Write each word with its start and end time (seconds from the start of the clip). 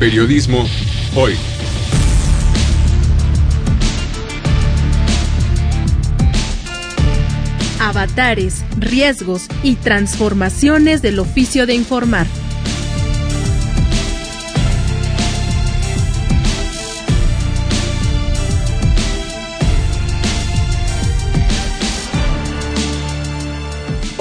Periodismo 0.00 0.66
hoy. 1.14 1.34
Avatares, 7.78 8.64
riesgos 8.78 9.48
y 9.62 9.74
transformaciones 9.74 11.02
del 11.02 11.18
oficio 11.18 11.66
de 11.66 11.74
informar. 11.74 12.26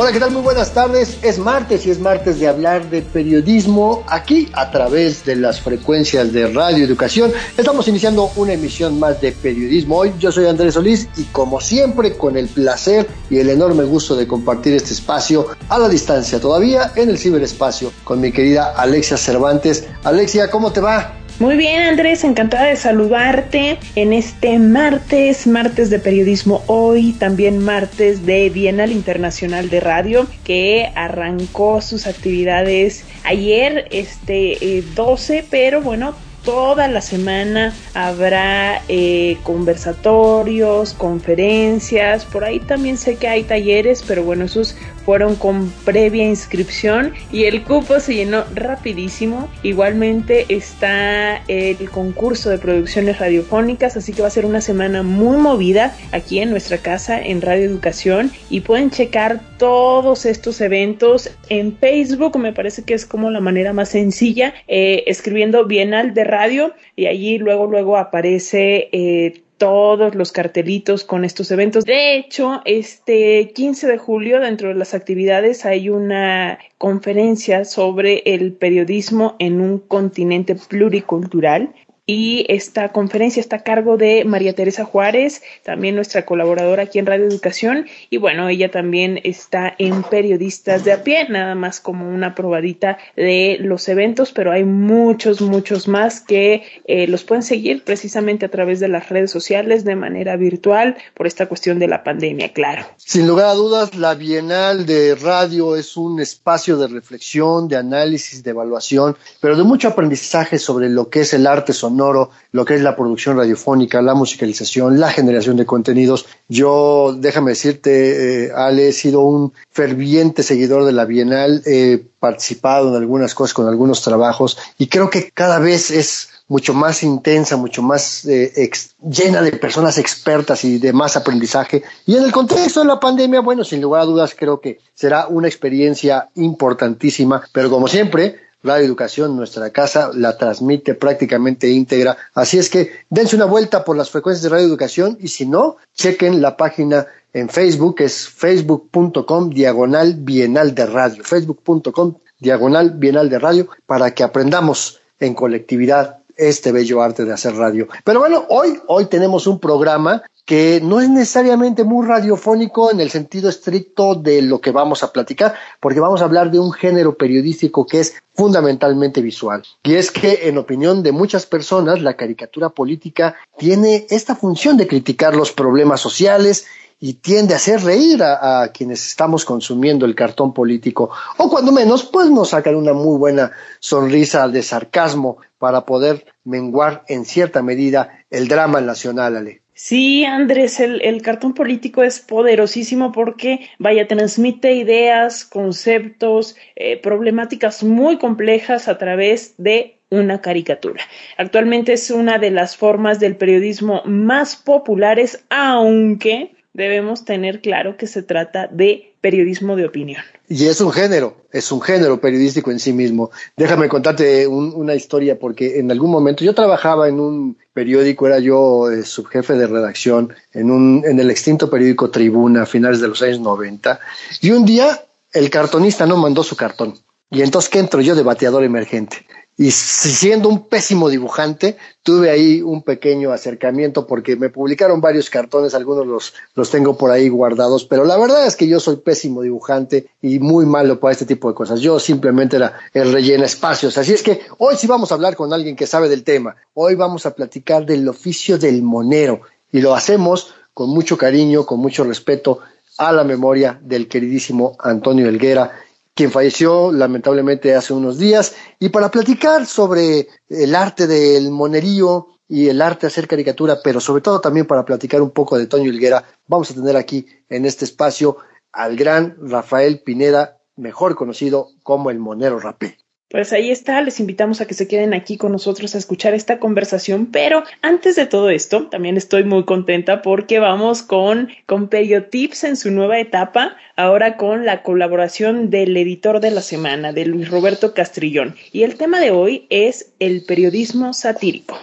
Hola, 0.02 0.14
¿qué 0.14 0.20
tal? 0.22 0.32
Muy 0.32 0.44
buenas 0.44 0.74
tardes. 0.74 1.18
Es 1.22 1.40
martes 1.40 1.86
y 1.86 1.90
es 1.90 2.00
martes 2.00 2.40
de 2.40 2.48
hablar 2.48 2.90
de 2.90 3.02
periodismo 3.02 4.06
aquí 4.08 4.50
a 4.54 4.72
través 4.72 5.26
de 5.26 5.36
las 5.36 5.60
frecuencias 5.60 6.32
de 6.32 6.48
Radio 6.48 6.86
Educación. 6.86 7.34
Estamos 7.58 7.86
iniciando 7.90 8.32
una 8.38 8.54
emisión 8.54 8.98
más 8.98 9.20
de 9.20 9.34
periodismo 9.34 9.98
hoy. 9.98 10.14
Yo 10.18 10.32
soy 10.32 10.46
Andrés 10.46 10.76
Solís 10.76 11.10
y 11.18 11.26
como 11.26 11.60
siempre 11.60 12.16
con 12.16 12.38
el 12.38 12.48
placer 12.48 13.10
y 13.30 13.40
el 13.40 13.50
enorme 13.50 13.84
gusto 13.84 14.16
de 14.16 14.26
compartir 14.26 14.74
este 14.74 14.94
espacio 14.94 15.48
a 15.68 15.78
la 15.78 15.90
distancia 15.90 16.40
todavía 16.40 16.94
en 16.96 17.10
el 17.10 17.18
ciberespacio 17.18 17.92
con 18.06 18.22
mi 18.22 18.32
querida 18.32 18.76
Alexia 18.78 19.18
Cervantes. 19.18 19.86
Alexia, 20.06 20.50
¿cómo 20.50 20.72
te 20.72 20.80
va? 20.80 21.19
Muy 21.40 21.56
bien, 21.56 21.84
Andrés, 21.84 22.26
encantada 22.26 22.66
de 22.66 22.76
saludarte 22.76 23.80
en 23.96 24.12
este 24.12 24.60
martes, 24.60 25.48
martes 25.48 25.90
de 25.90 25.98
periodismo 25.98 26.62
hoy, 26.68 27.14
también 27.14 27.60
martes 27.60 28.26
de 28.26 28.50
Bienal 28.50 28.92
Internacional 28.92 29.70
de 29.70 29.80
Radio, 29.80 30.28
que 30.44 30.92
arrancó 30.96 31.80
sus 31.80 32.08
actividades 32.08 33.06
ayer, 33.24 33.88
este 33.92 34.84
12, 34.96 35.38
eh, 35.38 35.46
pero 35.50 35.82
bueno, 35.82 36.14
toda 36.44 36.90
la 36.90 37.00
semana 37.00 37.74
habrá 37.94 38.82
eh, 38.90 39.38
conversatorios, 39.44 40.94
conferencias, 40.94 42.26
por 42.26 42.44
ahí 42.44 42.60
también 42.60 42.98
sé 42.98 43.16
que 43.16 43.30
hay 43.30 43.44
talleres, 43.44 44.04
pero 44.06 44.24
bueno, 44.24 44.46
esos 44.46 44.76
fueron 45.00 45.36
con 45.36 45.70
previa 45.86 46.26
inscripción 46.26 47.14
y 47.32 47.46
el 47.46 47.64
cupo 47.64 48.00
se 48.00 48.16
llenó 48.16 48.44
rapidísimo. 48.54 49.50
Igualmente 49.64 50.46
está 50.50 51.38
el 51.48 51.90
concurso 51.90 52.50
de 52.50 52.58
producciones 52.58 53.20
radiofónicas, 53.20 53.98
así 53.98 54.14
que 54.14 54.22
va 54.22 54.28
a 54.28 54.32
ser 54.32 54.46
una 54.46 54.62
semana 54.62 55.04
muy 55.04 55.38
movida 55.38 55.96
aquí 56.12 56.40
en 56.40 56.52
nuestra 56.52 56.78
casa 56.78 57.22
en 57.22 57.42
Radio 57.42 57.66
Educación 57.66 58.32
y 58.50 58.62
pueden 58.62 58.92
checar 58.92 59.42
todos 59.58 60.26
estos 60.26 60.62
eventos 60.62 61.32
en 61.50 61.78
Facebook, 61.78 62.38
me 62.38 62.54
parece 62.54 62.84
que 62.84 62.94
es 62.94 63.06
como 63.06 63.30
la 63.30 63.40
manera 63.40 63.74
más 63.74 63.90
sencilla, 63.90 64.54
eh, 64.68 65.04
escribiendo 65.08 65.66
Bienal 65.66 66.14
de 66.14 66.24
Radio 66.24 66.74
y 66.96 67.08
allí 67.08 67.38
luego 67.38 67.68
luego 67.68 67.98
aparece 67.98 68.90
eh, 68.92 69.42
todos 69.60 70.16
los 70.16 70.32
cartelitos 70.32 71.04
con 71.04 71.24
estos 71.24 71.52
eventos. 71.52 71.86
De 71.86 72.16
hecho, 72.16 72.62
este 72.66 73.52
15 73.54 73.86
de 73.86 73.98
julio, 74.00 74.40
dentro 74.40 74.70
de 74.70 74.76
las 74.76 74.96
actividades, 74.96 75.66
hay 75.66 75.90
una 75.90 76.58
conferencia 76.80 77.66
sobre 77.66 78.24
el 78.26 78.54
periodismo 78.54 79.36
en 79.38 79.62
un 79.62 79.78
continente 79.78 80.56
pluricultural 80.56 81.76
y 82.12 82.44
esta 82.50 82.90
conferencia 82.90 83.40
está 83.40 83.58
a 83.58 83.64
cargo 83.64 83.96
de 83.96 84.26
María 84.26 84.54
Teresa 84.54 84.84
Juárez, 84.84 85.44
también 85.64 85.94
nuestra 85.94 86.26
colaboradora 86.26 86.82
aquí 86.82 86.98
en 86.98 87.06
Radio 87.06 87.28
Educación 87.28 87.86
y 88.10 88.18
bueno, 88.18 88.50
ella 88.50 88.72
también 88.72 89.20
está 89.24 89.76
en 89.78 90.02
Periodistas 90.02 90.84
de 90.84 90.94
a 90.94 91.04
pie, 91.04 91.30
nada 91.30 91.54
más 91.54 91.80
como 91.80 92.10
una 92.10 92.34
probadita 92.34 92.98
de 93.16 93.58
los 93.62 93.88
eventos, 93.90 94.32
pero 94.32 94.52
hay 94.52 94.64
muchos, 94.64 95.40
muchos 95.40 95.88
más 95.88 96.20
que 96.20 96.64
eh, 96.86 97.06
los 97.06 97.24
pueden 97.24 97.44
seguir 97.44 97.84
precisamente 97.84 98.48
a 98.48 98.50
través 98.50 98.80
de 98.80 98.88
las 98.88 99.08
redes 99.10 99.30
sociales 99.30 99.86
de 99.86 99.96
manera 99.96 100.36
virtual 100.36 100.98
por 101.14 101.28
esta 101.28 101.46
cuestión 101.46 101.78
de 101.78 101.90
la 101.90 102.04
pandemia, 102.04 102.54
claro. 102.54 102.88
Sin 102.98 103.28
lugar 103.28 103.50
a 103.50 103.54
dudas, 103.54 103.94
la 103.94 104.16
Bienal 104.16 104.88
de 104.88 105.14
Radio 105.14 105.76
es 105.76 105.96
un 105.96 106.20
espacio 106.20 106.76
de 106.78 106.88
reflexión, 106.88 107.68
de 107.68 107.76
análisis, 107.76 108.42
de 108.42 108.50
evaluación, 108.50 109.16
pero 109.40 109.56
de 109.56 109.62
mucho 109.62 109.90
aprendizaje 109.90 110.58
sobre 110.58 110.90
lo 110.90 111.12
que 111.12 111.20
es 111.20 111.36
el 111.36 111.46
arte 111.46 111.72
sonoro 111.72 111.99
lo 112.00 112.66
que 112.66 112.76
es 112.76 112.82
la 112.82 112.96
producción 112.96 113.38
radiofónica, 113.38 114.02
la 114.02 114.16
musicalización, 114.16 115.00
la 115.00 115.12
generación 115.12 115.58
de 115.58 115.66
contenidos. 115.66 116.26
Yo, 116.48 117.16
déjame 117.18 117.52
decirte, 117.52 118.46
eh, 118.46 118.52
Ale, 118.56 118.90
he 118.90 118.94
sido 118.94 119.22
un 119.22 119.54
ferviente 119.70 120.44
seguidor 120.44 120.86
de 120.86 120.94
la 120.94 121.06
Bienal, 121.06 121.62
he 121.66 122.04
participado 122.20 122.90
en 122.90 122.96
algunas 122.96 123.36
cosas 123.36 123.54
con 123.54 123.68
algunos 123.68 124.02
trabajos 124.02 124.58
y 124.78 124.88
creo 124.88 125.10
que 125.10 125.30
cada 125.32 125.60
vez 125.60 125.92
es 125.92 126.30
mucho 126.50 126.74
más 126.74 127.04
intensa, 127.04 127.56
mucho 127.56 127.82
más 127.82 128.26
eh, 128.26 128.70
llena 129.02 129.42
de 129.42 129.52
personas 129.54 129.98
expertas 129.98 130.66
y 130.66 130.80
de 130.80 130.92
más 130.92 131.16
aprendizaje. 131.16 131.84
Y 132.06 132.18
en 132.18 132.24
el 132.24 132.32
contexto 132.32 132.82
de 132.82 132.88
la 132.88 133.00
pandemia, 133.00 133.40
bueno, 133.40 133.64
sin 133.64 133.82
lugar 133.82 134.02
a 134.02 134.06
dudas, 134.06 134.36
creo 134.38 134.60
que 134.60 134.80
será 134.94 135.28
una 135.28 135.48
experiencia 135.48 136.30
importantísima, 136.36 137.44
pero 137.54 137.70
como 137.70 137.88
siempre, 137.88 138.49
Radio 138.62 138.86
Educación, 138.86 139.38
nuestra 139.38 139.70
casa, 139.70 140.12
la 140.14 140.38
transmite 140.38 140.94
prácticamente 140.94 141.70
íntegra. 141.70 142.18
Así 142.34 142.58
es 142.58 142.70
que 142.70 142.92
dense 143.10 143.36
una 143.36 143.46
vuelta 143.46 143.86
por 143.86 143.96
las 143.96 144.10
frecuencias 144.10 144.44
de 144.44 144.50
Radio 144.50 144.68
Educación 144.68 145.18
y 145.22 145.30
si 145.30 145.46
no, 145.46 145.78
chequen 145.94 146.42
la 146.42 146.58
página 146.58 147.08
en 147.34 147.48
Facebook, 147.48 147.96
es 148.00 148.28
facebook.com 148.28 149.50
diagonal 149.50 150.16
bienal 150.16 150.76
de 150.76 150.86
radio, 150.86 151.24
facebook.com 151.24 152.16
diagonal 152.40 152.92
bienal 152.92 153.30
de 153.30 153.40
radio, 153.40 153.68
para 153.86 154.14
que 154.14 154.24
aprendamos 154.24 155.00
en 155.20 155.34
colectividad 155.36 156.20
este 156.36 156.72
bello 156.72 157.02
arte 157.02 157.26
de 157.26 157.34
hacer 157.34 157.54
radio. 157.56 157.88
Pero 158.04 158.20
bueno, 158.20 158.46
hoy, 158.50 158.80
hoy 158.88 159.06
tenemos 159.06 159.46
un 159.46 159.60
programa 159.60 160.24
que 160.50 160.82
no 160.84 161.00
es 161.00 161.08
necesariamente 161.08 161.84
muy 161.84 162.08
radiofónico 162.08 162.90
en 162.90 163.00
el 163.00 163.12
sentido 163.12 163.50
estricto 163.50 164.16
de 164.16 164.42
lo 164.42 164.60
que 164.60 164.72
vamos 164.72 165.04
a 165.04 165.14
platicar, 165.14 165.54
porque 165.80 166.00
vamos 166.00 166.22
a 166.22 166.26
hablar 166.26 166.50
de 166.50 166.58
un 166.58 166.72
género 166.72 167.14
periodístico 167.14 167.86
que 167.86 168.00
es 168.00 168.16
fundamentalmente 168.34 169.22
visual. 169.22 169.62
Y 169.84 169.94
es 169.94 170.10
que, 170.10 170.48
en 170.50 170.58
opinión 170.58 171.04
de 171.04 171.12
muchas 171.12 171.46
personas, 171.46 172.02
la 172.02 172.16
caricatura 172.16 172.70
política 172.70 173.36
tiene 173.60 174.08
esta 174.10 174.36
función 174.36 174.76
de 174.76 174.88
criticar 174.88 175.36
los 175.36 175.52
problemas 175.52 176.02
sociales 176.02 176.66
y 177.00 177.14
tiende 177.14 177.54
a 177.54 177.58
hacer 177.58 177.84
reír 177.84 178.24
a, 178.24 178.72
quienes 178.74 179.06
estamos 179.06 179.46
consumiendo 179.46 180.08
el 180.08 180.16
cartón 180.16 180.56
político, 180.56 181.12
o 181.38 181.48
cuando 181.48 181.72
menos, 181.72 182.06
pues 182.06 182.28
nos 182.28 182.50
sacan 182.50 182.74
una 182.74 182.94
muy 182.94 183.20
buena 183.20 183.52
sonrisa 183.80 184.48
de 184.48 184.64
sarcasmo 184.64 185.38
para 185.60 185.86
poder 185.86 186.26
menguar 186.44 187.04
en 187.08 187.26
cierta 187.26 187.62
medida 187.62 188.26
el 188.32 188.48
drama 188.48 188.82
nacional, 188.82 189.38
Ale. 189.38 189.62
Sí, 189.82 190.26
Andrés, 190.26 190.82
el, 190.82 191.22
cartón 191.22 191.54
político 191.54 192.04
es 192.04 192.20
poderosísimo 192.20 193.14
porque, 193.14 193.70
vaya, 193.78 194.10
transmite 194.10 194.74
ideas, 194.74 195.46
conceptos, 195.46 196.58
eh, 196.76 196.98
problemáticas 196.98 197.82
muy 197.82 198.18
complejas 198.18 198.90
a 198.90 198.98
través 198.98 199.56
de 199.58 200.02
una 200.10 200.42
caricatura. 200.42 201.02
Actualmente 201.38 201.94
es 201.94 202.12
una 202.12 202.40
de 202.40 202.52
las 202.52 202.76
formas 202.76 203.22
del 203.22 203.38
periodismo 203.38 204.02
más 204.04 204.58
populares, 204.58 205.46
aunque 205.50 206.58
debemos 206.74 207.24
tener 207.24 207.62
claro 207.62 207.96
que 207.96 208.08
se 208.08 208.22
trata 208.22 208.68
de 208.68 209.09
periodismo 209.22 209.76
de 209.76 209.86
opinión. 209.86 210.22
Y 210.48 210.66
es 210.66 210.82
un 210.82 210.92
género, 210.92 211.38
es 211.52 211.72
un 211.72 211.82
género 211.82 212.20
periodístico 212.20 212.72
en 212.72 212.80
sí 212.80 212.94
mismo. 212.94 213.32
Déjame 213.58 213.90
contarte 213.90 214.48
una 214.48 214.96
historia 214.96 215.38
porque 215.38 215.80
en 215.80 215.92
algún 215.92 216.12
momento 216.12 216.44
yo 216.44 216.54
trabajaba 216.54 217.08
en 217.08 217.20
un 217.20 217.58
periódico, 217.74 218.28
era 218.28 218.40
yo 218.40 218.90
eh, 218.90 219.04
subjefe 219.04 219.54
de 219.54 219.68
redacción 219.68 220.34
en, 220.54 220.72
un, 220.72 221.04
en 221.06 221.20
el 221.20 221.30
extinto 221.30 221.70
periódico 221.70 222.10
Tribuna 222.10 222.64
a 222.64 222.66
finales 222.66 223.02
de 223.02 223.08
los 223.08 223.22
años 223.22 223.40
90 223.40 224.00
y 224.42 224.52
un 224.52 224.66
día 224.66 225.04
el 225.34 225.50
cartonista 225.50 226.06
no 226.06 226.18
mandó 226.18 226.44
su 226.44 226.56
cartón. 226.56 226.96
Y 227.32 227.44
entonces, 227.44 227.70
¿qué 227.70 227.80
entro 227.80 228.02
yo 228.02 228.16
de 228.16 228.24
bateador 228.24 228.64
emergente? 228.64 229.18
Y 229.60 229.72
siendo 229.72 230.48
un 230.48 230.70
pésimo 230.70 231.10
dibujante, 231.10 231.76
tuve 232.02 232.30
ahí 232.30 232.62
un 232.62 232.82
pequeño 232.82 233.34
acercamiento 233.34 234.08
porque 234.08 234.38
me 234.38 234.50
publicaron 234.50 235.02
varios 235.02 235.30
cartones, 235.30 235.74
algunos 235.74 236.08
los, 236.08 236.34
los 236.56 236.72
tengo 236.72 236.98
por 236.98 237.12
ahí 237.12 237.28
guardados, 237.28 237.84
pero 237.84 238.06
la 238.06 238.18
verdad 238.18 238.48
es 238.48 238.56
que 238.56 238.70
yo 238.70 238.80
soy 238.80 238.96
pésimo 238.96 239.42
dibujante 239.42 240.12
y 240.22 240.40
muy 240.40 240.66
malo 240.66 241.02
para 241.02 241.12
este 241.12 241.26
tipo 241.26 241.50
de 241.50 241.56
cosas. 241.56 241.82
Yo 241.82 242.00
simplemente 242.00 242.56
era 242.56 242.80
el 242.94 243.12
rellena 243.12 243.44
espacios. 243.44 243.98
Así 243.98 244.14
es 244.14 244.24
que 244.24 244.40
hoy 244.60 244.78
sí 244.78 244.88
vamos 244.88 245.12
a 245.12 245.16
hablar 245.16 245.36
con 245.36 245.52
alguien 245.52 245.76
que 245.76 245.88
sabe 245.88 246.08
del 246.08 246.24
tema. 246.24 246.56
Hoy 246.74 246.96
vamos 246.96 247.26
a 247.26 247.36
platicar 247.36 247.86
del 247.86 248.08
oficio 248.08 248.58
del 248.58 248.82
monero 248.82 249.42
y 249.74 249.82
lo 249.82 249.94
hacemos 249.94 250.54
con 250.74 250.90
mucho 250.90 251.18
cariño, 251.18 251.66
con 251.66 251.82
mucho 251.82 252.06
respeto 252.06 252.60
a 252.98 253.12
la 253.12 253.26
memoria 253.26 253.78
del 253.84 254.08
queridísimo 254.08 254.78
Antonio 254.80 255.28
Elguera, 255.28 255.74
quien 256.20 256.32
falleció 256.34 256.92
lamentablemente 256.92 257.74
hace 257.74 257.94
unos 257.94 258.18
días, 258.18 258.54
y 258.78 258.90
para 258.90 259.10
platicar 259.10 259.66
sobre 259.66 260.28
el 260.50 260.76
arte 260.76 261.08
del 261.08 261.50
monerío 261.50 262.28
y 262.46 262.68
el 262.68 262.82
arte 262.82 263.04
de 263.04 263.08
hacer 263.08 263.26
caricatura, 263.26 263.78
pero 263.82 264.02
sobre 264.02 264.22
todo 264.22 264.42
también 264.42 264.66
para 264.66 264.84
platicar 264.84 265.22
un 265.22 265.30
poco 265.30 265.58
de 265.58 265.68
Toño 265.68 265.86
Hilguera, 265.86 266.26
vamos 266.46 266.72
a 266.72 266.74
tener 266.74 266.98
aquí 266.98 267.26
en 267.48 267.66
este 267.66 267.86
espacio 267.86 268.36
al 268.74 268.98
gran 268.98 269.38
Rafael 269.42 270.02
Pineda, 270.02 270.58
mejor 270.76 271.16
conocido 271.16 271.70
como 271.84 272.10
el 272.10 272.20
Monero 272.20 272.60
Rapé. 272.60 272.98
Pues 273.30 273.54
ahí 273.54 273.70
está, 273.70 274.02
les 274.02 274.20
invitamos 274.20 274.60
a 274.60 274.66
que 274.66 274.74
se 274.74 274.88
queden 274.88 275.14
aquí 275.14 275.38
con 275.38 275.52
nosotros 275.52 275.94
a 275.94 276.00
escuchar 276.00 276.34
esta 276.34 276.58
conversación, 276.58 277.28
pero 277.28 277.64
antes 277.84 278.16
de 278.16 278.26
todo 278.26 278.50
esto, 278.50 278.88
también 278.88 279.18
estoy 279.18 279.44
muy 279.44 279.66
contenta 279.66 280.24
porque 280.24 280.58
vamos 280.58 281.04
con, 281.04 281.48
con 281.68 281.90
Periotips 281.90 282.64
en 282.64 282.76
su 282.76 282.90
nueva 282.90 283.20
etapa, 283.20 283.78
ahora 283.96 284.36
con 284.36 284.66
la 284.66 284.82
colaboración 284.82 285.70
del 285.70 285.96
editor 285.96 286.40
de 286.40 286.50
la 286.50 286.64
semana, 286.64 287.14
de 287.14 287.28
Luis 287.28 287.50
Roberto 287.50 287.94
Castrillón. 287.94 288.56
Y 288.72 288.82
el 288.82 288.96
tema 288.96 289.20
de 289.20 289.30
hoy 289.30 289.68
es 289.70 290.12
el 290.18 290.44
periodismo 290.44 291.14
satírico. 291.14 291.78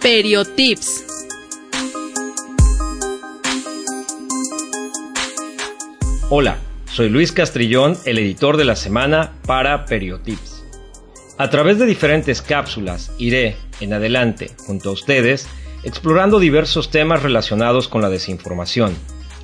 Periotips 0.00 1.19
Hola, 6.32 6.58
soy 6.84 7.08
Luis 7.08 7.32
Castrillón, 7.32 7.96
el 8.04 8.16
editor 8.16 8.56
de 8.56 8.64
la 8.64 8.76
semana 8.76 9.32
para 9.46 9.84
Periotips. 9.84 10.64
A 11.38 11.50
través 11.50 11.80
de 11.80 11.86
diferentes 11.86 12.40
cápsulas 12.40 13.10
iré, 13.18 13.56
en 13.80 13.94
adelante, 13.94 14.52
junto 14.58 14.90
a 14.90 14.92
ustedes, 14.92 15.48
explorando 15.82 16.38
diversos 16.38 16.92
temas 16.92 17.24
relacionados 17.24 17.88
con 17.88 18.00
la 18.00 18.10
desinformación, 18.10 18.94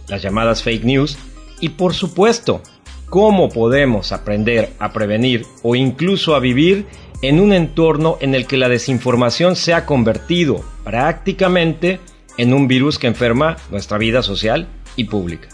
las 0.06 0.22
llamadas 0.22 0.62
fake 0.62 0.84
news 0.84 1.18
y, 1.58 1.70
por 1.70 1.92
supuesto, 1.92 2.62
cómo 3.06 3.48
podemos 3.48 4.12
aprender 4.12 4.70
a 4.78 4.92
prevenir 4.92 5.44
o 5.64 5.74
incluso 5.74 6.36
a 6.36 6.38
vivir 6.38 6.86
en 7.20 7.40
un 7.40 7.52
entorno 7.52 8.16
en 8.20 8.36
el 8.36 8.46
que 8.46 8.58
la 8.58 8.68
desinformación 8.68 9.56
se 9.56 9.74
ha 9.74 9.86
convertido 9.86 10.64
prácticamente 10.84 11.98
en 12.38 12.54
un 12.54 12.68
virus 12.68 13.00
que 13.00 13.08
enferma 13.08 13.56
nuestra 13.72 13.98
vida 13.98 14.22
social 14.22 14.68
y 14.94 15.06
pública. 15.06 15.48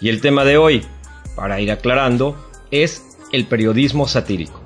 Y 0.00 0.08
el 0.08 0.20
tema 0.20 0.44
de 0.44 0.56
hoy, 0.56 0.84
para 1.34 1.60
ir 1.60 1.70
aclarando, 1.70 2.36
es 2.70 3.04
el 3.32 3.46
periodismo 3.46 4.08
satírico. 4.08 4.60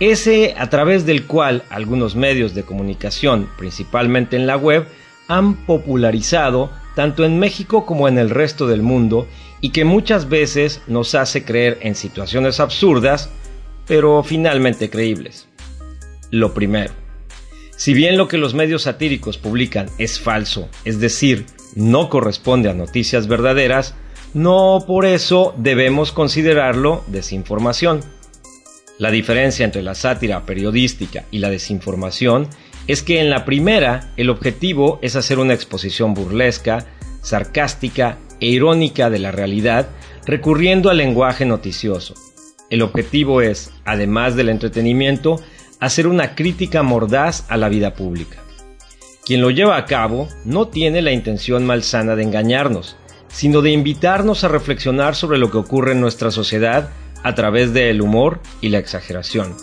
Ese 0.00 0.54
a 0.56 0.70
través 0.70 1.04
del 1.04 1.26
cual 1.26 1.62
algunos 1.68 2.16
medios 2.16 2.54
de 2.54 2.62
comunicación, 2.62 3.48
principalmente 3.58 4.36
en 4.36 4.46
la 4.46 4.56
web, 4.56 4.86
han 5.28 5.66
popularizado 5.66 6.70
tanto 6.94 7.24
en 7.24 7.38
México 7.38 7.86
como 7.86 8.08
en 8.08 8.18
el 8.18 8.30
resto 8.30 8.66
del 8.66 8.82
mundo 8.82 9.28
y 9.60 9.70
que 9.70 9.84
muchas 9.84 10.28
veces 10.28 10.82
nos 10.86 11.14
hace 11.14 11.44
creer 11.44 11.78
en 11.82 11.94
situaciones 11.94 12.60
absurdas, 12.60 13.30
pero 13.86 14.22
finalmente 14.22 14.90
creíbles. 14.90 15.48
Lo 16.30 16.54
primero, 16.54 16.92
si 17.76 17.94
bien 17.94 18.16
lo 18.16 18.28
que 18.28 18.38
los 18.38 18.54
medios 18.54 18.82
satíricos 18.82 19.38
publican 19.38 19.88
es 19.98 20.18
falso, 20.18 20.68
es 20.84 21.00
decir, 21.00 21.46
no 21.74 22.08
corresponde 22.08 22.68
a 22.68 22.74
noticias 22.74 23.26
verdaderas, 23.26 23.94
no 24.34 24.84
por 24.86 25.04
eso 25.04 25.54
debemos 25.56 26.12
considerarlo 26.12 27.02
desinformación. 27.08 28.00
La 28.98 29.10
diferencia 29.10 29.64
entre 29.64 29.82
la 29.82 29.94
sátira 29.94 30.44
periodística 30.44 31.24
y 31.30 31.38
la 31.38 31.50
desinformación 31.50 32.48
es 32.86 33.02
que 33.02 33.20
en 33.20 33.30
la 33.30 33.44
primera 33.44 34.12
el 34.16 34.30
objetivo 34.30 34.98
es 35.02 35.16
hacer 35.16 35.38
una 35.38 35.54
exposición 35.54 36.14
burlesca, 36.14 36.86
sarcástica 37.22 38.18
e 38.40 38.46
irónica 38.48 39.10
de 39.10 39.18
la 39.18 39.32
realidad 39.32 39.88
recurriendo 40.26 40.90
al 40.90 40.98
lenguaje 40.98 41.44
noticioso. 41.44 42.14
El 42.68 42.82
objetivo 42.82 43.42
es, 43.42 43.72
además 43.84 44.36
del 44.36 44.48
entretenimiento, 44.48 45.40
hacer 45.80 46.06
una 46.06 46.34
crítica 46.34 46.82
mordaz 46.82 47.46
a 47.48 47.56
la 47.56 47.68
vida 47.68 47.94
pública. 47.94 48.38
Quien 49.24 49.40
lo 49.40 49.50
lleva 49.50 49.76
a 49.76 49.86
cabo 49.86 50.28
no 50.44 50.68
tiene 50.68 51.02
la 51.02 51.12
intención 51.12 51.64
malsana 51.64 52.16
de 52.16 52.22
engañarnos, 52.22 52.96
sino 53.30 53.62
de 53.62 53.70
invitarnos 53.70 54.44
a 54.44 54.48
reflexionar 54.48 55.14
sobre 55.14 55.38
lo 55.38 55.50
que 55.50 55.58
ocurre 55.58 55.92
en 55.92 56.00
nuestra 56.00 56.30
sociedad 56.30 56.90
a 57.22 57.34
través 57.34 57.72
del 57.72 58.00
humor 58.00 58.40
y 58.60 58.70
la 58.70 58.78
exageración. 58.78 59.54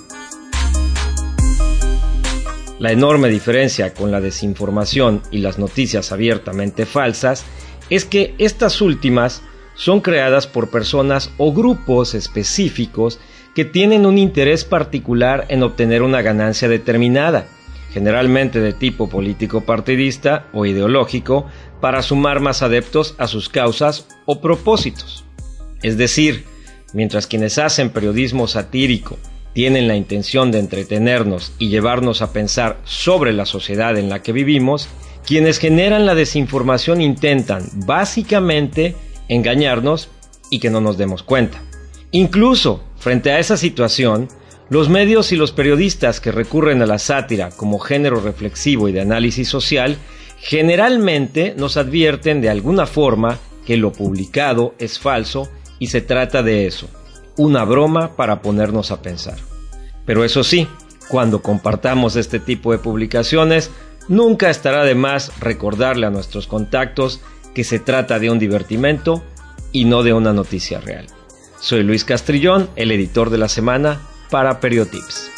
La 2.80 2.92
enorme 2.92 3.30
diferencia 3.30 3.94
con 3.94 4.12
la 4.12 4.22
desinformación 4.22 5.24
y 5.32 5.40
las 5.40 5.58
noticias 5.58 6.12
abiertamente 6.12 6.86
falsas 6.86 7.44
es 7.90 8.06
que 8.06 8.36
estas 8.38 8.82
últimas 8.82 9.42
son 9.74 10.02
creadas 10.02 10.46
por 10.46 10.70
personas 10.70 11.32
o 11.38 11.54
grupos 11.54 12.14
específicos 12.14 13.20
que 13.56 13.66
tienen 13.66 14.06
un 14.06 14.20
interés 14.20 14.64
particular 14.64 15.46
en 15.50 15.64
obtener 15.64 16.04
una 16.04 16.22
ganancia 16.22 16.68
determinada, 16.68 17.48
generalmente 17.92 18.60
de 18.60 18.74
tipo 18.74 19.10
político 19.10 19.62
partidista 19.62 20.46
o 20.54 20.68
ideológico, 20.68 21.48
para 21.82 22.02
sumar 22.02 22.40
más 22.40 22.62
adeptos 22.62 23.16
a 23.18 23.28
sus 23.28 23.50
causas 23.50 24.08
o 24.26 24.42
propósitos. 24.42 25.24
Es 25.84 25.98
decir, 25.98 26.46
mientras 26.94 27.28
quienes 27.28 27.58
hacen 27.58 27.90
periodismo 27.90 28.48
satírico 28.48 29.18
tienen 29.54 29.88
la 29.88 29.96
intención 29.96 30.52
de 30.52 30.60
entretenernos 30.60 31.54
y 31.58 31.70
llevarnos 31.70 32.22
a 32.22 32.32
pensar 32.32 32.78
sobre 32.84 33.34
la 33.34 33.46
sociedad 33.46 33.98
en 33.98 34.10
la 34.10 34.22
que 34.22 34.32
vivimos, 34.32 34.88
quienes 35.26 35.58
generan 35.58 36.06
la 36.06 36.16
desinformación 36.16 37.02
intentan 37.02 37.64
básicamente 37.86 38.96
engañarnos 39.28 40.10
y 40.50 40.60
que 40.60 40.70
no 40.70 40.80
nos 40.80 40.98
demos 40.98 41.24
cuenta. 41.24 41.62
Incluso 42.12 42.84
frente 42.98 43.32
a 43.32 43.40
esa 43.40 43.58
situación, 43.58 44.30
los 44.70 44.90
medios 44.90 45.32
y 45.32 45.36
los 45.36 45.52
periodistas 45.52 46.20
que 46.20 46.32
recurren 46.32 46.82
a 46.82 46.86
la 46.86 47.00
sátira 47.00 47.50
como 47.50 47.80
género 47.80 48.20
reflexivo 48.20 48.90
y 48.90 48.92
de 48.92 49.02
análisis 49.02 49.48
social 49.48 49.98
generalmente 50.38 51.54
nos 51.58 51.78
advierten 51.78 52.42
de 52.42 52.50
alguna 52.50 52.86
forma 52.86 53.40
que 53.66 53.78
lo 53.78 53.92
publicado 53.92 54.76
es 54.80 55.00
falso 55.00 55.50
y 55.80 55.88
se 55.88 56.02
trata 56.02 56.44
de 56.44 56.68
eso, 56.68 56.88
una 57.36 57.66
broma 57.66 58.16
para 58.16 58.42
ponernos 58.42 58.92
a 58.92 59.02
pensar. 59.02 59.38
Pero 60.06 60.24
eso 60.24 60.44
sí, 60.44 60.68
cuando 61.10 61.42
compartamos 61.42 62.16
este 62.16 62.40
tipo 62.40 62.72
de 62.72 62.78
publicaciones, 62.78 63.72
nunca 64.08 64.50
estará 64.50 64.84
de 64.86 64.96
más 64.96 65.38
recordarle 65.40 66.08
a 66.08 66.12
nuestros 66.12 66.48
contactos 66.48 67.20
que 67.54 67.64
se 67.64 67.80
trata 67.80 68.20
de 68.20 68.30
un 68.30 68.40
divertimento 68.40 69.24
y 69.72 69.86
no 69.86 70.04
de 70.04 70.14
una 70.14 70.34
noticia 70.34 70.80
real. 70.80 71.08
Soy 71.60 71.84
Luis 71.84 72.06
Castrillón, 72.06 72.70
el 72.76 72.92
editor 72.92 73.30
de 73.30 73.38
la 73.38 73.50
semana 73.50 74.02
para 74.30 74.60
Periotips. 74.60 75.32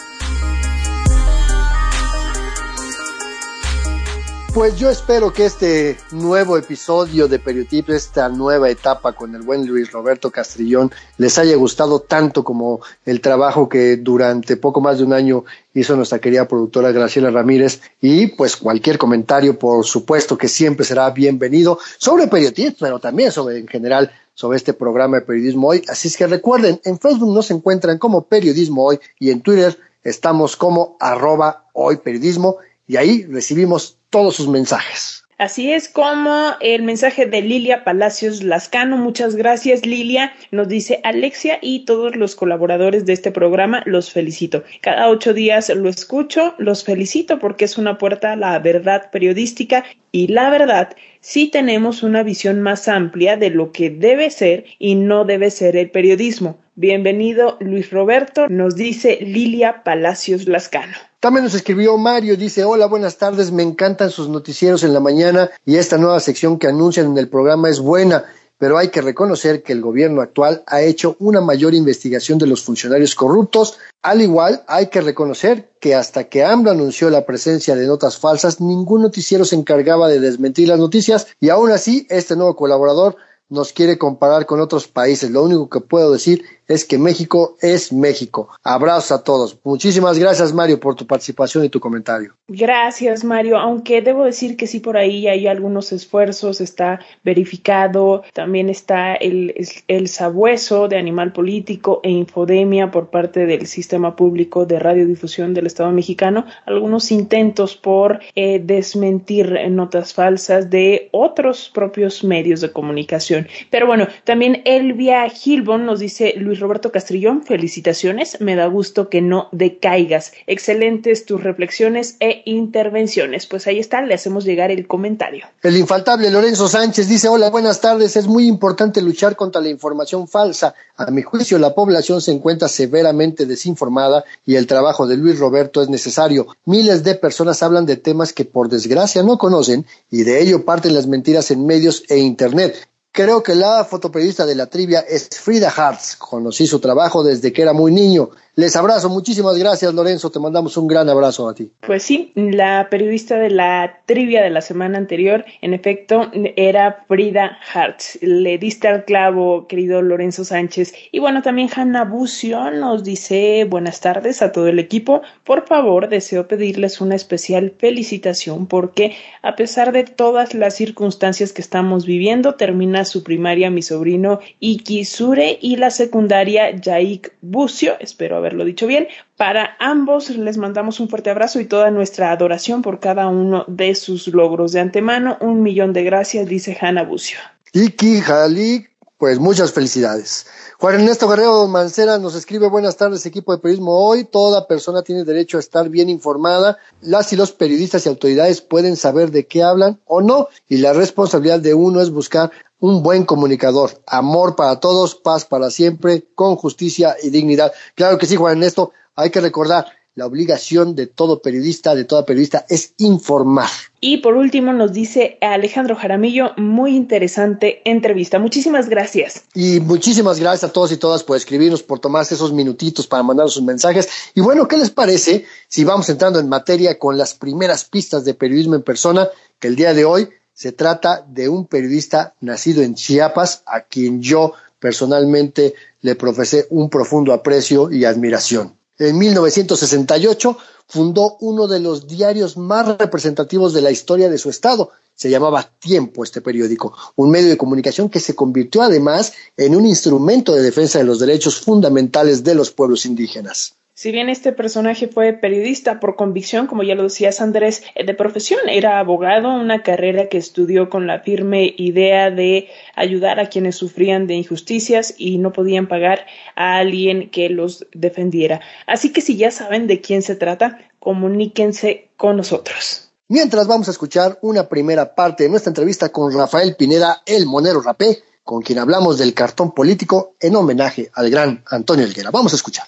Pues 4.53 4.77
yo 4.77 4.89
espero 4.89 5.31
que 5.31 5.45
este 5.45 5.97
nuevo 6.11 6.57
episodio 6.57 7.27
de 7.27 7.37
Periotip, 7.37 7.91
esta 7.91 8.29
nueva 8.29 8.67
etapa 8.69 9.13
con 9.13 9.35
el 9.35 9.43
buen 9.43 9.67
Luis 9.67 9.91
Roberto 9.91 10.31
Castrillón, 10.31 10.91
les 11.17 11.37
haya 11.37 11.55
gustado 11.55 11.99
tanto 11.99 12.43
como 12.43 12.81
el 13.05 13.21
trabajo 13.21 13.69
que 13.69 13.97
durante 13.97 14.57
poco 14.57 14.81
más 14.81 14.97
de 14.97 15.03
un 15.03 15.13
año 15.13 15.45
hizo 15.75 15.95
nuestra 15.95 16.17
querida 16.17 16.47
productora 16.47 16.91
Graciela 16.91 17.29
Ramírez. 17.29 17.79
Y 18.01 18.27
pues 18.27 18.57
cualquier 18.57 18.97
comentario, 18.97 19.57
por 19.59 19.85
supuesto 19.85 20.35
que 20.35 20.47
siempre 20.47 20.83
será 20.83 21.11
bienvenido 21.11 21.77
sobre 21.99 22.27
Periotip, 22.27 22.77
pero 22.79 22.99
también 22.99 23.31
sobre 23.31 23.59
en 23.59 23.67
general 23.67 24.11
sobre 24.33 24.57
este 24.57 24.73
programa 24.73 25.19
de 25.19 25.25
Periodismo 25.27 25.67
Hoy. 25.67 25.83
Así 25.87 26.07
es 26.07 26.17
que 26.17 26.25
recuerden, 26.25 26.81
en 26.85 26.97
Facebook 26.97 27.33
nos 27.33 27.51
encuentran 27.51 27.99
como 27.99 28.25
Periodismo 28.25 28.83
Hoy 28.83 28.99
y 29.19 29.29
en 29.29 29.41
Twitter 29.41 29.77
estamos 30.03 30.55
como 30.55 30.97
arroba 30.99 31.65
hoy 31.73 31.97
periodismo 31.97 32.57
y 32.89 32.97
ahí 32.97 33.23
recibimos 33.29 33.99
todos 34.09 34.35
sus 34.35 34.47
mensajes. 34.47 35.23
Así 35.37 35.71
es 35.71 35.87
como 35.87 36.55
el 36.59 36.81
mensaje 36.81 37.25
de 37.27 37.41
Lilia 37.41 37.85
Palacios 37.85 38.43
Lascano. 38.43 38.97
Muchas 38.97 39.37
gracias, 39.37 39.85
Lilia. 39.85 40.33
Nos 40.51 40.67
dice 40.67 40.99
Alexia 41.03 41.59
y 41.61 41.85
todos 41.85 42.17
los 42.17 42.35
colaboradores 42.35 43.05
de 43.05 43.13
este 43.13 43.31
programa, 43.31 43.83
los 43.85 44.11
felicito. 44.11 44.63
Cada 44.81 45.07
ocho 45.07 45.33
días 45.33 45.69
lo 45.69 45.87
escucho, 45.87 46.55
los 46.57 46.83
felicito 46.83 47.39
porque 47.39 47.63
es 47.63 47.77
una 47.77 47.97
puerta 47.97 48.33
a 48.33 48.35
la 48.35 48.59
verdad 48.59 49.11
periodística 49.11 49.85
y 50.11 50.27
la 50.27 50.49
verdad 50.49 50.89
sí 51.21 51.47
tenemos 51.47 52.03
una 52.03 52.23
visión 52.23 52.59
más 52.61 52.89
amplia 52.89 53.37
de 53.37 53.51
lo 53.51 53.71
que 53.71 53.91
debe 53.91 54.31
ser 54.31 54.65
y 54.77 54.95
no 54.95 55.23
debe 55.23 55.51
ser 55.51 55.77
el 55.77 55.91
periodismo. 55.91 56.59
Bienvenido, 56.75 57.55
Luis 57.61 57.91
Roberto, 57.91 58.49
nos 58.49 58.75
dice 58.75 59.19
Lilia 59.21 59.83
Palacios 59.83 60.47
Lascano. 60.47 61.08
También 61.19 61.43
nos 61.43 61.53
escribió 61.53 61.97
Mario, 61.97 62.37
dice, 62.37 62.63
hola, 62.63 62.85
buenas 62.85 63.17
tardes, 63.17 63.51
me 63.51 63.61
encantan 63.61 64.09
sus 64.09 64.29
noticieros 64.29 64.85
en 64.85 64.93
la 64.93 65.01
mañana 65.01 65.51
y 65.65 65.75
esta 65.75 65.97
nueva 65.97 66.21
sección 66.21 66.57
que 66.57 66.67
anuncian 66.67 67.07
en 67.07 67.17
el 67.17 67.27
programa 67.27 67.67
es 67.67 67.81
buena, 67.81 68.23
pero 68.57 68.77
hay 68.77 68.87
que 68.87 69.01
reconocer 69.01 69.61
que 69.61 69.73
el 69.73 69.81
gobierno 69.81 70.21
actual 70.21 70.63
ha 70.65 70.81
hecho 70.81 71.17
una 71.19 71.41
mayor 71.41 71.73
investigación 71.73 72.37
de 72.37 72.47
los 72.47 72.63
funcionarios 72.63 73.15
corruptos. 73.15 73.79
Al 74.01 74.21
igual, 74.21 74.63
hay 74.65 74.87
que 74.87 75.01
reconocer 75.01 75.71
que 75.81 75.93
hasta 75.93 76.23
que 76.29 76.45
AMLO 76.45 76.71
anunció 76.71 77.09
la 77.09 77.25
presencia 77.25 77.75
de 77.75 77.85
notas 77.85 78.17
falsas, 78.17 78.61
ningún 78.61 79.01
noticiero 79.01 79.43
se 79.43 79.57
encargaba 79.57 80.07
de 80.07 80.21
desmentir 80.21 80.69
las 80.69 80.79
noticias 80.79 81.27
y 81.41 81.49
aún 81.49 81.69
así, 81.71 82.07
este 82.09 82.37
nuevo 82.37 82.55
colaborador 82.55 83.17
nos 83.49 83.73
quiere 83.73 83.97
comparar 83.97 84.45
con 84.45 84.61
otros 84.61 84.87
países. 84.87 85.31
Lo 85.31 85.43
único 85.43 85.69
que 85.69 85.81
puedo 85.81 86.13
decir 86.13 86.45
es 86.69 86.85
que 86.85 86.97
México 86.97 87.57
es 87.61 87.91
México. 87.91 88.47
Abrazos 88.63 89.11
a 89.11 89.23
todos. 89.23 89.59
Muchísimas 89.63 90.19
gracias, 90.19 90.53
Mario, 90.53 90.79
por 90.79 90.95
tu 90.95 91.05
participación 91.05 91.65
y 91.65 91.69
tu 91.69 91.79
comentario. 91.79 92.35
Gracias, 92.47 93.23
Mario. 93.23 93.57
Aunque 93.57 94.01
debo 94.01 94.23
decir 94.23 94.55
que 94.55 94.67
sí, 94.67 94.79
por 94.79 94.95
ahí 94.95 95.27
hay 95.27 95.47
algunos 95.47 95.91
esfuerzos, 95.91 96.61
está 96.61 96.99
verificado, 97.23 98.23
también 98.33 98.69
está 98.69 99.15
el, 99.15 99.55
el 99.87 100.07
sabueso 100.07 100.87
de 100.87 100.97
Animal 100.97 101.33
Político 101.33 102.01
e 102.03 102.11
Infodemia 102.11 102.91
por 102.91 103.09
parte 103.09 103.47
del 103.47 103.65
Sistema 103.65 104.15
Público 104.15 104.67
de 104.67 104.77
Radiodifusión 104.77 105.55
del 105.55 105.65
Estado 105.65 105.91
mexicano, 105.91 106.45
algunos 106.67 107.11
intentos 107.11 107.75
por 107.75 108.19
eh, 108.35 108.61
desmentir 108.63 109.57
notas 109.71 110.13
falsas 110.13 110.69
de 110.69 111.09
otros 111.11 111.71
propios 111.73 112.23
medios 112.23 112.61
de 112.61 112.71
comunicación. 112.71 113.47
Pero 113.71 113.87
bueno, 113.87 114.07
también 114.23 114.61
Elvia 114.65 115.27
Gilbon 115.29 115.85
nos 115.87 115.99
dice 115.99 116.35
Luis 116.37 116.58
Roberto 116.59 116.91
Castrillón, 116.91 117.43
felicitaciones, 117.43 118.39
me 118.41 118.55
da 118.55 118.67
gusto 118.67 119.09
que 119.09 119.21
no 119.21 119.49
decaigas. 119.51 120.33
Excelentes 120.47 121.25
tus 121.25 121.41
reflexiones 121.43 122.15
e 122.19 122.41
intervenciones. 122.45 123.47
Pues 123.47 123.67
ahí 123.67 123.79
está, 123.79 124.01
le 124.01 124.13
hacemos 124.13 124.45
llegar 124.45 124.71
el 124.71 124.87
comentario. 124.87 125.45
El 125.63 125.77
infaltable 125.77 126.29
Lorenzo 126.29 126.67
Sánchez 126.67 127.07
dice, 127.07 127.29
hola, 127.29 127.49
buenas 127.49 127.81
tardes, 127.81 128.15
es 128.15 128.27
muy 128.27 128.47
importante 128.47 129.01
luchar 129.01 129.35
contra 129.35 129.61
la 129.61 129.69
información 129.69 130.27
falsa. 130.27 130.73
A 130.97 131.11
mi 131.11 131.21
juicio, 131.21 131.57
la 131.59 131.73
población 131.73 132.21
se 132.21 132.31
encuentra 132.31 132.67
severamente 132.67 133.45
desinformada 133.45 134.25
y 134.45 134.55
el 134.55 134.67
trabajo 134.67 135.07
de 135.07 135.17
Luis 135.17 135.39
Roberto 135.39 135.81
es 135.81 135.89
necesario. 135.89 136.47
Miles 136.65 137.03
de 137.03 137.15
personas 137.15 137.63
hablan 137.63 137.85
de 137.85 137.97
temas 137.97 138.33
que 138.33 138.45
por 138.45 138.69
desgracia 138.69 139.23
no 139.23 139.37
conocen 139.37 139.85
y 140.11 140.23
de 140.23 140.41
ello 140.41 140.65
parten 140.65 140.93
las 140.93 141.07
mentiras 141.07 141.51
en 141.51 141.65
medios 141.65 142.03
e 142.09 142.17
Internet. 142.17 142.88
Creo 143.11 143.41
que 143.41 143.55
la 143.55 143.85
fotoperiodista 143.85 144.45
de 144.45 144.55
la 144.55 144.67
trivia 144.67 144.99
es 144.99 145.29
Frida 145.29 145.69
Hartz. 145.69 146.15
Conocí 146.15 146.67
su 146.67 146.79
trabajo 146.79 147.23
desde 147.23 147.51
que 147.51 147.61
era 147.63 147.73
muy 147.73 147.91
niño. 147.91 148.29
Les 148.59 148.75
abrazo, 148.75 149.07
muchísimas 149.07 149.57
gracias 149.57 149.93
Lorenzo, 149.93 150.31
te 150.31 150.37
mandamos 150.37 150.75
un 150.75 150.85
gran 150.85 151.07
abrazo 151.07 151.47
a 151.47 151.55
ti. 151.55 151.71
Pues 151.79 152.03
sí, 152.03 152.33
la 152.35 152.89
periodista 152.91 153.37
de 153.37 153.49
la 153.49 154.01
trivia 154.05 154.43
de 154.43 154.49
la 154.49 154.59
semana 154.59 154.97
anterior, 154.97 155.45
en 155.61 155.73
efecto, 155.73 156.29
era 156.57 157.05
Frida 157.07 157.57
Hartz. 157.73 158.19
Le 158.21 158.57
diste 158.57 158.89
al 158.89 159.05
clavo, 159.05 159.65
querido 159.65 160.01
Lorenzo 160.01 160.43
Sánchez. 160.43 160.93
Y 161.13 161.19
bueno, 161.19 161.41
también 161.41 161.69
Hanna 161.73 162.03
Bucio 162.03 162.69
nos 162.71 163.05
dice 163.05 163.63
buenas 163.63 164.01
tardes 164.01 164.41
a 164.41 164.51
todo 164.51 164.67
el 164.67 164.79
equipo. 164.79 165.21
Por 165.45 165.65
favor, 165.65 166.09
deseo 166.09 166.49
pedirles 166.49 166.99
una 166.99 167.15
especial 167.15 167.73
felicitación 167.77 168.67
porque 168.67 169.15
a 169.41 169.55
pesar 169.55 169.93
de 169.93 170.03
todas 170.03 170.53
las 170.53 170.75
circunstancias 170.75 171.53
que 171.53 171.61
estamos 171.61 172.05
viviendo, 172.05 172.55
termina 172.55 173.05
su 173.05 173.23
primaria 173.23 173.69
mi 173.69 173.83
sobrino 173.83 174.41
Iki 174.59 175.05
Sure 175.05 175.57
y 175.61 175.77
la 175.77 175.91
secundaria 175.91 176.75
Yaik 176.75 177.31
Bucio. 177.39 177.95
Espero 178.01 178.35
haber 178.35 178.48
lo 178.53 178.65
dicho 178.65 178.87
bien. 178.87 179.07
Para 179.37 179.75
ambos 179.79 180.29
les 180.29 180.57
mandamos 180.57 180.99
un 180.99 181.09
fuerte 181.09 181.29
abrazo 181.29 181.59
y 181.59 181.65
toda 181.65 181.91
nuestra 181.91 182.31
adoración 182.31 182.81
por 182.81 182.99
cada 182.99 183.27
uno 183.27 183.65
de 183.67 183.95
sus 183.95 184.27
logros. 184.27 184.71
De 184.71 184.79
antemano, 184.79 185.37
un 185.41 185.61
millón 185.61 185.93
de 185.93 186.03
gracias, 186.03 186.47
dice 186.47 186.77
Hanna 186.79 187.03
Bucio. 187.03 187.37
Iki 187.73 188.21
Jalik, 188.21 188.91
pues 189.19 189.37
muchas 189.37 189.73
felicidades. 189.73 190.47
Juan 190.79 190.95
Ernesto 190.95 191.27
Guerrero 191.27 191.67
Mancera 191.67 192.17
nos 192.17 192.35
escribe 192.35 192.69
buenas 192.69 192.95
tardes 192.95 193.25
equipo 193.25 193.51
de 193.51 193.57
periodismo 193.57 194.07
hoy. 194.07 194.23
Toda 194.23 194.65
persona 194.65 195.01
tiene 195.01 195.25
derecho 195.25 195.57
a 195.57 195.59
estar 195.59 195.89
bien 195.89 196.09
informada. 196.09 196.77
Las 197.01 197.33
y 197.33 197.35
los 197.35 197.51
periodistas 197.51 198.05
y 198.05 198.09
autoridades 198.09 198.61
pueden 198.61 198.95
saber 198.95 199.31
de 199.31 199.45
qué 199.45 199.61
hablan 199.61 199.99
o 200.05 200.21
no 200.21 200.47
y 200.69 200.77
la 200.77 200.93
responsabilidad 200.93 201.59
de 201.59 201.73
uno 201.73 201.99
es 201.99 202.11
buscar 202.11 202.51
un 202.79 203.03
buen 203.03 203.25
comunicador. 203.25 204.01
Amor 204.07 204.55
para 204.55 204.79
todos, 204.79 205.15
paz 205.15 205.45
para 205.45 205.69
siempre, 205.69 206.27
con 206.35 206.55
justicia 206.55 207.15
y 207.21 207.29
dignidad. 207.29 207.71
Claro 207.95 208.17
que 208.17 208.25
sí, 208.25 208.35
Juan 208.35 208.53
Ernesto, 208.53 208.91
hay 209.15 209.29
que 209.29 209.41
recordar, 209.41 209.85
la 210.19 210.25
obligación 210.25 210.95
de 210.95 211.07
todo 211.07 211.41
periodista, 211.41 211.95
de 211.95 212.03
toda 212.03 212.25
periodista, 212.25 212.65
es 212.67 212.93
informar. 212.97 213.69
Y 214.01 214.17
por 214.17 214.35
último 214.35 214.73
nos 214.73 214.91
dice 214.91 215.37
Alejandro 215.39 215.95
Jaramillo, 215.95 216.51
muy 216.57 216.95
interesante 216.95 217.81
entrevista. 217.89 218.37
Muchísimas 218.37 218.89
gracias. 218.89 219.43
Y 219.53 219.79
muchísimas 219.79 220.39
gracias 220.39 220.69
a 220.69 220.73
todos 220.73 220.91
y 220.91 220.97
todas 220.97 221.23
por 221.23 221.37
escribirnos, 221.37 221.83
por 221.83 221.99
tomarse 221.99 222.35
esos 222.35 222.51
minutitos 222.51 223.07
para 223.07 223.23
mandar 223.23 223.49
sus 223.49 223.63
mensajes. 223.63 224.09
Y 224.35 224.41
bueno, 224.41 224.67
¿qué 224.67 224.77
les 224.77 224.89
parece 224.89 225.45
si 225.69 225.85
vamos 225.85 226.09
entrando 226.09 226.39
en 226.39 226.49
materia 226.49 226.99
con 226.99 227.17
las 227.17 227.33
primeras 227.33 227.85
pistas 227.85 228.25
de 228.25 228.33
periodismo 228.33 228.75
en 228.75 228.83
persona 228.83 229.29
que 229.57 229.69
el 229.69 229.77
día 229.77 229.93
de 229.93 230.03
hoy 230.03 230.27
se 230.59 230.73
trata 230.73 231.25
de 231.25 231.47
un 231.47 231.67
periodista 231.67 232.35
nacido 232.41 232.81
en 232.81 232.93
Chiapas, 232.93 233.63
a 233.65 233.83
quien 233.83 234.21
yo 234.21 234.51
personalmente 234.77 235.73
le 236.01 236.15
profesé 236.15 236.67
un 236.69 236.89
profundo 236.89 237.31
aprecio 237.31 237.89
y 237.89 238.03
admiración. 238.03 238.75
En 238.97 239.17
1968 239.17 240.57
fundó 240.85 241.37
uno 241.39 241.65
de 241.69 241.79
los 241.79 242.07
diarios 242.07 242.57
más 242.57 242.97
representativos 242.97 243.71
de 243.71 243.83
la 243.83 243.91
historia 243.91 244.29
de 244.29 244.37
su 244.37 244.49
estado. 244.49 244.91
Se 245.15 245.29
llamaba 245.29 245.71
Tiempo 245.79 246.25
este 246.25 246.41
periódico, 246.41 246.93
un 247.15 247.31
medio 247.31 247.47
de 247.47 247.57
comunicación 247.57 248.09
que 248.09 248.19
se 248.19 248.35
convirtió 248.35 248.81
además 248.81 249.31
en 249.55 249.77
un 249.77 249.85
instrumento 249.85 250.53
de 250.53 250.61
defensa 250.61 250.99
de 250.99 251.05
los 251.05 251.19
derechos 251.19 251.61
fundamentales 251.61 252.43
de 252.43 252.55
los 252.55 252.69
pueblos 252.71 253.05
indígenas. 253.05 253.75
Si 253.99 254.13
bien 254.13 254.29
este 254.29 254.53
personaje 254.53 255.09
fue 255.09 255.33
periodista 255.33 255.99
por 255.99 256.15
convicción, 256.15 256.67
como 256.67 256.83
ya 256.83 256.95
lo 256.95 257.03
decías 257.03 257.41
Andrés, 257.41 257.83
eh, 257.95 258.05
de 258.05 258.13
profesión 258.13 258.61
era 258.69 258.97
abogado, 258.97 259.53
una 259.53 259.83
carrera 259.83 260.29
que 260.29 260.37
estudió 260.37 260.89
con 260.89 261.05
la 261.05 261.19
firme 261.19 261.73
idea 261.77 262.31
de 262.31 262.69
ayudar 262.95 263.41
a 263.41 263.49
quienes 263.49 263.75
sufrían 263.75 264.25
de 264.25 264.35
injusticias 264.35 265.15
y 265.17 265.37
no 265.37 265.51
podían 265.51 265.89
pagar 265.89 266.25
a 266.55 266.77
alguien 266.77 267.29
que 267.29 267.49
los 267.49 267.87
defendiera. 267.91 268.61
Así 268.87 269.11
que 269.11 269.19
si 269.19 269.35
ya 269.35 269.51
saben 269.51 269.85
de 269.87 269.99
quién 269.99 270.21
se 270.21 270.37
trata, 270.37 270.77
comuníquense 270.99 272.09
con 272.15 272.37
nosotros. 272.37 273.11
Mientras 273.27 273.67
vamos 273.67 273.89
a 273.89 273.91
escuchar 273.91 274.39
una 274.41 274.69
primera 274.69 275.13
parte 275.13 275.43
de 275.43 275.49
nuestra 275.49 275.71
entrevista 275.71 276.07
con 276.07 276.33
Rafael 276.33 276.77
Pineda, 276.77 277.21
el 277.25 277.45
Monero 277.47 277.81
Rapé, 277.81 278.19
con 278.45 278.61
quien 278.61 278.79
hablamos 278.79 279.17
del 279.17 279.33
cartón 279.33 279.73
político 279.73 280.35
en 280.39 280.55
homenaje 280.55 281.11
al 281.15 281.29
gran 281.29 281.65
Antonio 281.69 282.05
Elguera. 282.05 282.31
Vamos 282.31 282.53
a 282.53 282.55
escuchar. 282.55 282.85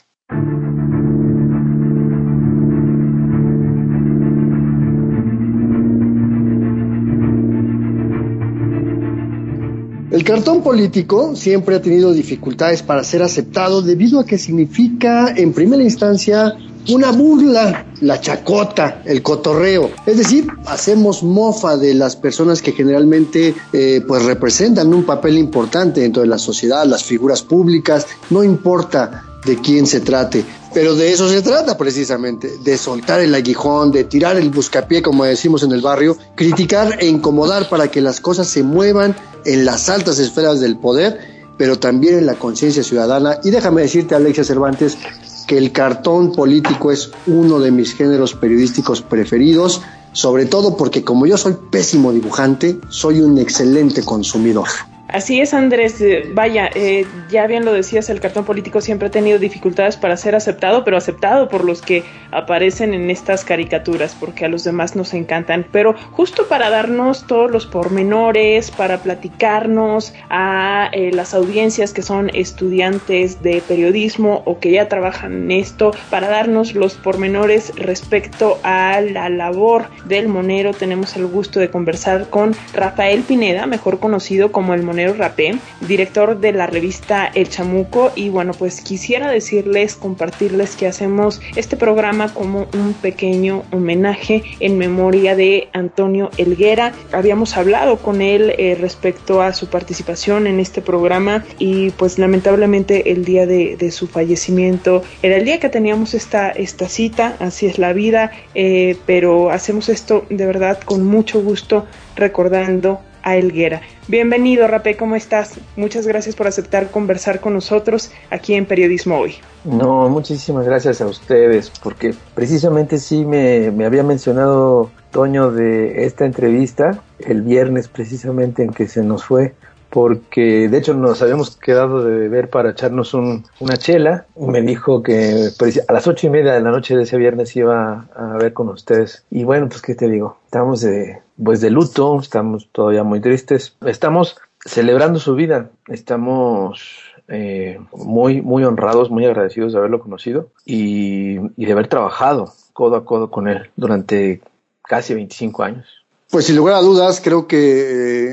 El 10.11 10.25
cartón 10.25 10.61
político 10.61 11.37
siempre 11.37 11.77
ha 11.77 11.81
tenido 11.81 12.11
dificultades 12.11 12.83
para 12.83 13.01
ser 13.01 13.23
aceptado 13.23 13.81
debido 13.81 14.19
a 14.19 14.25
que 14.25 14.37
significa, 14.37 15.33
en 15.33 15.53
primera 15.53 15.81
instancia, 15.81 16.53
una 16.89 17.13
burla, 17.13 17.85
la 18.01 18.19
chacota, 18.19 19.03
el 19.05 19.21
cotorreo. 19.21 19.89
Es 20.05 20.17
decir, 20.17 20.47
hacemos 20.65 21.23
mofa 21.23 21.77
de 21.77 21.93
las 21.93 22.17
personas 22.17 22.61
que 22.61 22.73
generalmente 22.73 23.55
eh, 23.71 24.01
pues 24.05 24.25
representan 24.25 24.93
un 24.93 25.05
papel 25.05 25.37
importante 25.37 26.01
dentro 26.01 26.23
de 26.23 26.27
la 26.27 26.37
sociedad, 26.37 26.85
las 26.85 27.05
figuras 27.05 27.41
públicas, 27.41 28.05
no 28.29 28.43
importa 28.43 29.30
de 29.45 29.57
quién 29.57 29.87
se 29.87 30.01
trate. 30.01 30.45
Pero 30.73 30.95
de 30.95 31.11
eso 31.11 31.27
se 31.27 31.41
trata 31.41 31.77
precisamente, 31.77 32.57
de 32.63 32.77
soltar 32.77 33.19
el 33.19 33.35
aguijón, 33.35 33.91
de 33.91 34.05
tirar 34.05 34.37
el 34.37 34.49
buscapié, 34.49 35.01
como 35.01 35.25
decimos 35.25 35.63
en 35.63 35.71
el 35.71 35.81
barrio, 35.81 36.17
criticar 36.35 36.97
e 36.99 37.07
incomodar 37.07 37.67
para 37.69 37.89
que 37.89 38.01
las 38.01 38.21
cosas 38.21 38.47
se 38.47 38.63
muevan 38.63 39.15
en 39.45 39.65
las 39.65 39.89
altas 39.89 40.19
esferas 40.19 40.59
del 40.59 40.77
poder, 40.77 41.19
pero 41.57 41.77
también 41.77 42.17
en 42.17 42.25
la 42.25 42.35
conciencia 42.35 42.83
ciudadana. 42.83 43.39
Y 43.43 43.49
déjame 43.49 43.81
decirte, 43.81 44.15
Alexia 44.15 44.43
Cervantes, 44.43 44.97
que 45.45 45.57
el 45.57 45.71
cartón 45.73 46.31
político 46.31 46.91
es 46.91 47.11
uno 47.27 47.59
de 47.59 47.71
mis 47.71 47.93
géneros 47.93 48.33
periodísticos 48.33 49.01
preferidos, 49.01 49.81
sobre 50.13 50.45
todo 50.45 50.77
porque 50.77 51.03
como 51.03 51.25
yo 51.25 51.37
soy 51.37 51.57
pésimo 51.69 52.13
dibujante, 52.13 52.79
soy 52.89 53.19
un 53.19 53.37
excelente 53.37 54.03
consumidor. 54.03 54.67
Así 55.11 55.41
es, 55.41 55.53
Andrés. 55.53 55.99
Eh, 55.99 56.29
vaya, 56.33 56.69
eh, 56.73 57.05
ya 57.29 57.45
bien 57.45 57.65
lo 57.65 57.73
decías, 57.73 58.09
el 58.09 58.21
cartón 58.21 58.45
político 58.45 58.79
siempre 58.79 59.09
ha 59.09 59.11
tenido 59.11 59.39
dificultades 59.39 59.97
para 59.97 60.15
ser 60.15 60.35
aceptado, 60.35 60.85
pero 60.85 60.95
aceptado 60.95 61.49
por 61.49 61.65
los 61.65 61.81
que 61.81 62.03
aparecen 62.31 62.93
en 62.93 63.09
estas 63.09 63.43
caricaturas, 63.43 64.15
porque 64.17 64.45
a 64.45 64.47
los 64.47 64.63
demás 64.63 64.95
nos 64.95 65.13
encantan. 65.13 65.65
Pero 65.69 65.95
justo 66.11 66.47
para 66.47 66.69
darnos 66.69 67.27
todos 67.27 67.51
los 67.51 67.65
pormenores, 67.65 68.71
para 68.71 68.99
platicarnos 68.99 70.13
a 70.29 70.89
eh, 70.93 71.11
las 71.11 71.33
audiencias 71.33 71.91
que 71.91 72.03
son 72.03 72.29
estudiantes 72.33 73.43
de 73.43 73.61
periodismo 73.67 74.43
o 74.45 74.59
que 74.59 74.71
ya 74.71 74.87
trabajan 74.87 75.33
en 75.33 75.51
esto, 75.51 75.91
para 76.09 76.29
darnos 76.29 76.73
los 76.73 76.93
pormenores 76.93 77.73
respecto 77.75 78.59
a 78.63 79.01
la 79.01 79.27
labor 79.27 79.89
del 80.05 80.29
monero, 80.29 80.73
tenemos 80.73 81.17
el 81.17 81.27
gusto 81.27 81.59
de 81.59 81.69
conversar 81.69 82.29
con 82.29 82.55
Rafael 82.73 83.23
Pineda, 83.23 83.65
mejor 83.65 83.99
conocido 83.99 84.53
como 84.53 84.73
el 84.73 84.83
monero 84.83 85.00
Rapé, 85.09 85.55
director 85.81 86.39
de 86.39 86.51
la 86.51 86.67
revista 86.67 87.29
El 87.33 87.49
Chamuco. 87.49 88.11
Y 88.15 88.29
bueno, 88.29 88.53
pues 88.53 88.81
quisiera 88.81 89.29
decirles, 89.29 89.95
compartirles 89.95 90.75
que 90.75 90.87
hacemos 90.87 91.41
este 91.55 91.77
programa 91.77 92.33
como 92.33 92.67
un 92.73 92.93
pequeño 92.93 93.63
homenaje 93.71 94.43
en 94.59 94.77
memoria 94.77 95.35
de 95.35 95.69
Antonio 95.73 96.29
Elguera. 96.37 96.93
Habíamos 97.11 97.57
hablado 97.57 97.97
con 97.97 98.21
él 98.21 98.53
eh, 98.57 98.77
respecto 98.79 99.41
a 99.41 99.53
su 99.53 99.67
participación 99.67 100.47
en 100.47 100.59
este 100.59 100.81
programa 100.81 101.43
y 101.59 101.91
pues 101.91 102.19
lamentablemente 102.19 103.11
el 103.11 103.25
día 103.25 103.45
de, 103.45 103.91
su 103.91 104.07
fallecimiento 104.07 105.03
era 105.21 105.35
el 105.35 105.45
día 105.45 105.59
que 105.59 105.67
teníamos 105.67 106.13
esta, 106.13 106.49
esta 106.49 106.87
cita, 106.87 107.35
así 107.39 107.65
es 107.65 107.77
la 107.77 107.93
vida, 107.93 108.31
eh, 108.55 108.95
pero 109.05 109.51
hacemos 109.51 109.89
esto 109.89 110.25
de 110.29 110.45
verdad 110.45 110.79
con 110.79 111.05
mucho 111.05 111.41
gusto 111.41 111.85
recordando 112.15 113.01
a 113.23 113.35
Elguera. 113.35 113.81
Bienvenido, 114.07 114.67
Rapé, 114.67 114.97
¿cómo 114.97 115.15
estás? 115.15 115.59
Muchas 115.75 116.07
gracias 116.07 116.35
por 116.35 116.47
aceptar 116.47 116.91
conversar 116.91 117.39
con 117.39 117.53
nosotros 117.53 118.11
aquí 118.29 118.53
en 118.53 118.65
Periodismo 118.65 119.17
Hoy. 119.17 119.35
No, 119.63 120.09
muchísimas 120.09 120.65
gracias 120.65 121.01
a 121.01 121.07
ustedes, 121.07 121.71
porque 121.83 122.13
precisamente 122.33 122.97
sí 122.97 123.25
me, 123.25 123.71
me 123.71 123.85
había 123.85 124.03
mencionado 124.03 124.89
Toño 125.11 125.51
de 125.51 126.05
esta 126.05 126.25
entrevista 126.25 127.01
el 127.19 127.41
viernes 127.41 127.87
precisamente 127.89 128.63
en 128.63 128.71
que 128.71 128.87
se 128.87 129.03
nos 129.03 129.25
fue 129.25 129.53
porque 129.91 130.69
de 130.69 130.77
hecho 130.77 130.93
nos 130.93 131.21
habíamos 131.21 131.57
quedado 131.57 132.03
de 132.03 132.29
ver 132.29 132.49
para 132.49 132.71
echarnos 132.71 133.13
una 133.13 133.77
chela. 133.77 134.25
Me 134.37 134.61
dijo 134.61 135.03
que 135.03 135.49
a 135.87 135.93
las 135.93 136.07
ocho 136.07 136.27
y 136.27 136.29
media 136.29 136.53
de 136.53 136.61
la 136.61 136.71
noche 136.71 136.95
de 136.95 137.03
ese 137.03 137.17
viernes 137.17 137.55
iba 137.57 138.07
a 138.15 138.37
ver 138.37 138.53
con 138.53 138.69
ustedes. 138.69 139.25
Y 139.29 139.43
bueno, 139.43 139.67
pues 139.67 139.81
qué 139.81 139.93
te 139.93 140.09
digo, 140.09 140.37
estamos 140.45 140.79
de, 140.79 141.19
pues 141.43 141.59
de 141.59 141.71
luto, 141.71 142.19
estamos 142.19 142.69
todavía 142.71 143.03
muy 143.03 143.19
tristes, 143.19 143.75
estamos 143.85 144.37
celebrando 144.65 145.19
su 145.19 145.35
vida, 145.35 145.71
estamos 145.87 147.01
eh, 147.27 147.77
muy, 147.91 148.41
muy 148.41 148.63
honrados, 148.63 149.11
muy 149.11 149.25
agradecidos 149.25 149.73
de 149.73 149.79
haberlo 149.79 149.99
conocido 149.99 150.51
y, 150.65 151.37
y 151.57 151.65
de 151.65 151.71
haber 151.73 151.89
trabajado 151.89 152.53
codo 152.71 152.95
a 152.95 153.03
codo 153.03 153.29
con 153.29 153.49
él 153.49 153.69
durante 153.75 154.41
casi 154.83 155.13
25 155.13 155.63
años. 155.63 156.00
Pues 156.31 156.45
sin 156.45 156.55
lugar 156.55 156.75
a 156.75 156.81
dudas, 156.81 157.19
creo 157.21 157.45
que 157.45 157.57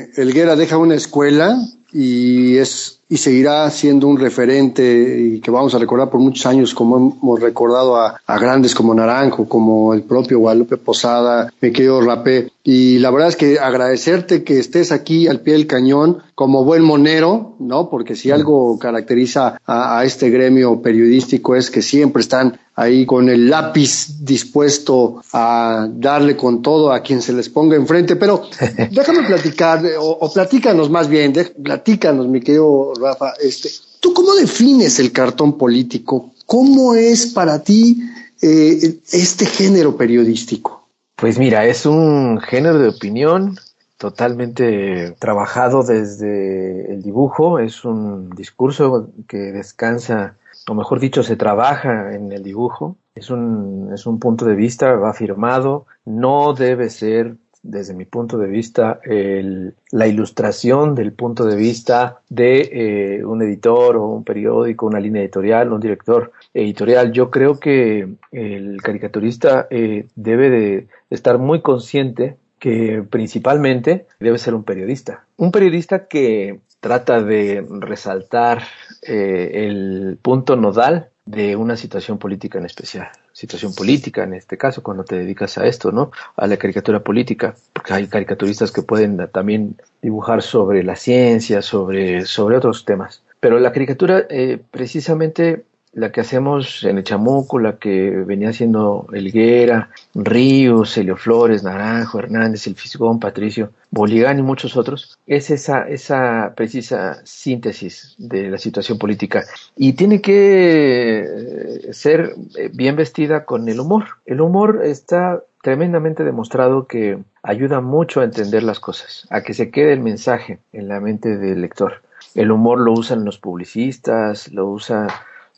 eh, 0.02 0.11
Elguera 0.17 0.55
deja 0.55 0.78
una 0.78 0.95
escuela 0.95 1.59
y 1.93 2.57
es 2.57 2.99
y 3.11 3.17
seguirá 3.17 3.69
siendo 3.71 4.07
un 4.07 4.19
referente 4.19 5.19
y 5.19 5.40
que 5.40 5.50
vamos 5.50 5.75
a 5.75 5.78
recordar 5.78 6.11
por 6.11 6.21
muchos 6.21 6.45
años 6.45 6.75
como 6.75 6.97
hemos 7.21 7.40
recordado 7.40 7.97
a, 7.97 8.21
grandes 8.38 8.75
como 8.75 8.95
Naranjo, 8.95 9.49
como 9.49 9.95
el 9.95 10.02
propio 10.02 10.38
Guadalupe 10.40 10.76
Posada, 10.76 11.50
me 11.61 11.73
quedo 11.73 12.02
Rapé. 12.02 12.52
Y 12.62 12.99
la 12.99 13.11
verdad 13.11 13.31
es 13.31 13.37
que 13.37 13.59
agradecerte 13.59 14.45
que 14.45 14.59
estés 14.59 14.93
aquí 14.93 15.26
al 15.26 15.40
pie 15.40 15.55
del 15.55 15.67
cañón 15.67 16.19
como 16.38 16.62
buen 16.62 16.85
monero, 16.85 17.57
¿no? 17.59 17.90
Porque 17.90 18.14
si 18.14 18.30
algo 18.30 18.78
caracteriza 18.78 19.61
a, 19.66 19.99
a 19.99 20.04
este 20.04 20.30
gremio 20.30 20.80
periodístico 20.80 21.57
es 21.57 21.68
que 21.68 21.83
siempre 21.83 22.23
están 22.23 22.61
ahí 22.76 23.04
con 23.07 23.28
el 23.28 23.50
lápiz 23.50 24.25
dispuesto 24.25 25.21
a 25.33 25.88
darle 25.90 26.37
con 26.37 26.62
todo 26.62 26.92
a 26.92 27.00
quien 27.02 27.23
se 27.23 27.33
les 27.33 27.49
ponga 27.49 27.75
enfrente. 27.75 28.14
Pero 28.14 28.45
déjame 28.92 29.26
platicar, 29.26 29.85
o, 29.99 30.11
o 30.11 30.33
platícanos 30.33 30.88
más 30.88 31.09
bien, 31.09 31.33
platícanos, 31.61 32.28
mi 32.28 32.40
querido 32.40 32.92
Rafa, 32.95 33.33
este, 33.42 33.71
¿tú 33.99 34.14
cómo 34.14 34.33
defines 34.35 35.00
el 35.00 35.11
cartón 35.11 35.59
político? 35.59 36.35
¿Cómo 36.47 36.95
es 36.95 37.26
para 37.26 37.64
ti 37.64 38.00
eh, 38.40 39.00
este 39.11 39.45
género 39.45 39.97
periodístico? 39.97 40.87
Pues 41.16 41.37
mira, 41.37 41.66
es 41.66 41.85
un 41.85 42.38
género 42.40 42.78
de 42.78 42.90
opinión 42.90 43.59
totalmente 43.99 45.14
trabajado 45.19 45.83
desde 45.83 46.93
el 46.93 47.02
dibujo, 47.02 47.59
es 47.59 47.85
un 47.85 48.31
discurso 48.31 49.11
que 49.28 49.52
descansa, 49.52 50.37
o 50.69 50.75
mejor 50.75 51.00
dicho, 51.00 51.23
se 51.23 51.37
trabaja 51.37 52.14
en 52.14 52.33
el 52.33 52.45
dibujo, 52.45 52.97
es 53.14 53.28
un, 53.31 53.90
es 53.93 54.07
un 54.07 54.21
punto 54.21 54.45
de 54.45 54.55
vista 54.55 54.95
afirmado, 55.09 55.87
no 56.05 56.55
debe 56.55 56.90
ser 56.90 57.35
desde 57.62 57.93
mi 57.93 58.05
punto 58.05 58.38
de 58.38 58.47
vista, 58.47 59.00
el, 59.02 59.75
la 59.90 60.07
ilustración 60.07 60.95
del 60.95 61.12
punto 61.12 61.45
de 61.45 61.57
vista 61.57 62.21
de 62.28 63.19
eh, 63.19 63.25
un 63.25 63.43
editor 63.43 63.97
o 63.97 64.07
un 64.07 64.23
periódico, 64.23 64.87
una 64.87 65.00
línea 65.00 65.23
editorial, 65.23 65.73
un 65.73 65.81
director 65.81 66.31
editorial. 66.55 67.12
Yo 67.12 67.31
creo 67.31 67.59
que 67.59 68.09
el 68.31 68.81
caricaturista 68.81 69.67
eh, 69.71 70.07
debe 70.14 70.50
de 70.50 70.87
estar 71.11 71.38
muy 71.38 71.61
consciente 71.61 72.37
que 72.59 73.05
principalmente 73.09 74.07
debe 74.21 74.38
ser 74.38 74.55
un 74.55 74.65
periodista. 74.65 75.25
Un 75.37 75.53
periodista 75.53 76.07
que 76.07 76.61
trata 76.81 77.23
de 77.23 77.66
resaltar 77.68 78.62
eh, 79.03 79.66
el 79.66 80.18
punto 80.21 80.57
nodal 80.57 81.11
de 81.27 81.57
una 81.57 81.77
situación 81.77 82.18
política 82.18 82.59
en 82.59 82.66
especial 82.66 83.11
situación 83.38 83.73
política, 83.73 84.25
en 84.25 84.35
este 84.35 84.59
caso, 84.59 84.83
cuando 84.83 85.05
te 85.05 85.16
dedicas 85.16 85.59
a 85.59 85.66
esto, 85.66 85.92
¿no? 85.92 86.11
A 86.35 86.49
la 86.49 86.57
caricatura 86.57 87.05
política, 87.05 87.55
porque 87.73 87.94
hay 87.94 88.09
caricaturistas 88.09 88.73
que 88.73 88.83
pueden 88.83 89.16
también 89.29 89.77
dibujar 90.03 90.42
sobre 90.42 90.83
la 90.83 90.97
ciencia, 90.97 91.62
sobre, 91.62 92.27
sobre 92.27 92.57
otros 92.57 92.85
temas. 92.85 93.23
Pero 93.38 93.61
la 93.61 93.71
caricatura, 93.71 94.27
eh, 94.29 94.59
precisamente 94.73 95.62
la 95.92 96.12
que 96.12 96.20
hacemos 96.20 96.85
en 96.85 96.98
el 96.98 97.05
Chamuco, 97.05 97.59
la 97.59 97.79
que 97.79 98.11
venía 98.11 98.51
haciendo 98.51 99.07
Elguera, 99.12 99.90
Ríos, 100.14 100.92
Celio 100.92 101.16
Flores, 101.16 101.62
Naranjo, 101.62 102.18
Hernández, 102.18 102.66
El 102.66 102.77
Fisgón, 102.77 103.18
Patricio, 103.18 103.70
Boligán 103.90 104.38
y 104.38 104.42
muchos 104.42 104.77
otros, 104.77 105.18
es 105.27 105.51
esa, 105.51 105.88
esa 105.88 106.53
precisa 106.55 107.20
síntesis 107.24 108.14
de 108.18 108.51
la 108.51 108.59
situación 108.59 108.98
política. 108.98 109.44
Y 109.77 109.94
tiene 109.94 110.20
que 110.20 111.20
eh, 111.20 111.92
ser 111.92 112.35
eh, 112.57 112.70
bien 112.72 112.96
vestida 112.96 113.44
con 113.44 113.68
el 113.68 113.81
humor. 113.81 114.05
El 114.27 114.40
humor 114.40 114.83
está 114.85 115.42
tremendamente 115.62 116.24
demostrado 116.24 116.87
que 116.87 117.18
ayuda 117.42 117.81
mucho 117.81 118.20
a 118.20 118.24
entender 118.24 118.62
las 118.62 118.81
cosas, 118.81 119.27
a 119.31 119.42
que 119.42 119.55
se 119.55 119.70
quede 119.70 119.92
el 119.92 120.01
mensaje 120.01 120.59
en 120.72 120.88
la 120.88 121.01
mente 121.01 121.37
del 121.37 121.61
lector. 121.62 122.03
El 122.35 122.51
humor 122.51 122.79
lo 122.79 122.92
usan 122.92 123.24
los 123.24 123.38
publicistas, 123.38 124.53
lo 124.53 124.66
usa 124.66 125.07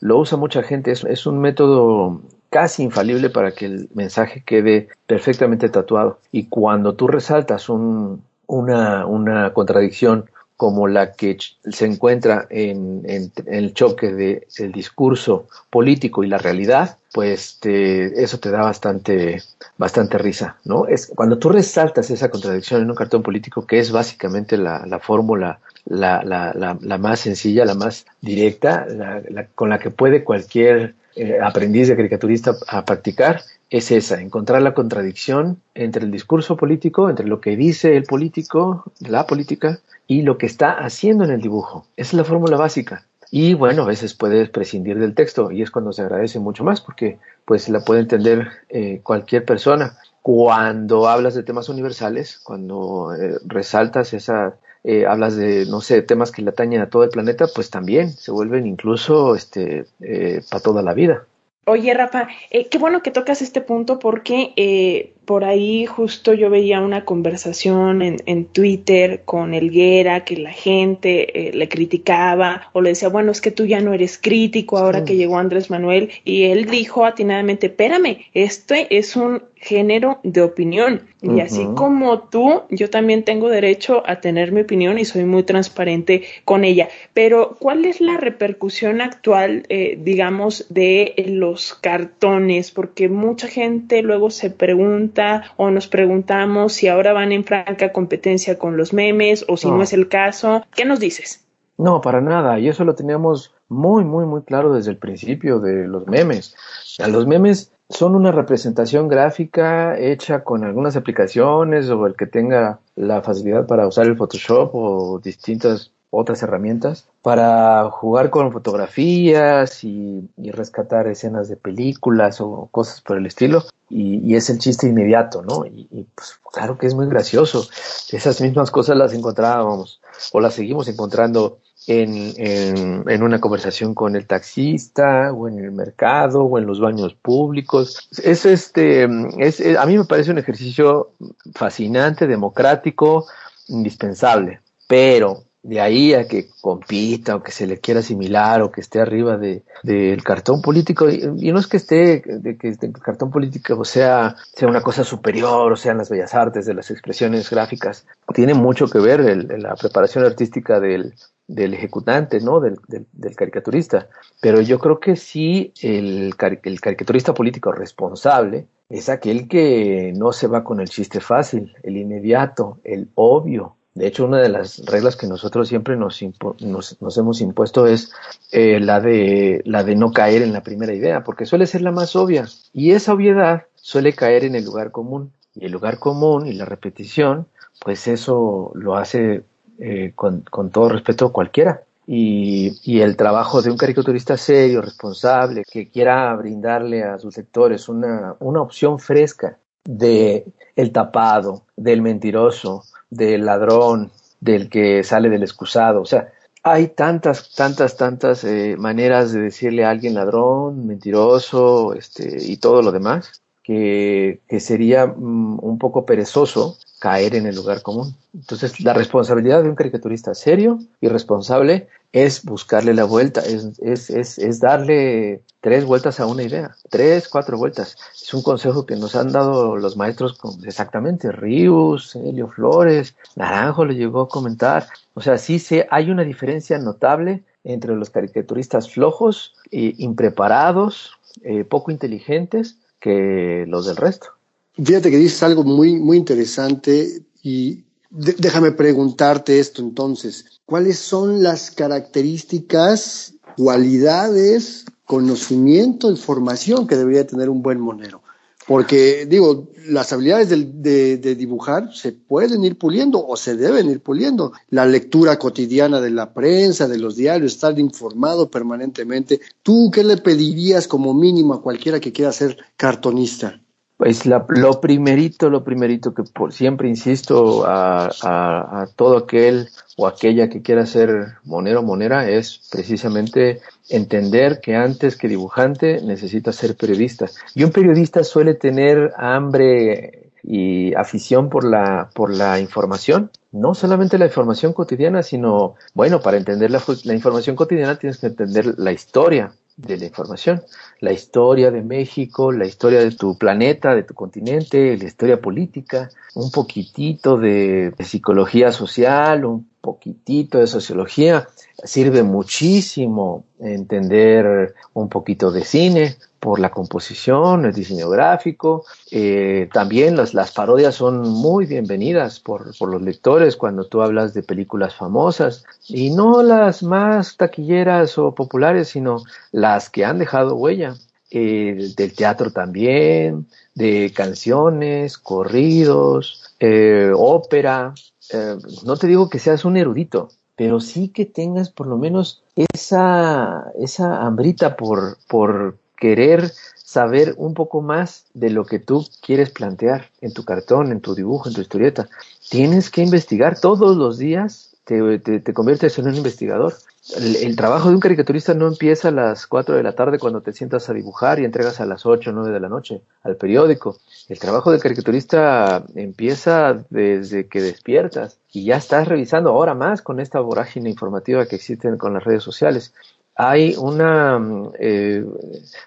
lo 0.01 0.19
usa 0.19 0.39
mucha 0.39 0.63
gente, 0.63 0.91
es, 0.91 1.27
un 1.27 1.41
método 1.41 2.23
casi 2.49 2.83
infalible 2.83 3.31
para 3.31 3.53
que 3.53 3.67
el 3.67 3.89
mensaje 3.95 4.43
quede 4.45 4.89
perfectamente 5.07 5.69
tatuado. 5.69 6.19
Y 6.33 6.47
cuando 6.47 6.95
tú 6.95 7.07
resaltas 7.07 7.69
un, 7.69 8.25
una, 8.47 9.07
una 9.07 9.53
contradicción 9.53 10.31
como 10.61 10.89
la 10.89 11.13
que 11.13 11.39
se 11.65 11.87
encuentra 11.87 12.47
en, 12.51 13.03
el 13.47 13.73
choque 13.73 14.13
del 14.13 14.47
el 14.59 14.73
discurso 14.73 15.49
político 15.71 16.23
y 16.23 16.29
la 16.29 16.37
realidad, 16.37 16.99
pues 17.15 17.57
te, 17.61 18.23
eso 18.23 18.39
te 18.41 18.51
da 18.51 18.61
bastante, 18.61 19.43
bastante 19.79 20.19
risa, 20.19 20.59
¿no? 20.67 20.87
Es 20.87 21.11
cuando 21.17 21.39
tú 21.39 21.49
resaltas 21.49 22.11
esa 22.11 22.29
contradicción 22.29 22.83
en 22.83 22.91
un 22.91 22.95
cartón 22.95 23.23
político, 23.23 23.67
que 23.67 23.79
es 23.79 23.91
básicamente 23.91 24.59
la, 24.59 24.85
la 24.85 24.99
fórmula 24.99 25.61
la, 25.87 26.23
la, 26.25 26.53
la, 26.53 26.77
la, 26.79 26.99
más 26.99 27.21
sencilla, 27.21 27.65
la 27.65 27.75
más 27.75 28.05
directa, 28.21 28.85
la, 28.87 29.47
con 29.55 29.71
la 29.71 29.79
que 29.79 29.91
puede 29.91 30.25
cualquier 30.25 30.95
eh, 31.17 31.39
aprendiz 31.43 31.89
de 31.89 31.97
caricaturista 31.97 32.55
a 32.69 32.85
practicar, 32.85 33.41
es 33.71 33.91
esa, 33.93 34.21
encontrar 34.21 34.61
la 34.61 34.75
contradicción 34.75 35.63
entre 35.75 36.05
el 36.05 36.11
discurso 36.11 36.59
político, 36.59 37.09
entre 37.09 37.27
lo 37.27 37.41
que 37.41 37.57
dice 37.57 37.97
el 37.97 38.03
político, 38.03 38.85
la 38.99 39.27
política, 39.27 39.81
y 40.11 40.23
lo 40.23 40.39
que 40.39 40.47
está 40.47 40.73
haciendo 40.73 41.23
en 41.23 41.31
el 41.31 41.41
dibujo. 41.41 41.87
Esa 41.97 42.09
es 42.09 42.15
la 42.15 42.25
fórmula 42.25 42.57
básica. 42.57 43.07
Y 43.31 43.55
bueno, 43.55 43.85
a 43.85 43.87
veces 43.87 44.13
puedes 44.13 44.51
prescindir 44.51 44.99
del 44.99 45.15
texto 45.15 45.53
y 45.53 45.63
es 45.63 45.71
cuando 45.71 45.93
se 45.93 46.03
agradece 46.03 46.41
mucho 46.41 46.65
más 46.65 46.81
porque 46.81 47.21
pues 47.45 47.69
la 47.69 47.85
puede 47.85 48.01
entender 48.01 48.49
eh, 48.71 48.99
cualquier 49.05 49.45
persona. 49.45 49.97
Cuando 50.21 51.09
hablas 51.09 51.37
de 51.37 51.45
temas 51.45 51.69
universales, 51.69 52.41
cuando 52.43 53.15
eh, 53.15 53.39
resaltas 53.47 54.13
esa 54.13 54.57
eh, 54.83 55.07
hablas 55.07 55.37
de, 55.37 55.65
no 55.67 55.81
sé, 55.81 56.03
temas 56.03 56.33
que 56.33 56.43
le 56.43 56.51
atañen 56.51 56.81
a 56.81 56.91
todo 56.91 57.05
el 57.05 57.11
planeta, 57.11 57.47
pues 57.47 57.71
también 57.71 58.11
se 58.11 58.33
vuelven 58.33 58.67
incluso 58.67 59.37
este, 59.37 59.85
eh, 60.01 60.41
para 60.51 60.61
toda 60.61 60.83
la 60.83 60.93
vida. 60.93 61.25
Oye, 61.67 61.95
Rafa, 61.95 62.27
eh, 62.51 62.69
qué 62.69 62.79
bueno 62.79 63.01
que 63.01 63.13
tocas 63.13 63.43
este 63.43 63.61
punto 63.61 64.01
porque 64.01 64.53
eh, 64.57 65.15
por 65.31 65.45
ahí 65.45 65.87
justo 65.87 66.35
yo 66.35 66.51
veía 66.51 66.81
una 66.81 67.05
conversación 67.05 68.03
en, 68.03 68.17
en 68.27 68.47
Twitter 68.47 69.23
con 69.25 69.55
Elguera 69.55 70.25
que 70.25 70.37
la 70.37 70.51
gente 70.51 71.51
eh, 71.51 71.53
le 71.53 71.69
criticaba 71.69 72.69
o 72.73 72.81
le 72.81 72.89
decía, 72.89 73.11
bueno, 73.11 73.31
es 73.31 73.41
que 73.41 73.53
tú 73.53 73.65
ya 73.65 73.79
no 73.79 73.95
eres 73.95 74.19
crítico 74.19 74.77
ahora 74.77 75.05
que 75.05 75.15
llegó 75.15 75.39
Andrés 75.39 75.71
Manuel 75.71 76.11
y 76.25 76.47
él 76.47 76.65
dijo 76.65 77.07
atinadamente, 77.07 77.69
espérame, 77.69 78.27
este 78.35 78.99
es 78.99 79.15
un 79.15 79.45
género 79.55 80.19
de 80.25 80.43
opinión 80.43 81.03
y 81.23 81.41
así 81.41 81.67
como 81.77 82.21
tú, 82.21 82.63
yo 82.71 82.89
también 82.89 83.25
tengo 83.25 83.51
derecho 83.51 84.03
a 84.07 84.21
tener 84.21 84.53
mi 84.53 84.63
opinión 84.63 84.99
y 84.99 85.05
soy 85.05 85.25
muy 85.25 85.43
transparente 85.43 86.23
con 86.47 86.65
ella. 86.65 86.89
Pero, 87.13 87.57
¿cuál 87.59 87.85
es 87.85 88.01
la 88.01 88.17
repercusión 88.17 89.03
actual, 89.03 89.65
eh, 89.69 89.99
digamos, 90.03 90.67
de 90.71 91.15
los 91.27 91.75
cartones? 91.75 92.71
Porque 92.71 93.11
mucha 93.11 93.49
gente 93.49 94.03
luego 94.03 94.31
se 94.31 94.49
pregunta 94.49 95.20
o 95.57 95.71
nos 95.71 95.89
preguntamos 95.89 96.73
si 96.73 96.89
ahora 96.89 97.13
van 97.13 97.33
en 97.33 97.45
franca 97.45 97.93
competencia 97.93 98.59
con 98.59 98.77
los 98.77 98.93
memes 98.93 99.45
o 99.49 99.57
si 99.57 99.71
no, 99.71 99.83
es 99.83 99.93
el 99.93 100.09
caso. 100.09 100.65
¿Qué 100.75 100.85
nos 100.85 101.01
dices? 101.01 101.45
No, 101.79 102.01
para 102.01 102.21
nada. 102.21 102.59
Y 102.59 102.69
eso 102.69 102.85
lo 102.85 102.95
teníamos 102.95 103.55
muy, 103.69 104.05
muy, 104.05 104.27
muy 104.27 104.43
claro 104.43 104.75
desde 104.75 104.91
el 104.91 104.99
principio 104.99 105.61
de 105.61 105.87
los 105.87 106.07
memes. 106.07 106.55
A 106.99 107.09
los 107.09 107.27
memes 107.27 107.73
son 107.89 108.15
una 108.15 108.33
representación 108.33 109.09
gráfica 109.09 109.99
hecha 109.99 110.45
con 110.45 110.65
algunas 110.65 110.97
aplicaciones 110.97 111.91
o 111.91 112.07
el 112.07 112.15
que 112.15 112.27
tenga 112.27 112.81
la 112.95 113.23
facilidad 113.23 113.67
para 113.67 113.87
usar 113.87 114.07
el 114.07 114.17
Photoshop 114.17 114.71
o 114.75 115.19
distintas 115.19 115.93
otras 116.11 116.43
herramientas 116.43 117.07
para 117.23 117.89
jugar 117.91 118.31
con 118.31 118.53
fotografías 118.53 119.85
y, 119.85 120.29
rescatar 120.53 121.07
escenas 121.07 121.49
de 121.49 121.57
películas 121.57 122.41
o 122.41 122.69
cosas 122.73 123.01
por 123.01 123.17
el 123.17 123.27
estilo 123.27 123.65
y, 123.89 124.35
es 124.35 124.51
el 124.51 124.59
chiste 124.59 124.89
inmediato, 124.89 125.43
¿no? 125.43 125.65
Y, 125.65 125.89
y, 125.91 126.07
pues 126.15 126.39
claro 126.53 126.77
que 126.77 126.87
es 126.87 126.95
muy 126.95 127.07
gracioso. 127.07 127.67
Esas 128.11 128.41
mismas 128.41 128.71
cosas 128.71 128.97
las 128.97 129.15
encontrábamos 129.15 130.01
o 130.33 130.41
las 130.41 130.55
seguimos 130.55 130.89
encontrando 130.89 131.59
en, 131.87 132.35
en, 132.37 133.23
una 133.23 133.41
conversación 133.41 133.95
con 133.95 134.15
el 134.15 134.27
taxista 134.27 135.33
o 135.33 135.49
en 135.49 135.59
el 135.59 135.73
mercado 135.73 136.43
o 136.43 136.59
en 136.59 136.67
los 136.67 136.81
baños 136.81 137.15
públicos. 137.15 138.09
Es 138.23 138.45
este, 138.45 139.09
es, 139.39 139.61
a 139.77 139.87
mí 139.87 139.97
me 139.97 140.05
parece 140.05 140.31
un 140.31 140.39
ejercicio 140.39 141.13
fascinante, 141.55 142.27
democrático, 142.27 143.27
indispensable, 143.69 144.61
pero 144.87 145.45
de 145.63 145.81
ahí 145.81 146.15
a 146.15 146.27
que 146.27 146.49
compita 146.61 147.37
o 147.37 147.43
que 147.43 147.53
se 147.53 147.67
le 147.67 147.79
quiera 147.79 148.01
asimilar 148.01 148.63
o 148.63 148.71
que 148.71 148.81
esté 148.81 149.01
arriba 149.01 149.37
de 149.37 149.63
del 149.83 150.23
cartón 150.23 150.63
político 150.63 151.09
y, 151.09 151.53
no 151.53 151.59
es 151.59 151.67
que 151.67 151.77
esté 151.77 152.23
de 152.27 152.57
que 152.57 152.69
el 152.69 152.93
cartón 152.93 153.31
político 153.31 153.85
sea 153.85 154.37
sea 154.55 154.69
una 154.69 154.83
cosa 154.83 155.05
superior 155.05 155.73
o 155.73 155.77
sean 155.77 155.99
las 155.99 156.09
bellas 156.09 156.35
artes 156.35 156.65
de 156.65 156.75
las 156.75 156.91
expresiones 156.91 157.51
gráficas 157.51 158.07
tiene 158.35 158.55
mucho 158.55 158.89
que 158.89 159.01
ver 159.01 159.21
el, 159.21 159.49
la 159.63 159.75
preparación 159.75 160.25
artística 160.25 160.81
del, 160.81 161.15
del 161.47 161.75
ejecutante, 161.75 162.41
¿no? 162.41 162.61
Del, 162.61 162.77
del, 162.87 163.37
caricaturista. 163.37 164.09
Pero 164.41 164.61
yo 164.61 164.79
creo 164.79 165.01
que 165.01 165.17
sí 165.17 165.73
el, 165.83 166.35
el 166.63 166.81
caricaturista 166.81 167.35
político 167.35 167.73
responsable 167.73 168.69
es 168.89 169.09
aquel 169.09 169.49
que 169.49 170.13
no 170.17 170.33
se 170.33 170.47
va 170.47 170.65
con 170.65 170.81
el 170.81 170.89
chiste 170.89 171.21
fácil, 171.21 171.75
el 171.83 171.97
inmediato, 171.97 172.81
el 172.85 173.11
obvio, 173.15 173.77
de 173.95 174.07
hecho, 174.07 174.25
una 174.25 174.39
de 174.39 174.49
las 174.49 174.79
reglas 174.87 175.17
que 175.17 175.27
nosotros 175.27 175.69
siempre 175.69 175.97
nos, 175.97 176.21
nos, 176.61 177.19
hemos 177.19 177.41
impuesto 177.41 177.87
es 177.87 178.13
eh, 178.53 178.79
la, 178.79 179.01
de, 179.01 179.63
la 179.65 179.83
de 179.83 179.97
no 179.97 180.13
caer 180.13 180.43
en 180.43 180.53
la 180.53 180.63
primera 180.63 180.95
idea, 180.95 181.25
porque 181.25 181.45
suele 181.45 181.67
ser 181.67 181.83
la 181.83 181.91
más 181.91 182.15
obvia. 182.15 182.47
Y 182.73 182.93
esa 182.93 183.13
obviedad 183.13 183.65
suele 183.75 184.13
caer 184.13 184.45
en 184.45 184.55
el 184.55 184.65
lugar 184.65 184.93
común. 184.93 185.33
Y 185.55 185.67
el 185.67 185.73
lugar 185.73 185.99
común 185.99 186.47
y 186.47 186.53
la 186.53 186.65
repetición, 186.65 187.49
pues 187.81 188.07
eso 188.07 188.71
lo 188.75 188.97
hace 188.97 189.43
eh, 189.81 190.13
con, 190.15 190.43
con, 190.43 190.71
todo 190.71 190.89
respeto 190.91 191.33
cualquiera. 191.33 191.83
Y, 192.07 192.79
y, 192.85 193.01
el 193.01 193.17
trabajo 193.17 193.61
de 193.61 193.71
un 193.71 193.77
caricaturista 193.77 194.37
serio, 194.37 194.83
responsable, 194.83 195.65
que 195.71 195.89
quiera 195.89 196.35
brindarle 196.37 197.03
a 197.03 197.19
sus 197.19 197.37
lectores 197.37 197.89
una, 197.89 198.37
una 198.39 198.63
opción 198.63 198.99
fresca 198.99 199.59
de 199.91 200.47
el 200.77 200.93
tapado, 200.93 201.65
del 201.77 202.01
mentiroso, 202.01 202.85
del 203.11 203.45
ladrón, 203.45 204.13
del 204.41 204.71
que 204.71 205.03
sale 205.03 205.29
del 205.29 205.43
excusado. 205.43 206.01
O 206.01 206.07
sea, 206.07 206.33
hay 206.63 206.89
tantas, 206.89 207.53
tantas, 207.55 207.97
tantas 207.97 208.45
eh, 208.45 208.77
maneras 208.79 209.33
de 209.33 209.41
decirle 209.41 209.85
a 209.85 209.91
alguien 209.91 210.15
ladrón, 210.15 210.87
mentiroso, 210.87 211.95
este, 211.95 212.37
y 212.41 212.57
todo 212.59 212.83
lo 212.83 212.93
demás, 212.93 213.43
que, 213.63 214.41
que 214.49 214.61
sería 214.61 215.07
mm, 215.07 215.59
un 215.63 215.79
poco 215.79 216.07
perezoso 216.07 216.77
caer 217.01 217.35
en 217.35 217.47
el 217.47 217.57
lugar 217.57 217.83
común. 217.83 218.15
Entonces, 218.35 218.81
la 218.81 218.93
responsabilidad 218.93 219.63
de 219.63 219.71
un 219.71 219.75
caricaturista 219.75 220.35
serio 220.35 220.79
y 221.01 221.09
responsable 221.09 221.89
es 222.13 222.45
buscarle 222.45 222.93
la 222.93 223.05
vuelta, 223.05 223.41
es, 223.41 223.79
es, 223.81 224.11
es, 224.11 224.39
es, 224.39 224.61
darle 224.61 225.43
tres 225.61 225.85
vueltas 225.85 226.19
a 226.19 226.27
una 226.27 226.43
idea, 226.43 226.77
tres, 226.89 227.29
cuatro 227.29 227.57
vueltas. 227.57 227.97
Es 228.21 228.35
un 228.35 228.43
consejo 228.43 228.85
que 228.85 228.97
nos 228.97 229.15
han 229.15 229.31
dado 229.31 229.77
los 229.77 229.97
maestros 229.97 230.39
exactamente, 230.65 231.31
Ríos, 231.31 232.17
Helio 232.17 232.49
Flores, 232.49 233.15
Naranjo 233.37 233.85
lo 233.85 233.93
llegó 233.93 234.23
a 234.23 234.29
comentar. 234.29 234.87
O 235.15 235.21
sea, 235.21 235.39
sí 235.39 235.59
se, 235.59 235.87
hay 235.91 236.11
una 236.11 236.25
diferencia 236.25 236.79
notable 236.79 237.45
entre 237.63 237.95
los 237.95 238.11
caricaturistas 238.11 238.91
flojos, 238.91 239.55
e 239.71 239.95
impreparados, 239.99 241.19
eh, 241.43 241.65
poco 241.65 241.91
inteligentes, 241.91 242.79
que 243.01 243.65
los 243.67 243.87
del 243.87 243.97
resto. 243.97 244.29
Fíjate 244.75 245.11
que 245.11 245.17
dices 245.17 245.43
algo 245.43 245.65
muy, 245.65 245.99
muy 245.99 246.17
interesante 246.17 247.23
y 247.43 247.85
déjame 248.11 248.73
preguntarte 248.73 249.59
esto 249.59 249.83
entonces. 249.83 250.61
¿Cuáles 250.65 250.99
son 250.99 251.43
las 251.43 251.71
características, 251.71 253.35
cualidades, 253.57 254.85
conocimiento, 255.05 256.11
información 256.11 256.87
que 256.87 256.97
debería 256.97 257.27
tener 257.27 257.49
un 257.49 257.63
buen 257.63 257.81
monero? 257.81 258.23
Porque, 258.71 259.27
digo, 259.27 259.69
las 259.89 260.13
habilidades 260.13 260.49
de, 260.49 261.17
de, 261.17 261.35
dibujar 261.35 261.93
se 261.93 262.13
pueden 262.13 262.63
ir 262.63 262.79
puliendo 262.79 263.27
o 263.27 263.37
se 263.37 263.57
deben 263.57 263.91
ir 263.91 264.01
puliendo. 264.01 264.53
La 264.69 264.87
lectura 264.87 265.41
cotidiana 265.41 266.01
de 266.01 266.11
la 266.11 266.33
prensa, 266.33 266.87
de 266.87 266.97
los 266.97 267.17
diarios, 267.17 267.55
estar 267.55 267.77
informado 267.81 268.49
permanentemente. 268.49 269.41
¿Tú 269.65 269.91
qué 269.93 270.05
le 270.05 270.19
pedirías 270.19 270.87
como 270.87 271.13
mínimo 271.15 271.55
a 271.55 271.63
cualquiera 271.63 271.99
que 271.99 272.13
quiera 272.13 272.31
ser 272.31 272.59
cartonista? 272.77 273.61
Pues 274.01 274.25
la, 274.25 274.47
lo 274.49 274.81
primerito, 274.81 275.51
lo 275.51 275.63
primerito 275.63 276.15
que 276.15 276.23
por 276.23 276.55
siempre 276.55 276.89
insisto 276.89 277.67
a, 277.67 278.09
a, 278.23 278.87
todo 278.97 279.19
aquel 279.19 279.69
o 279.99 280.07
aquella 280.07 280.49
que 280.49 280.63
quiera 280.63 280.87
ser 280.87 281.35
monero 281.45 281.81
o 281.81 281.83
monera 281.83 282.27
es 282.27 282.67
precisamente 282.73 283.61
entender 283.91 284.61
que 284.63 284.75
antes 284.75 285.19
que 285.19 285.29
dibujante 285.29 286.01
necesita 286.01 286.51
ser 286.51 286.77
periodista. 286.77 287.27
Y 287.55 287.63
un 287.63 287.73
periodista 287.73 288.25
suele 288.25 288.55
tener 288.55 289.13
hambre 289.19 290.31
y 290.43 290.95
afición 290.95 291.51
por 291.51 291.65
la, 291.65 292.09
por 292.15 292.35
la 292.35 292.59
información, 292.59 293.31
no 293.53 293.75
solamente 293.75 294.17
la 294.17 294.25
información 294.25 294.73
cotidiana, 294.73 295.23
sino, 295.23 295.75
bueno, 295.93 296.23
para 296.23 296.39
entender 296.39 296.71
la, 296.71 296.83
la 297.05 297.13
información 297.13 297.55
cotidiana 297.55 297.99
tienes 297.99 298.17
que 298.17 298.29
entender 298.29 298.79
la 298.79 298.93
historia, 298.93 299.53
de 299.81 299.97
la 299.97 300.07
información, 300.07 300.63
la 301.01 301.13
historia 301.13 301.71
de 301.71 301.83
México, 301.83 302.53
la 302.53 302.67
historia 302.67 303.01
de 303.01 303.11
tu 303.13 303.37
planeta, 303.37 303.95
de 303.95 304.03
tu 304.03 304.15
continente, 304.15 304.97
la 304.97 305.05
historia 305.05 305.41
política, 305.41 306.11
un 306.35 306.51
poquitito 306.51 307.37
de, 307.37 307.95
psicología 308.01 308.73
social, 308.73 309.45
un 309.45 309.70
poquitito 309.81 310.59
de 310.59 310.67
sociología, 310.67 311.49
sirve 311.85 312.23
muchísimo 312.23 313.45
entender 313.59 314.75
un 314.93 315.09
poquito 315.09 315.51
de 315.51 315.65
cine 315.65 316.17
por 316.39 316.59
la 316.59 316.71
composición, 316.71 317.67
el 317.67 317.73
diseño 317.73 318.09
gráfico. 318.09 318.85
Eh, 319.11 319.69
también 319.73 320.17
las, 320.17 320.53
parodias 320.53 320.95
son 320.95 321.21
muy 321.29 321.67
bienvenidas 321.67 322.41
por, 322.41 322.77
por, 322.79 322.91
los 322.91 323.03
lectores 323.03 323.57
cuando 323.57 323.85
tú 323.85 324.01
hablas 324.03 324.33
de 324.33 324.43
películas 324.43 324.95
famosas 324.95 325.65
y 325.87 326.11
no 326.11 326.43
las 326.43 326.83
más 326.83 327.37
taquilleras 327.37 328.17
o 328.19 328.35
populares, 328.35 328.89
sino 328.89 329.23
las 329.53 329.91
que 329.91 330.05
han 330.05 330.19
dejado 330.19 330.57
huella. 330.57 330.95
Eh, 331.33 331.93
del 331.97 332.13
teatro 332.13 332.51
también, 332.51 333.47
de 333.73 334.13
canciones, 334.13 335.17
corridos, 335.17 336.57
eh, 336.59 337.13
ópera. 337.15 337.95
Eh, 338.33 338.57
no 338.85 338.97
te 338.97 339.07
digo 339.07 339.29
que 339.29 339.39
seas 339.39 339.65
un 339.65 339.77
erudito, 339.77 340.29
pero 340.57 340.81
sí 340.81 341.09
que 341.09 341.27
tengas 341.27 341.71
por 341.71 341.87
lo 341.87 341.97
menos 341.97 342.43
esa, 342.55 343.73
esa 343.79 344.23
hambrita 344.23 344.77
por, 344.77 345.19
por 345.29 345.79
querer 345.97 346.53
saber 346.77 347.35
un 347.37 347.55
poco 347.55 347.83
más 347.83 348.27
de 348.35 348.51
lo 348.51 348.65
que 348.65 348.79
tú 348.79 349.07
quieres 349.25 349.51
plantear 349.51 350.11
en 350.21 350.33
tu 350.33 350.45
cartón, 350.45 350.91
en 350.91 351.01
tu 351.01 351.15
dibujo, 351.15 351.49
en 351.49 351.55
tu 351.55 351.61
historieta. 351.61 352.09
Tienes 352.49 352.91
que 352.91 353.03
investigar 353.03 353.61
todos 353.61 353.97
los 353.97 354.19
días, 354.19 354.77
te, 354.85 355.19
te, 355.21 355.41
te 355.41 355.55
conviertes 355.55 355.99
en 355.99 356.09
un 356.09 356.17
investigador. 356.17 356.75
El, 357.17 357.57
trabajo 357.57 357.89
de 357.89 357.95
un 357.95 358.01
caricaturista 358.01 358.53
no 358.53 358.69
empieza 358.69 359.09
a 359.09 359.11
las 359.11 359.47
4 359.47 359.75
de 359.75 359.83
la 359.83 359.95
tarde 359.95 360.19
cuando 360.19 360.43
te 360.43 360.53
sientas 360.53 360.89
a 360.91 360.93
dibujar 360.93 361.41
y 361.41 361.47
entregas 361.47 361.81
a 361.81 361.87
las 361.87 362.05
8 362.05 362.29
o 362.29 362.33
9 362.35 362.53
de 362.53 362.61
la 362.61 362.69
noche 362.69 363.01
al 363.23 363.37
periódico. 363.37 363.99
El 364.29 364.39
trabajo 364.39 364.71
del 364.71 364.83
caricaturista 364.83 365.83
empieza 365.95 366.85
desde 366.91 367.49
que 367.49 367.63
despiertas 367.63 368.39
y 368.53 368.67
ya 368.67 368.77
estás 368.77 369.09
revisando 369.09 369.51
ahora 369.51 369.75
más 369.75 370.03
con 370.03 370.21
esta 370.21 370.41
vorágine 370.41 370.91
informativa 370.91 371.47
que 371.47 371.57
existe 371.57 371.97
con 371.97 372.13
las 372.13 372.23
redes 372.23 372.43
sociales. 372.43 372.93
Hay 373.35 373.75
una 373.79 374.39
eh, 374.79 375.25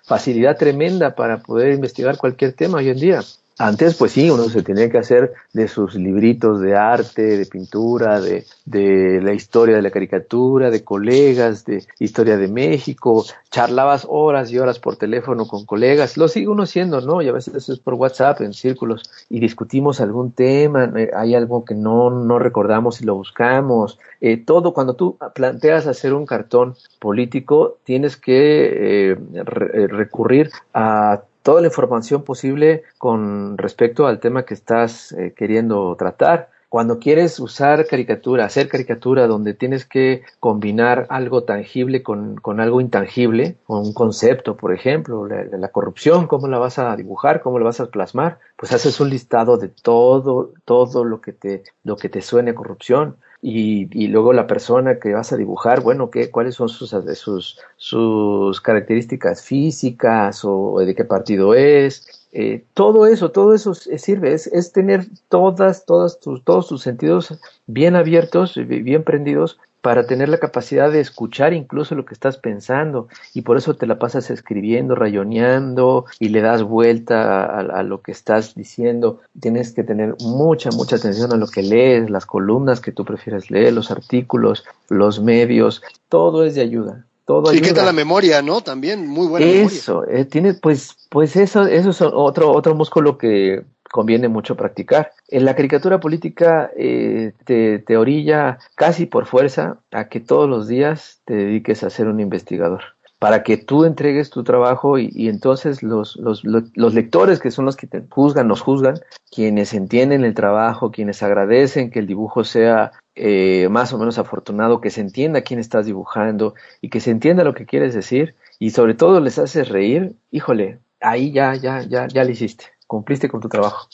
facilidad 0.01 0.57
tremenda 0.57 1.13
para 1.13 1.37
poder 1.37 1.73
investigar 1.73 2.17
cualquier 2.17 2.53
tema 2.53 2.79
hoy 2.79 2.89
en 2.89 2.99
día. 2.99 3.21
Antes, 3.59 3.95
pues 3.95 4.13
sí, 4.13 4.31
uno 4.31 4.49
se 4.49 4.63
tenía 4.63 4.89
que 4.89 4.97
hacer 4.97 5.33
de 5.53 5.67
sus 5.67 5.93
libritos 5.93 6.59
de 6.59 6.75
arte, 6.75 7.37
de 7.37 7.45
pintura, 7.45 8.19
de, 8.19 8.45
de 8.65 9.21
la 9.21 9.33
historia 9.33 9.75
de 9.75 9.83
la 9.83 9.91
caricatura, 9.91 10.71
de 10.71 10.83
colegas, 10.83 11.63
de 11.63 11.85
historia 11.99 12.37
de 12.37 12.47
México. 12.47 13.23
Charlabas 13.51 14.07
horas 14.09 14.51
y 14.51 14.57
horas 14.57 14.79
por 14.79 14.95
teléfono 14.95 15.47
con 15.47 15.65
colegas. 15.65 16.17
Lo 16.17 16.27
sigue 16.27 16.47
uno 16.47 16.63
haciendo, 16.63 16.99
¿no? 17.01 17.21
Y 17.21 17.27
a 17.27 17.31
veces 17.31 17.69
es 17.69 17.77
por 17.77 17.93
WhatsApp, 17.93 18.41
en 18.41 18.53
círculos, 18.53 19.03
y 19.29 19.39
discutimos 19.39 20.01
algún 20.01 20.31
tema. 20.31 20.91
Eh, 20.95 21.11
hay 21.15 21.35
algo 21.35 21.63
que 21.63 21.75
no, 21.75 22.09
no 22.09 22.39
recordamos 22.39 23.01
y 23.01 23.05
lo 23.05 23.13
buscamos. 23.13 23.99
Eh, 24.19 24.37
todo, 24.37 24.73
cuando 24.73 24.95
tú 24.95 25.17
planteas 25.35 25.85
hacer 25.85 26.13
un 26.13 26.25
cartón 26.25 26.75
político, 26.99 27.77
tienes 27.83 28.17
que 28.17 29.11
eh, 29.11 29.17
recurrir 29.43 30.49
a 30.73 31.21
toda 31.43 31.61
la 31.61 31.67
información 31.67 32.23
posible 32.23 32.83
con 32.97 33.57
respecto 33.57 34.07
al 34.07 34.19
tema 34.19 34.45
que 34.45 34.53
estás 34.53 35.11
eh, 35.11 35.33
queriendo 35.37 35.95
tratar. 35.97 36.49
Cuando 36.69 36.97
quieres 36.97 37.39
usar 37.39 37.85
caricatura, 37.85 38.45
hacer 38.45 38.67
caricatura 38.67 39.27
donde 39.27 39.53
tienes 39.53 39.85
que 39.85 40.23
combinar 40.39 41.05
algo 41.09 41.43
tangible 41.43 42.01
con, 42.01 42.35
con 42.37 42.59
algo 42.59 42.81
intangible, 42.81 43.57
con 43.67 43.81
un 43.81 43.93
concepto, 43.93 44.57
por 44.57 44.73
ejemplo, 44.73 45.27
la, 45.27 45.43
la, 45.43 45.67
corrupción, 45.67 46.25
cómo 46.25 46.47
la 46.47 46.57
vas 46.57 46.79
a 46.79 46.95
dibujar, 46.95 47.41
cómo 47.41 47.59
la 47.59 47.65
vas 47.65 47.79
a 47.79 47.91
plasmar, 47.91 48.39
pues 48.55 48.71
haces 48.71 48.99
un 48.99 49.11
listado 49.11 49.57
de 49.57 49.67
todo, 49.67 50.49
todo 50.65 51.03
lo 51.03 51.21
que 51.21 51.33
te, 51.33 51.61
lo 51.83 51.95
que 51.95 52.09
te 52.09 52.23
suene 52.23 52.55
corrupción 52.55 53.17
y, 53.45 53.89
y, 53.91 54.07
luego 54.07 54.31
la 54.31 54.47
persona 54.47 54.99
que 54.99 55.13
vas 55.13 55.33
a 55.33 55.37
dibujar, 55.37 55.81
bueno, 55.81 56.09
¿qué, 56.09 56.31
¿cuáles 56.31 56.55
son 56.55 56.69
sus, 56.69 56.95
sus, 57.15 57.59
sus 57.75 58.61
características 58.61 59.43
físicas 59.43 60.45
o 60.45 60.79
de 60.79 60.95
qué 60.95 61.03
partido 61.03 61.53
es? 61.53 62.27
Eh, 62.31 62.63
todo 62.73 63.05
eso, 63.05 63.31
todo 63.31 63.53
eso 63.53 63.73
sirve, 63.73 64.33
es, 64.33 64.47
es 64.47 64.71
tener 64.71 65.07
todas, 65.27 65.85
todas 65.85 66.21
tus, 66.21 66.41
todos 66.45 66.69
tus 66.69 66.83
sentidos 66.83 67.37
bien 67.67 67.97
abiertos, 67.97 68.55
bien 68.65 69.03
prendidos 69.03 69.59
para 69.83 70.07
tener 70.07 70.29
la 70.29 70.37
capacidad 70.37 70.89
de 70.89 71.01
escuchar 71.01 71.51
incluso 71.51 71.93
lo 71.93 72.05
que 72.05 72.13
estás 72.13 72.37
pensando 72.37 73.09
y 73.33 73.41
por 73.41 73.57
eso 73.57 73.75
te 73.75 73.85
la 73.85 73.99
pasas 73.99 74.29
escribiendo, 74.29 74.95
rayoneando 74.95 76.05
y 76.19 76.29
le 76.29 76.39
das 76.39 76.63
vuelta 76.63 77.43
a, 77.43 77.59
a, 77.59 77.83
lo 77.83 78.01
que 78.01 78.13
estás 78.13 78.55
diciendo. 78.55 79.19
Tienes 79.37 79.73
que 79.73 79.83
tener 79.83 80.15
mucha, 80.21 80.69
mucha 80.71 80.95
atención 80.95 81.33
a 81.33 81.35
lo 81.35 81.47
que 81.47 81.63
lees, 81.63 82.09
las 82.09 82.25
columnas 82.25 82.79
que 82.79 82.93
tú 82.93 83.03
prefieres 83.03 83.51
leer, 83.51 83.73
los 83.73 83.91
artículos, 83.91 84.63
los 84.87 85.21
medios, 85.21 85.83
todo 86.07 86.45
es 86.45 86.55
de 86.55 86.61
ayuda. 86.61 87.05
Todo 87.25 87.47
sí, 87.47 87.59
¿qué 87.59 87.73
tal 87.73 87.85
la 87.85 87.91
memoria, 87.91 88.41
no? 88.41 88.61
También 88.61 89.05
muy 89.05 89.27
buena 89.27 89.45
eso, 89.45 89.99
memoria. 89.99 90.21
Eh, 90.21 90.25
tiene, 90.25 90.53
pues, 90.53 90.95
pues 91.09 91.35
eso, 91.35 91.65
eso 91.65 91.89
es 91.89 92.01
otro, 92.01 92.51
otro 92.51 92.73
músculo 92.73 93.17
que 93.17 93.65
conviene 93.93 94.27
mucho 94.27 94.57
practicar. 94.57 95.11
En 95.27 95.45
la 95.45 95.55
caricatura 95.55 95.99
política 95.99 96.71
eh, 96.75 97.33
te, 97.45 97.77
te 97.77 97.95
orilla 97.95 98.57
casi 98.73 99.05
por 99.05 99.27
fuerza 99.27 99.77
a 99.91 100.09
que 100.09 100.19
todos 100.19 100.49
los 100.49 100.67
días 100.67 101.21
te 101.25 101.35
dediques 101.35 101.83
a 101.83 101.91
ser 101.91 102.07
un 102.07 102.19
investigador 102.19 102.81
para 103.19 103.43
que 103.43 103.55
tú 103.55 103.85
entregues 103.85 104.31
tu 104.31 104.43
trabajo 104.43 104.97
y, 104.97 105.11
y 105.13 105.29
entonces 105.29 105.83
los, 105.83 106.15
los, 106.15 106.43
los, 106.43 106.93
lectores 106.95 107.39
que 107.39 107.51
son 107.51 107.65
los 107.65 107.77
que 107.77 107.85
te 107.85 108.03
juzgan, 108.09 108.47
nos 108.47 108.61
juzgan, 108.61 108.99
quienes 109.31 109.75
entienden 109.75 110.25
el 110.25 110.33
trabajo, 110.33 110.91
quienes 110.91 111.21
agradecen 111.21 111.91
que 111.91 111.99
el 111.99 112.07
dibujo 112.07 112.43
sea 112.43 112.93
eh, 113.15 113.67
más 113.69 113.93
o 113.93 113.99
menos 113.99 114.17
afortunado, 114.17 114.81
que 114.81 114.89
se 114.89 115.01
entienda 115.01 115.43
quién 115.43 115.59
estás 115.59 115.85
dibujando 115.85 116.55
y 116.81 116.89
que 116.89 116.99
se 116.99 117.11
entienda 117.11 117.43
lo 117.43 117.53
que 117.53 117.67
quieres 117.67 117.93
decir 117.93 118.35
y 118.57 118.71
sobre 118.71 118.95
todo 118.95 119.19
les 119.19 119.37
haces 119.37 119.69
reír, 119.69 120.15
híjole, 120.31 120.79
ahí 120.99 121.31
ya, 121.31 121.55
ya, 121.55 121.81
ya, 121.83 122.07
ya 122.07 122.23
lo 122.23 122.31
hiciste, 122.31 122.65
cumpliste 122.93 123.27
con 123.27 123.41
tu 123.41 123.49
trabajo. 123.49 123.87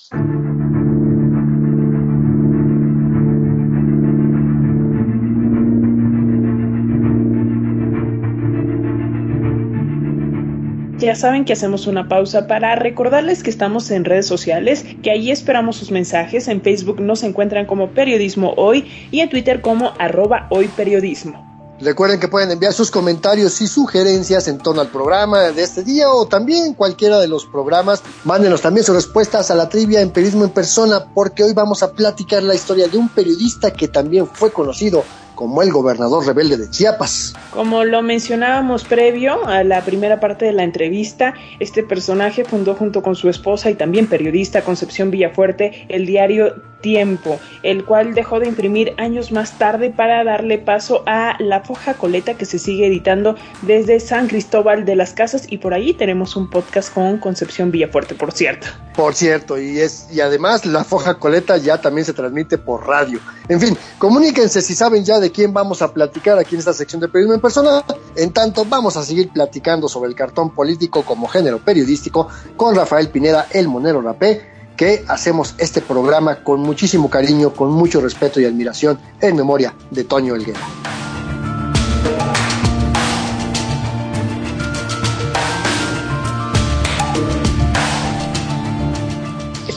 Ya 10.98 11.16
saben 11.16 11.46
que 11.46 11.54
hacemos 11.54 11.88
una 11.88 12.10
pausa 12.10 12.46
para 12.48 12.76
recordarles 12.76 13.42
que 13.42 13.50
estamos 13.50 13.90
en 13.90 14.04
redes 14.04 14.28
sociales, 14.28 14.86
que 15.02 15.12
ahí 15.12 15.32
esperamos 15.32 15.78
sus 15.78 15.92
mensajes. 15.92 16.50
En 16.50 16.62
Facebook 16.62 17.00
nos 17.00 17.24
encuentran 17.24 17.66
como 17.66 17.92
Periodismo 17.92 18.54
Hoy 18.58 18.86
y 19.12 19.22
en 19.22 19.30
Twitter 19.30 19.62
como 19.62 19.94
arroba 19.98 20.48
hoy 20.50 20.68
periodismo. 20.68 21.49
Recuerden 21.82 22.20
que 22.20 22.28
pueden 22.28 22.52
enviar 22.52 22.74
sus 22.74 22.92
comentarios 22.92 23.62
y 23.62 23.68
sugerencias 23.68 24.50
en 24.50 24.58
torno 24.58 24.82
al 24.82 24.90
programa 24.90 25.52
de 25.52 25.64
este 25.64 25.82
día 25.84 26.10
o 26.10 26.28
también 26.28 26.74
cualquiera 26.74 27.20
de 27.20 27.30
los 27.30 27.46
programas. 27.46 28.04
Mándenos 28.26 28.62
también 28.62 28.86
sus 28.86 28.96
respuestas 28.96 29.50
a 29.50 29.56
la 29.56 29.70
trivia 29.70 30.02
en 30.02 30.12
Periodismo 30.12 30.44
en 30.44 30.50
Persona 30.50 31.06
porque 31.14 31.44
hoy 31.44 31.54
vamos 31.54 31.82
a 31.82 31.94
platicar 31.94 32.44
la 32.44 32.54
historia 32.54 32.90
de 32.90 32.98
un 32.98 33.08
periodista 33.08 33.72
que 33.72 33.88
también 33.88 34.28
fue 34.28 34.52
conocido 34.52 35.06
como 35.40 35.62
el 35.62 35.72
gobernador 35.72 36.28
rebelde 36.28 36.58
de 36.58 36.70
Chiapas. 36.70 37.34
Como 37.52 37.86
lo 37.86 38.02
mencionábamos 38.02 38.84
previo 38.84 39.48
a 39.48 39.64
la 39.64 39.86
primera 39.86 40.20
parte 40.20 40.44
de 40.44 40.52
la 40.52 40.66
entrevista, 40.66 41.34
este 41.62 41.82
personaje 41.82 42.44
fundó 42.44 42.76
junto 42.76 43.02
con 43.02 43.16
su 43.16 43.30
esposa 43.30 43.70
y 43.70 43.76
también 43.76 44.08
periodista 44.08 44.66
Concepción 44.66 45.12
Villafuerte 45.12 45.86
el 45.88 46.06
diario 46.06 46.56
Tiempo, 46.82 47.40
el 47.62 47.84
cual 47.84 48.14
dejó 48.14 48.40
de 48.40 48.48
imprimir 48.48 48.94
años 48.98 49.34
más 49.34 49.58
tarde 49.58 49.90
para 49.90 50.24
darle 50.24 50.58
paso 50.58 51.04
a 51.06 51.36
La 51.40 51.62
Foja 51.62 51.94
Coleta 51.94 52.36
que 52.36 52.46
se 52.46 52.58
sigue 52.58 52.88
editando 52.88 53.36
desde 53.64 54.00
San 54.00 54.28
Cristóbal 54.28 54.86
de 54.86 54.96
las 54.96 55.12
Casas 55.12 55.44
y 55.50 55.58
por 55.58 55.74
ahí 55.74 55.94
tenemos 55.94 56.38
un 56.38 56.50
podcast 56.50 56.94
con 56.94 57.18
Concepción 57.18 57.72
Villafuerte, 57.72 58.16
por 58.16 58.32
cierto. 58.32 58.68
Por 58.96 59.14
cierto, 59.14 59.58
y 59.60 59.80
es 59.80 60.08
y 60.12 60.22
además 60.22 60.66
La 60.66 60.86
Foja 60.86 61.16
Coleta 61.16 61.58
ya 61.58 61.82
también 61.82 62.06
se 62.06 62.14
transmite 62.14 62.58
por 62.58 62.88
radio. 62.88 63.20
En 63.50 63.60
fin, 63.60 63.78
comuníquense 63.98 64.62
si 64.62 64.74
saben 64.74 65.04
ya 65.04 65.20
de 65.20 65.29
quién 65.32 65.54
vamos 65.54 65.82
a 65.82 65.94
platicar 65.94 66.38
aquí 66.38 66.56
en 66.56 66.60
esta 66.60 66.74
sección 66.74 67.02
de 67.02 67.08
periodismo 67.08 67.36
en 67.36 67.42
persona. 67.42 67.84
En 68.16 68.32
tanto, 68.32 68.66
vamos 68.66 68.98
a 68.98 69.04
seguir 69.04 69.30
platicando 69.30 69.88
sobre 69.88 70.10
el 70.10 70.16
cartón 70.16 70.52
político 70.52 71.04
como 71.04 71.28
género 71.28 71.60
periodístico 71.60 72.28
con 72.56 72.76
Rafael 72.76 73.10
Pineda, 73.10 73.48
el 73.52 73.68
monero 73.68 74.02
rapé 74.02 74.60
que 74.76 75.04
hacemos 75.10 75.56
este 75.58 75.82
programa 75.82 76.42
con 76.42 76.62
muchísimo 76.62 77.10
cariño, 77.10 77.54
con 77.54 77.70
mucho 77.70 78.00
respeto 78.00 78.40
y 78.40 78.46
admiración 78.46 78.98
en 79.20 79.36
memoria 79.36 79.76
de 79.92 80.06
Toño 80.06 80.36
Elguera. 80.36 80.62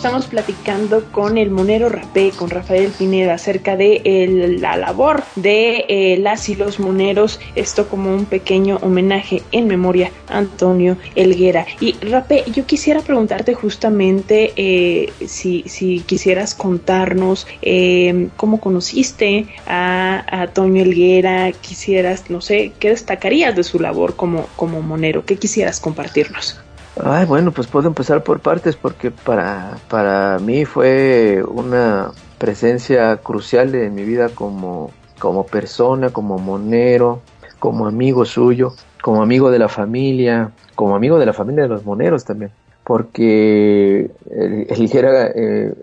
Estamos 0.02 0.26
platicando 0.26 1.04
con 1.12 1.38
el 1.38 1.52
monero 1.52 1.88
rapé, 1.88 2.32
con 2.32 2.50
Rafael 2.50 2.90
Pineda, 2.90 3.34
acerca 3.34 3.76
de 3.76 4.56
la 4.58 4.76
labor 4.76 5.22
de 5.36 5.84
eh, 5.88 6.18
las 6.18 6.48
y 6.48 6.56
los 6.56 6.80
moneros, 6.80 7.38
esto 7.54 7.88
como 7.88 8.12
un 8.12 8.24
pequeño 8.24 8.78
homenaje 8.82 9.44
en 9.52 9.68
memoria 9.68 10.10
a 10.28 10.38
Antonio 10.38 10.96
Elguera. 11.14 11.66
Y 11.78 11.92
rapé, 12.00 12.42
yo 12.52 12.66
quisiera 12.66 13.00
preguntarte 13.00 13.54
justamente 13.54 14.52
eh, 14.56 15.12
si, 15.24 15.62
si, 15.68 16.00
quisieras 16.00 16.56
contarnos 16.56 17.46
eh, 17.62 18.26
cómo 18.36 18.58
conociste 18.58 19.46
a, 19.68 20.24
a 20.28 20.42
Antonio 20.42 20.82
Elguera, 20.82 21.52
quisieras, 21.52 22.28
no 22.28 22.40
sé, 22.40 22.72
¿qué 22.80 22.88
destacarías 22.88 23.54
de 23.54 23.62
su 23.62 23.78
labor 23.78 24.16
como, 24.16 24.48
como 24.56 24.82
monero? 24.82 25.24
¿Qué 25.24 25.36
quisieras 25.36 25.78
compartirnos? 25.78 26.58
Ay, 27.00 27.24
bueno, 27.24 27.52
pues 27.52 27.68
puedo 27.68 27.88
empezar 27.88 28.22
por 28.22 28.40
partes 28.40 28.76
porque 28.76 29.10
para, 29.10 29.78
para 29.88 30.38
mí 30.38 30.66
fue 30.66 31.42
una 31.42 32.10
presencia 32.36 33.16
crucial 33.16 33.74
en 33.74 33.94
mi 33.94 34.04
vida 34.04 34.28
como, 34.28 34.90
como 35.18 35.46
persona, 35.46 36.10
como 36.10 36.38
monero, 36.38 37.22
como 37.58 37.86
amigo 37.86 38.26
suyo, 38.26 38.74
como 39.00 39.22
amigo 39.22 39.50
de 39.50 39.58
la 39.58 39.68
familia, 39.68 40.52
como 40.74 40.94
amigo 40.94 41.18
de 41.18 41.26
la 41.26 41.32
familia 41.32 41.62
de 41.62 41.70
los 41.70 41.84
moneros 41.86 42.24
también. 42.24 42.50
Porque 42.84 44.10
el, 44.30 44.66
eh, 44.68 45.74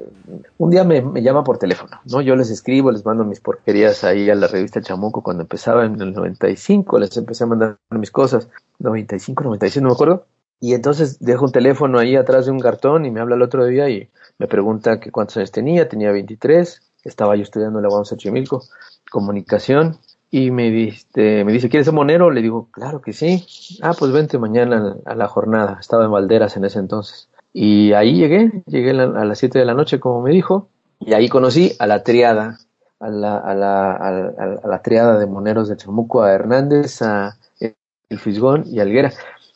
un 0.58 0.70
día 0.70 0.84
me, 0.84 1.02
me, 1.02 1.24
llama 1.24 1.44
por 1.44 1.58
teléfono, 1.58 1.98
¿no? 2.06 2.22
Yo 2.22 2.36
les 2.36 2.52
escribo, 2.52 2.92
les 2.92 3.04
mando 3.04 3.24
mis 3.24 3.40
porquerías 3.40 4.04
ahí 4.04 4.30
a 4.30 4.36
la 4.36 4.48
revista 4.48 4.82
Chamuco 4.82 5.24
cuando 5.24 5.42
empezaba 5.42 5.86
en 5.86 6.00
el 6.00 6.14
95, 6.14 7.00
les 7.00 7.18
empecé 7.18 7.46
a 7.46 7.48
mandar 7.48 7.78
mis 7.90 8.12
cosas, 8.12 8.50
95, 8.80 9.44
96, 9.44 9.82
no 9.82 9.90
me 9.90 9.94
acuerdo 9.94 10.26
y 10.60 10.74
entonces 10.74 11.20
dejo 11.20 11.46
un 11.46 11.52
teléfono 11.52 12.00
ahí 12.00 12.16
atrás 12.16 12.46
de 12.46 12.52
un 12.52 12.60
cartón 12.60 13.06
y 13.06 13.12
me 13.12 13.22
habla 13.22 13.36
el 13.36 13.42
otro 13.42 13.66
día 13.66 13.90
y 13.90 14.10
me 14.38 14.48
pregunta 14.48 15.00
que 15.00 15.12
cuántos 15.12 15.38
años 15.38 15.52
tenía, 15.52 15.88
tenía 15.88 16.12
23, 16.12 16.82
estaba 17.04 17.36
yo 17.36 17.44
estudiando 17.44 17.80
en 17.80 17.84
la 17.84 17.90
UAM 17.90 18.06
Xochimilco, 18.06 18.64
comunicación, 19.10 19.98
y 20.32 20.52
me 20.52 20.70
dice, 20.70 21.44
me 21.44 21.52
dice, 21.52 21.70
¿quieres 21.70 21.86
ser 21.86 21.94
monero? 21.94 22.30
Le 22.30 22.42
digo, 22.42 22.68
claro 22.72 23.02
que 23.02 23.14
sí. 23.14 23.46
Ah, 23.82 23.94
pues 23.98 24.12
vente 24.12 24.38
mañana 24.38 24.96
a 25.06 25.16
la 25.16 25.28
jornada. 25.28 25.78
Estaba 25.80 26.06
en 26.06 26.12
Valderas 26.12 26.56
en 26.56 26.66
ese 26.66 26.78
entonces. 26.78 27.30
Y 27.52 27.94
ahí 27.94 28.16
llegué, 28.16 28.64
llegué 28.68 28.92
a 28.92 29.26
las 29.26 29.40
7 29.40 29.58
de 29.58 29.66
la 29.66 29.74
noche, 29.74 30.00
como 30.00 30.22
me 30.22 30.32
dijo, 30.32 30.68
y 31.00 31.14
ahí 31.14 31.30
conocí 31.30 31.76
a 31.80 31.88
la 31.88 32.04
triada, 32.04 32.60
a 33.00 33.10
la, 33.10 33.38
a 33.38 33.56
la, 33.56 33.92
a 33.94 34.68
la, 34.68 34.82
triada 34.84 35.18
de 35.18 35.26
moneros 35.26 35.68
de 35.68 35.78
Chamuco, 35.78 36.22
a 36.22 36.32
Hernández, 36.32 37.02
a 37.02 37.38
El 37.60 38.20
Fisgón 38.20 38.66
y 38.68 38.80
Alguera 38.80 39.12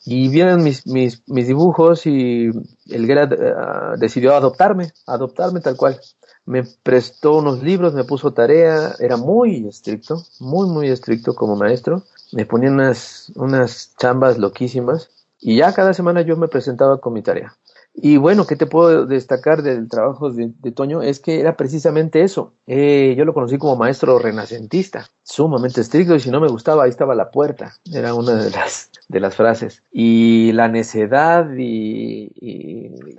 Y 0.06 0.28
vienen 0.28 0.64
mis, 0.64 0.86
mis, 0.86 1.24
mis 1.28 1.48
dibujos 1.48 2.06
y 2.06 2.52
Elguera 2.90 3.24
uh, 3.26 3.98
decidió 3.98 4.36
adoptarme, 4.36 4.92
adoptarme 5.08 5.62
tal 5.62 5.78
cual. 5.78 6.00
Me 6.46 6.64
prestó 6.84 7.38
unos 7.38 7.64
libros, 7.64 7.94
me 7.94 8.04
puso 8.04 8.34
tarea, 8.34 8.96
era 9.00 9.16
muy 9.16 9.66
estricto, 9.66 10.24
muy, 10.40 10.68
muy 10.68 10.90
estricto 10.90 11.36
como 11.36 11.56
maestro. 11.56 12.04
Me 12.34 12.46
ponía 12.46 12.70
unas, 12.70 13.32
unas 13.36 13.96
chambas 13.98 14.38
loquísimas 14.38 15.10
y 15.40 15.58
ya 15.58 15.74
cada 15.74 15.94
semana 15.94 16.22
yo 16.22 16.36
me 16.36 16.48
presentaba 16.48 17.00
con 17.00 17.14
mi 17.14 17.22
tarea. 17.22 17.56
Y 17.96 18.18
bueno, 18.18 18.48
¿qué 18.48 18.56
te 18.56 18.66
puedo 18.66 19.06
destacar 19.06 19.62
del 19.62 19.88
trabajo 19.88 20.32
de, 20.32 20.52
de 20.60 20.72
Toño? 20.72 21.04
Es 21.04 21.20
que 21.20 21.40
era 21.40 21.56
precisamente 21.56 22.24
eso. 22.24 22.54
Eh, 22.66 23.14
yo 23.18 23.24
lo 23.24 23.36
conocí 23.36 23.60
como 23.60 23.76
maestro 23.76 24.18
renacentista, 24.18 25.10
sumamente 25.22 25.82
estricto, 25.82 26.16
y 26.16 26.20
si 26.20 26.32
no 26.32 26.42
me 26.42 26.48
gustaba, 26.48 26.84
ahí 26.84 26.90
estaba 26.90 27.14
la 27.14 27.30
puerta. 27.30 27.76
Era 27.94 28.16
una 28.16 28.34
de 28.34 28.50
las, 28.50 28.90
de 29.08 29.20
las 29.20 29.36
frases. 29.36 29.84
Y 29.92 30.52
la 30.54 30.70
necedad 30.70 31.48
y, 31.56 32.32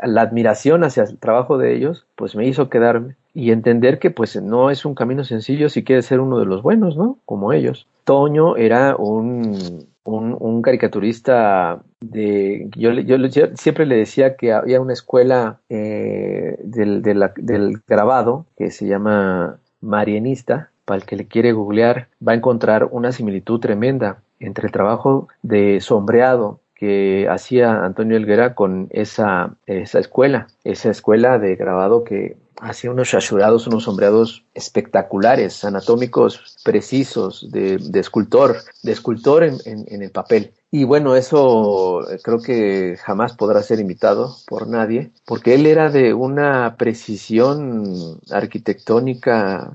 la 0.03 0.23
admiración 0.23 0.83
hacia 0.83 1.05
el 1.05 1.19
trabajo 1.19 1.57
de 1.57 1.77
ellos, 1.77 2.07
pues 2.17 2.35
me 2.35 2.47
hizo 2.47 2.69
quedarme 2.69 3.17
y 3.33 3.53
entender 3.53 3.99
que 3.99 4.11
pues 4.11 4.41
no 4.41 4.71
es 4.71 4.85
un 4.85 4.95
camino 4.95 5.25
sencillo 5.25 5.69
si 5.69 5.83
quieres 5.85 6.07
ser 6.07 6.21
uno 6.21 6.39
de 6.39 6.47
los 6.47 6.63
buenos, 6.63 6.97
¿no? 6.97 7.19
Como 7.25 7.53
ellos. 7.53 7.87
Toño 8.05 8.57
era 8.57 8.97
un, 8.97 9.87
un 10.05 10.63
caricaturista 10.63 11.81
de, 12.11 12.69
yo, 12.77 12.93
yo, 12.93 13.17
yo, 13.17 13.47
siempre 13.55 13.87
le 13.87 13.97
decía 13.97 14.37
que 14.37 14.53
había 14.53 14.81
una 14.81 14.93
escuela 14.93 15.61
eh, 15.69 16.57
del, 16.62 17.03
de 17.03 17.14
la, 17.14 17.33
del 17.37 17.81
grabado 17.87 18.47
que 18.57 18.71
se 18.71 18.87
llama 18.87 19.59
Marianista, 19.81 20.71
para 20.85 20.99
el 20.99 21.07
que 21.07 21.17
le 21.17 21.27
quiere 21.27 21.53
googlear, 21.53 22.09
va 22.27 22.33
a 22.33 22.37
encontrar 22.37 22.88
una 22.90 23.12
similitud 23.12 23.61
tremenda 23.61 24.19
entre 24.38 24.67
el 24.67 24.73
trabajo 24.73 25.29
de 25.43 25.81
sombreado 25.81 26.61
que 26.75 27.27
hacía 27.31 27.85
Antonio 27.85 28.17
Elguera 28.17 28.55
con 28.55 28.88
esa, 28.90 29.57
esa 29.67 29.99
escuela, 30.01 30.49
esa 30.64 30.90
escuela 30.90 31.38
de 31.38 31.57
grabado 31.57 32.05
que 32.05 32.37
hacía 32.61 32.90
unos 32.90 33.09
shashurados, 33.09 33.67
unos 33.67 33.85
sombreados 33.85 34.45
espectaculares, 34.55 35.64
anatómicos 35.64 36.57
precisos, 36.64 37.51
de, 37.51 37.79
escultor, 37.95 38.57
de 38.83 38.93
escultor 38.93 39.45
en, 39.45 40.03
el 40.03 40.11
papel. 40.11 40.53
Y 40.77 40.83
bueno, 40.83 41.15
eso 41.15 42.01
creo 42.25 42.41
que 42.41 42.97
jamás 43.01 43.37
podrá 43.37 43.63
ser 43.63 43.79
imitado 43.79 44.35
por 44.49 44.67
nadie, 44.67 45.13
porque 45.25 45.55
él 45.55 45.67
era 45.67 45.89
de 45.89 46.15
una 46.15 46.75
precisión 46.77 48.19
arquitectónica, 48.33 49.73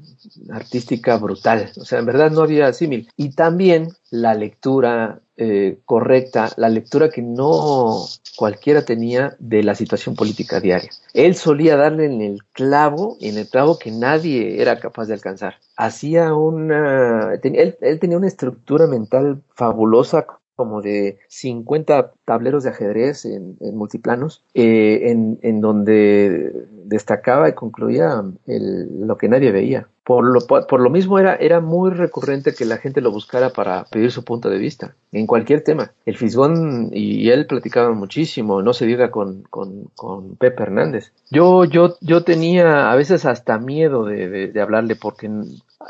artística 0.51 1.15
brutal. 1.15 1.71
O 1.77 1.85
sea, 1.85 1.99
en 1.99 2.05
verdad 2.05 2.31
no 2.31 2.41
había 2.41 2.73
símil. 2.73 3.09
Y 3.15 3.29
también 3.29 3.93
la 4.11 4.33
lectura 4.33 5.21
eh, 5.37 5.79
correcta, 5.85 6.51
la 6.57 6.67
lectura 6.67 7.09
que 7.09 7.21
no 7.21 8.03
cualquiera 8.35 8.83
tenía 8.83 9.37
de 9.39 9.63
la 9.63 9.75
situación 9.75 10.15
política 10.15 10.59
diaria. 10.59 10.89
Él 11.13 11.35
solía 11.35 11.77
darle 11.77 12.07
en 12.07 12.19
el 12.19 12.43
clavo, 12.51 13.15
en 13.21 13.37
el 13.37 13.47
clavo 13.47 13.79
que 13.79 13.91
nadie 13.91 14.61
era 14.61 14.81
capaz 14.81 15.05
de 15.05 15.13
alcanzar. 15.13 15.55
Hacía 15.77 16.33
una, 16.33 17.35
él, 17.41 17.77
él 17.79 17.99
tenía 17.99 18.17
una 18.17 18.27
estructura 18.27 18.85
mental 18.85 19.41
fabulosa 19.55 20.27
como 20.59 20.81
de 20.81 21.19
50 21.29 22.11
tableros 22.25 22.65
de 22.65 22.71
ajedrez 22.71 23.23
en, 23.23 23.55
multiplanos, 23.77 24.43
eh, 24.53 25.03
en, 25.09 25.39
en, 25.41 25.61
donde 25.61 26.51
destacaba 26.83 27.47
y 27.47 27.53
concluía 27.53 28.21
el, 28.45 29.07
lo 29.07 29.15
que 29.17 29.29
nadie 29.29 29.53
veía. 29.53 29.87
Por 30.03 30.25
lo, 30.25 30.41
por 30.41 30.81
lo 30.81 30.89
mismo 30.89 31.17
era, 31.17 31.35
era 31.35 31.61
muy 31.61 31.91
recurrente 31.91 32.53
que 32.53 32.65
la 32.65 32.75
gente 32.75 32.99
lo 32.99 33.09
buscara 33.09 33.51
para 33.51 33.85
pedir 33.85 34.11
su 34.11 34.25
punto 34.25 34.49
de 34.49 34.57
vista, 34.57 34.95
en 35.13 35.27
cualquier 35.27 35.63
tema. 35.63 35.93
El 36.05 36.17
Fisgón 36.17 36.89
y 36.91 37.29
él 37.29 37.47
platicaban 37.47 37.95
muchísimo, 37.95 38.61
no 38.61 38.73
se 38.73 38.85
diga 38.85 39.11
con, 39.11 39.43
con, 39.43 40.35
Pepe 40.37 40.63
Hernández. 40.63 41.13
Yo, 41.31 41.63
yo, 41.63 41.95
yo 42.01 42.25
tenía 42.25 42.91
a 42.91 42.95
veces 42.97 43.25
hasta 43.25 43.59
miedo 43.59 44.03
de, 44.03 44.27
de, 44.27 44.47
de 44.47 44.61
hablarle 44.61 44.97
porque 44.97 45.27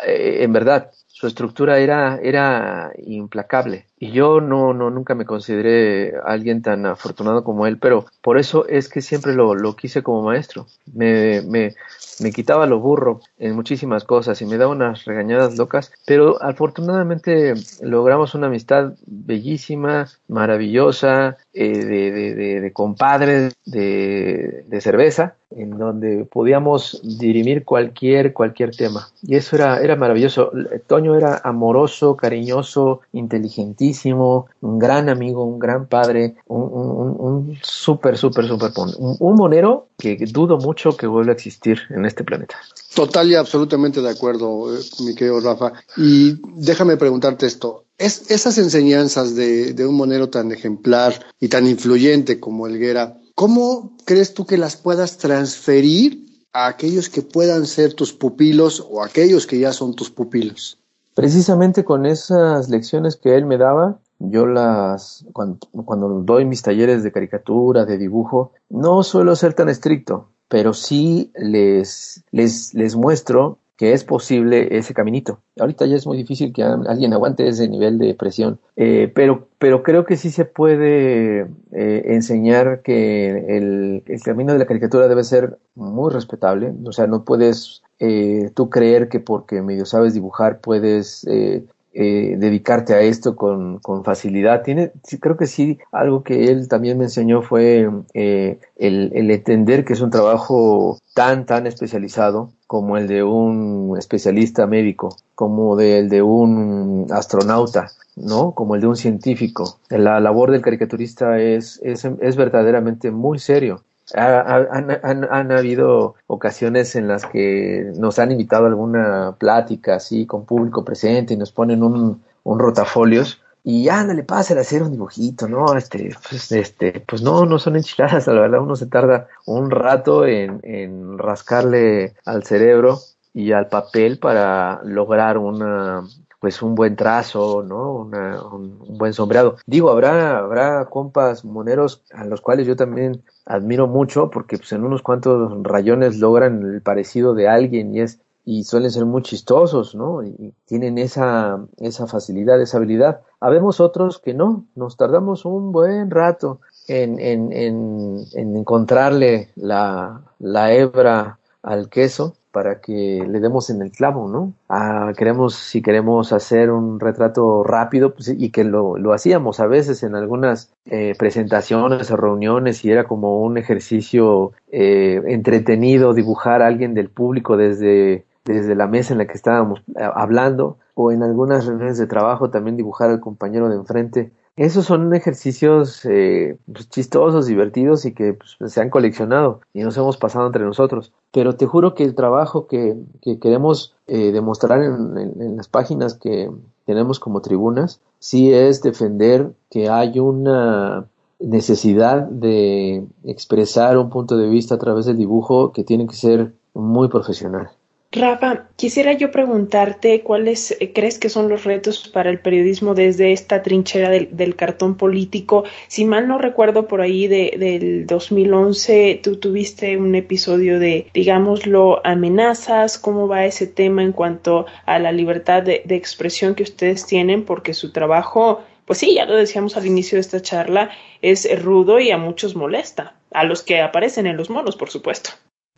eh, 0.06 0.44
en 0.44 0.54
verdad 0.54 0.92
su 1.20 1.28
estructura 1.28 1.80
era, 1.80 2.18
era 2.24 2.94
implacable. 3.06 3.88
Y 4.00 4.12
yo 4.12 4.40
no, 4.40 4.74
no, 4.74 4.90
nunca 4.90 5.14
me 5.16 5.26
consideré 5.26 6.14
alguien 6.24 6.62
tan 6.62 6.86
afortunado 6.86 7.44
como 7.44 7.68
él, 7.68 7.78
pero 7.78 8.06
por 8.22 8.38
eso 8.38 8.66
es 8.70 8.88
que 8.88 9.02
siempre 9.02 9.36
lo, 9.36 9.54
lo 9.54 9.76
quise 9.76 10.02
como 10.02 10.24
maestro. 10.24 10.68
Me, 10.94 11.42
me, 11.42 11.76
me 12.22 12.32
quitaba 12.32 12.66
lo 12.68 12.80
burro 12.80 13.20
en 13.38 13.54
muchísimas 13.54 14.06
cosas 14.06 14.42
y 14.42 14.46
me 14.46 14.58
daba 14.58 14.72
unas 14.72 15.04
regañadas 15.04 15.58
locas, 15.58 15.92
pero 16.06 16.42
afortunadamente 16.42 17.54
logramos 17.82 18.34
una 18.34 18.48
amistad 18.48 18.94
bellísima, 19.06 20.08
maravillosa, 20.30 21.38
eh, 21.54 21.84
de, 21.84 22.12
de, 22.12 22.62
de, 22.62 22.74
compadres 22.74 23.56
de, 23.66 24.64
de 24.66 24.82
cerveza, 24.82 25.36
en 25.52 25.78
donde 25.78 26.26
podíamos 26.26 27.02
dirimir 27.04 27.66
cualquier, 27.66 28.34
cualquier 28.34 28.76
tema. 28.76 29.10
Y 29.22 29.36
eso 29.36 29.56
era, 29.56 29.82
era 29.82 29.96
maravilloso. 29.96 30.52
Toño 30.88 31.09
era 31.16 31.42
amoroso, 31.44 32.16
cariñoso, 32.16 33.02
inteligentísimo, 33.14 34.48
un 34.62 34.80
gran 34.80 35.10
amigo, 35.10 35.44
un 35.44 35.60
gran 35.60 35.88
padre, 35.88 36.36
un, 36.48 36.62
un, 36.62 37.16
un 37.20 37.58
súper, 37.62 38.18
súper, 38.18 38.48
súper, 38.48 38.72
un, 38.78 39.18
un 39.20 39.36
monero 39.36 39.88
que 39.98 40.18
dudo 40.32 40.58
mucho 40.58 40.96
que 40.96 41.08
vuelva 41.08 41.32
a 41.32 41.36
existir 41.36 41.80
en 41.90 42.06
este 42.06 42.24
planeta. 42.24 42.56
Total 42.96 43.30
y 43.30 43.36
absolutamente 43.36 44.02
de 44.02 44.10
acuerdo, 44.10 44.76
eh, 44.76 44.80
mi 45.06 45.16
querido 45.16 45.40
Rafa. 45.40 45.74
Y 45.98 46.40
déjame 46.56 46.98
preguntarte 46.98 47.46
esto. 47.46 47.86
Es, 47.98 48.32
esas 48.32 48.58
enseñanzas 48.58 49.36
de, 49.36 49.74
de 49.74 49.86
un 49.86 49.96
monero 49.96 50.30
tan 50.30 50.52
ejemplar 50.52 51.14
y 51.40 51.50
tan 51.50 51.68
influyente 51.68 52.40
como 52.40 52.66
Elguera, 52.66 53.20
¿cómo 53.36 53.98
crees 54.06 54.34
tú 54.34 54.46
que 54.46 54.58
las 54.58 54.78
puedas 54.78 55.18
transferir 55.18 56.26
a 56.54 56.68
aquellos 56.68 57.10
que 57.10 57.22
puedan 57.22 57.68
ser 57.68 57.94
tus 57.94 58.14
pupilos 58.14 58.86
o 58.90 59.04
aquellos 59.04 59.46
que 59.46 59.60
ya 59.60 59.74
son 59.74 59.96
tus 59.96 60.10
pupilos? 60.10 60.78
Precisamente 61.20 61.84
con 61.84 62.06
esas 62.06 62.70
lecciones 62.70 63.18
que 63.18 63.36
él 63.36 63.46
me 63.46 63.58
daba, 63.58 64.00
yo 64.20 64.46
las, 64.46 65.26
cuando, 65.34 65.58
cuando 65.84 66.08
doy 66.22 66.46
mis 66.46 66.62
talleres 66.62 67.04
de 67.04 67.12
caricatura, 67.12 67.84
de 67.84 67.98
dibujo, 67.98 68.54
no 68.70 69.04
suelo 69.04 69.36
ser 69.36 69.54
tan 69.54 69.68
estricto, 69.68 70.30
pero 70.48 70.72
sí 70.72 71.34
les, 71.36 72.24
les, 72.32 72.74
les 72.74 72.96
muestro 72.96 73.58
que 73.76 73.92
es 73.92 74.06
posible 74.06 74.78
ese 74.78 74.94
caminito. 74.94 75.42
Ahorita 75.60 75.86
ya 75.88 75.98
es 75.98 76.08
muy 76.08 76.16
difícil 76.16 76.54
que 76.54 76.64
alguien 76.64 77.12
aguante 77.12 77.50
ese 77.50 77.68
nivel 77.68 77.98
de 77.98 78.14
presión, 78.14 78.62
eh, 78.78 79.12
pero, 79.14 79.50
pero 79.58 79.84
creo 79.84 80.06
que 80.06 80.16
sí 80.16 80.30
se 80.30 80.46
puede 80.46 81.48
eh, 81.74 82.04
enseñar 82.06 82.82
que 82.82 83.58
el, 83.58 84.04
el, 84.06 84.22
camino 84.22 84.54
de 84.54 84.60
la 84.60 84.66
caricatura 84.66 85.10
debe 85.10 85.26
ser 85.26 85.60
muy 85.76 86.14
respetable, 86.14 86.74
o 86.86 86.94
sea, 86.94 87.08
no 87.08 87.26
puedes 87.26 87.84
eh, 88.00 88.52
tú 88.56 88.70
creer 88.70 89.10
que 89.10 89.20
porque 89.20 89.62
medio 89.62 89.86
sabes 89.86 90.14
dibujar 90.14 90.60
puedes 90.60 91.26
eh, 91.28 91.66
eh, 91.92 92.36
dedicarte 92.38 92.94
a 92.94 93.02
esto 93.02 93.36
con, 93.36 93.80
con 93.80 94.04
facilidad. 94.04 94.62
Tiene, 94.62 94.92
sí, 95.04 95.20
creo 95.20 95.38
que 95.38 95.48
sí, 95.48 95.80
algo 95.92 96.24
que 96.24 96.50
él 96.50 96.68
también 96.68 97.00
me 97.00 97.06
enseñó 97.06 97.42
fue 97.42 97.90
eh, 98.14 98.60
el, 98.78 99.12
el, 99.16 99.32
entender 99.32 99.84
que 99.86 99.94
es 99.94 100.02
un 100.02 100.12
trabajo 100.12 101.00
tan, 101.16 101.48
tan 101.48 101.66
especializado 101.66 102.52
como 102.68 102.96
el 102.96 103.08
de 103.08 103.24
un 103.24 103.96
especialista 103.98 104.68
médico, 104.68 105.18
como 105.34 105.80
el 105.80 106.10
de 106.10 106.22
un 106.22 107.08
astronauta, 107.10 107.88
¿no? 108.16 108.52
Como 108.52 108.76
el 108.76 108.82
de 108.82 108.88
un 108.88 108.96
científico. 108.96 109.80
La 109.90 110.20
labor 110.20 110.52
del 110.52 110.62
caricaturista 110.62 111.40
es, 111.40 111.82
es, 111.84 112.06
es 112.06 112.36
verdaderamente 112.36 113.10
muy 113.10 113.40
serio. 113.40 113.84
Han, 114.16 114.98
han, 115.04 115.28
han, 115.30 115.52
habido 115.52 116.16
ocasiones 116.28 116.96
en 116.96 117.08
las 117.08 117.26
que 117.26 117.92
nos 117.96 118.20
han 118.20 118.32
invitado 118.32 118.66
a 118.66 118.70
alguna 118.70 119.36
plática 119.38 119.96
así 119.96 120.26
con 120.26 120.46
público 120.46 120.84
presente 120.84 121.34
y 121.34 121.38
nos 121.38 121.52
ponen 121.52 121.84
un, 121.84 122.24
un 122.44 122.60
rotafolios 122.60 123.42
y 123.64 123.90
ándale, 123.90 124.24
pásale 124.24 124.62
a 124.62 124.64
hacer 124.64 124.82
un 124.84 124.92
dibujito, 124.92 125.48
¿no? 125.48 125.76
Este, 125.76 126.16
pues, 126.30 126.52
este, 126.52 127.04
pues 127.08 127.22
no, 127.22 127.46
no 127.46 127.60
son 127.60 127.76
enchiladas, 127.76 128.26
la 128.28 128.34
verdad 128.34 128.62
uno 128.62 128.76
se 128.76 128.88
tarda 128.88 129.28
un 129.46 129.70
rato 129.70 130.26
en, 130.26 130.60
en 130.64 131.18
rascarle 131.18 132.16
al 132.26 132.44
cerebro 132.44 133.00
y 133.34 133.52
al 133.52 133.68
papel 133.68 134.18
para 134.18 134.82
lograr 134.84 135.38
una, 135.38 136.04
pues 136.40 136.62
un 136.62 136.76
buen 136.76 136.96
trazo, 136.96 137.64
¿no? 137.64 137.94
Una, 137.94 138.42
un, 138.44 138.82
un, 138.88 138.98
buen 138.98 139.14
sombreado. 139.14 139.58
Digo, 139.66 139.90
habrá, 139.90 140.40
habrá 140.40 140.86
compas 140.86 141.44
moneros 141.44 142.04
a 142.14 142.24
los 142.26 142.42
cuales 142.42 142.66
yo 142.66 142.76
también 142.76 143.24
admiro 143.46 143.88
mucho 143.88 144.30
porque 144.30 144.58
pues 144.58 144.72
en 144.72 144.84
unos 144.84 145.02
cuantos 145.02 145.52
rayones 145.64 146.18
logran 146.18 146.64
el 146.64 146.82
parecido 146.82 147.34
de 147.34 147.48
alguien 147.48 147.94
y 147.94 148.02
es 148.02 148.20
y 148.46 148.64
suelen 148.64 148.90
ser 148.90 149.06
muy 149.06 149.22
chistosos, 149.22 149.94
¿no? 149.94 150.24
Y 150.24 150.56
tienen 150.66 150.98
esa, 150.98 151.60
esa 151.78 152.08
facilidad, 152.08 152.60
esa 152.60 152.78
habilidad. 152.78 153.22
Habemos 153.40 153.80
otros 153.80 154.18
que 154.18 154.34
no, 154.34 154.66
nos 154.74 154.98
tardamos 154.98 155.46
un 155.46 155.72
buen 155.72 156.10
rato 156.10 156.60
en, 156.88 157.20
en, 157.20 157.54
en, 157.54 158.26
en 158.34 158.58
encontrarle 158.58 159.50
la, 159.56 160.24
la 160.40 160.74
hebra 160.74 161.38
al 161.62 161.90
queso 161.90 162.38
para 162.52 162.82
que 162.82 163.26
le 163.28 163.40
demos 163.40 163.70
en 163.70 163.82
el 163.82 163.92
clavo, 163.92 164.28
¿no? 164.28 164.54
Ah, 164.70 165.12
queremos, 165.16 165.56
si 165.56 165.82
queremos 165.82 166.34
hacer 166.34 166.72
un 166.72 167.00
retrato 167.00 167.64
rápido, 167.64 168.14
pues, 168.14 168.30
y 168.30 168.50
que 168.52 168.64
lo, 168.64 168.98
lo 168.98 169.14
hacíamos 169.14 169.60
a 169.60 169.68
veces 169.68 170.04
en 170.04 170.16
algunas 170.16 170.74
eh, 170.86 171.14
presentaciones 171.18 172.10
o 172.12 172.18
reuniones 172.18 172.84
y 172.84 172.92
era 172.92 173.06
como 173.06 173.42
un 173.42 173.58
ejercicio 173.58 174.54
eh, 174.72 175.22
entretenido 175.28 176.14
dibujar 176.14 176.62
a 176.62 176.68
alguien 176.68 176.94
del 176.94 177.10
público 177.10 177.58
desde, 177.58 178.26
desde 178.46 178.76
la 178.76 178.88
mesa 178.88 179.14
en 179.14 179.20
la 179.20 179.28
que 179.28 179.34
estábamos 179.34 179.82
eh, 179.96 180.04
hablando 180.16 180.78
o 180.96 181.12
en 181.12 181.24
algunas 181.24 181.66
reuniones 181.66 181.98
de 181.98 182.08
trabajo 182.08 182.50
también 182.50 182.78
dibujar 182.78 183.10
al 183.10 183.20
compañero 183.20 183.70
de 183.70 183.76
enfrente 183.76 184.32
esos 184.60 184.86
son 184.86 185.16
ejercicios 185.16 186.04
eh, 186.04 186.58
pues, 186.72 186.90
chistosos, 186.90 187.46
divertidos 187.46 188.04
y 188.04 188.14
que 188.14 188.34
pues, 188.34 188.58
se 188.74 188.82
han 188.82 188.90
coleccionado 188.90 189.62
y 189.74 189.84
nos 189.84 189.96
hemos 189.96 190.18
pasado 190.18 190.48
entre 190.48 190.66
nosotros. 190.66 191.14
Pero 191.32 191.56
te 191.56 191.66
juro 191.66 191.96
que 191.96 192.04
el 192.04 192.14
trabajo 192.14 192.68
que, 192.68 192.98
queremos 193.42 193.96
eh, 194.08 194.34
demostrar 194.34 194.84
en, 194.84 195.56
las 195.56 195.70
páginas 195.70 196.14
que 196.14 196.52
tenemos 196.86 197.22
como 197.22 197.42
tribunas, 197.42 198.02
sí 198.20 198.54
es 198.54 198.82
defender 198.82 199.54
que 199.70 199.88
hay 199.88 200.20
una 200.20 201.06
necesidad 201.40 202.24
de 202.24 203.08
expresar 203.24 203.98
un 203.98 204.10
punto 204.10 204.36
de 204.36 204.50
vista 204.50 204.76
a 204.76 204.80
través 204.80 205.06
del 205.06 205.16
dibujo 205.16 205.72
que 205.72 205.86
tiene 205.86 206.06
que 206.06 206.16
ser 206.16 206.52
muy 206.74 207.08
profesional. 207.08 207.70
Rafa, 208.12 208.70
quisiera 208.76 209.14
yo 209.14 209.30
preguntarte 209.30 210.22
cuáles 210.24 210.72
eh, 210.72 210.94
crees 210.94 211.20
que 211.20 211.30
son 211.30 211.48
los 211.48 211.64
retos 211.64 212.08
para 212.08 212.32
el 212.32 212.40
periodismo 212.40 212.96
desde 212.96 213.34
esta 213.34 213.62
trinchera 213.62 214.10
del, 214.10 214.56
cartón 214.56 214.98
político. 214.98 215.64
Si 215.88 216.06
mal 216.06 216.28
no 216.28 216.40
recuerdo, 216.40 216.88
por 216.88 217.02
ahí 217.02 217.28
de, 217.28 217.54
del 217.60 218.08
2011 218.08 219.20
tú 219.22 219.36
tuviste 219.36 219.96
un 219.96 220.16
episodio 220.16 220.80
de, 220.80 221.12
digámoslo, 221.14 222.02
amenazas. 222.04 222.98
¿Cómo 222.98 223.28
va 223.28 223.46
ese 223.46 223.68
tema 223.68 224.02
en 224.02 224.12
cuanto 224.12 224.66
a 224.88 224.98
la 224.98 225.12
libertad 225.12 225.62
de, 225.62 225.84
de 225.86 225.96
expresión 225.96 226.56
que 226.56 226.64
ustedes 226.64 227.06
tienen? 227.06 227.46
Porque 227.46 227.76
su 227.76 227.92
trabajo, 227.92 228.64
pues 228.86 228.98
sí, 228.98 229.14
ya 229.14 229.26
lo 229.26 229.36
decíamos 229.36 229.78
al 229.78 229.86
inicio 229.86 230.16
de 230.16 230.22
esta 230.22 230.42
charla, 230.42 230.90
es 231.22 231.48
rudo 231.62 232.00
y 232.00 232.10
a 232.10 232.18
muchos 232.18 232.56
molesta. 232.56 233.14
A 233.30 233.44
los 233.44 233.62
que 233.62 233.82
aparecen 233.82 234.26
en 234.26 234.36
los 234.36 234.50
monos, 234.50 234.76
por 234.76 234.90
supuesto. 234.90 235.30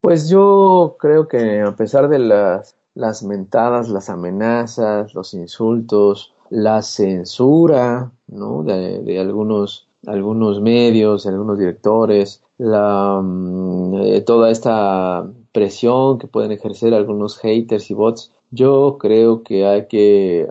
Pues 0.01 0.29
yo 0.29 0.95
creo 0.99 1.27
que 1.27 1.61
a 1.61 1.75
pesar 1.75 2.09
de 2.09 2.17
las, 2.17 2.75
las 2.95 3.21
mentadas, 3.23 3.87
las 3.89 4.09
amenazas, 4.09 5.13
los 5.13 5.35
insultos, 5.35 6.33
la 6.49 6.81
censura, 6.81 8.11
¿no? 8.27 8.63
De, 8.63 9.19
algunos, 9.19 9.87
algunos 10.07 10.59
medios, 10.59 11.23
de 11.23 11.29
algunos 11.29 11.59
directores, 11.59 12.41
la, 12.57 13.21
mm, 13.23 13.95
eh, 14.01 14.21
toda 14.21 14.49
esta 14.49 15.29
presión 15.51 16.17
que 16.17 16.27
pueden 16.27 16.51
ejercer 16.51 16.93
algunos 16.95 17.37
haters 17.37 17.91
y 17.91 17.93
bots, 17.93 18.31
yo 18.49 18.97
creo 18.99 19.43
que 19.43 19.65
hay 19.67 19.87
que 19.87 20.47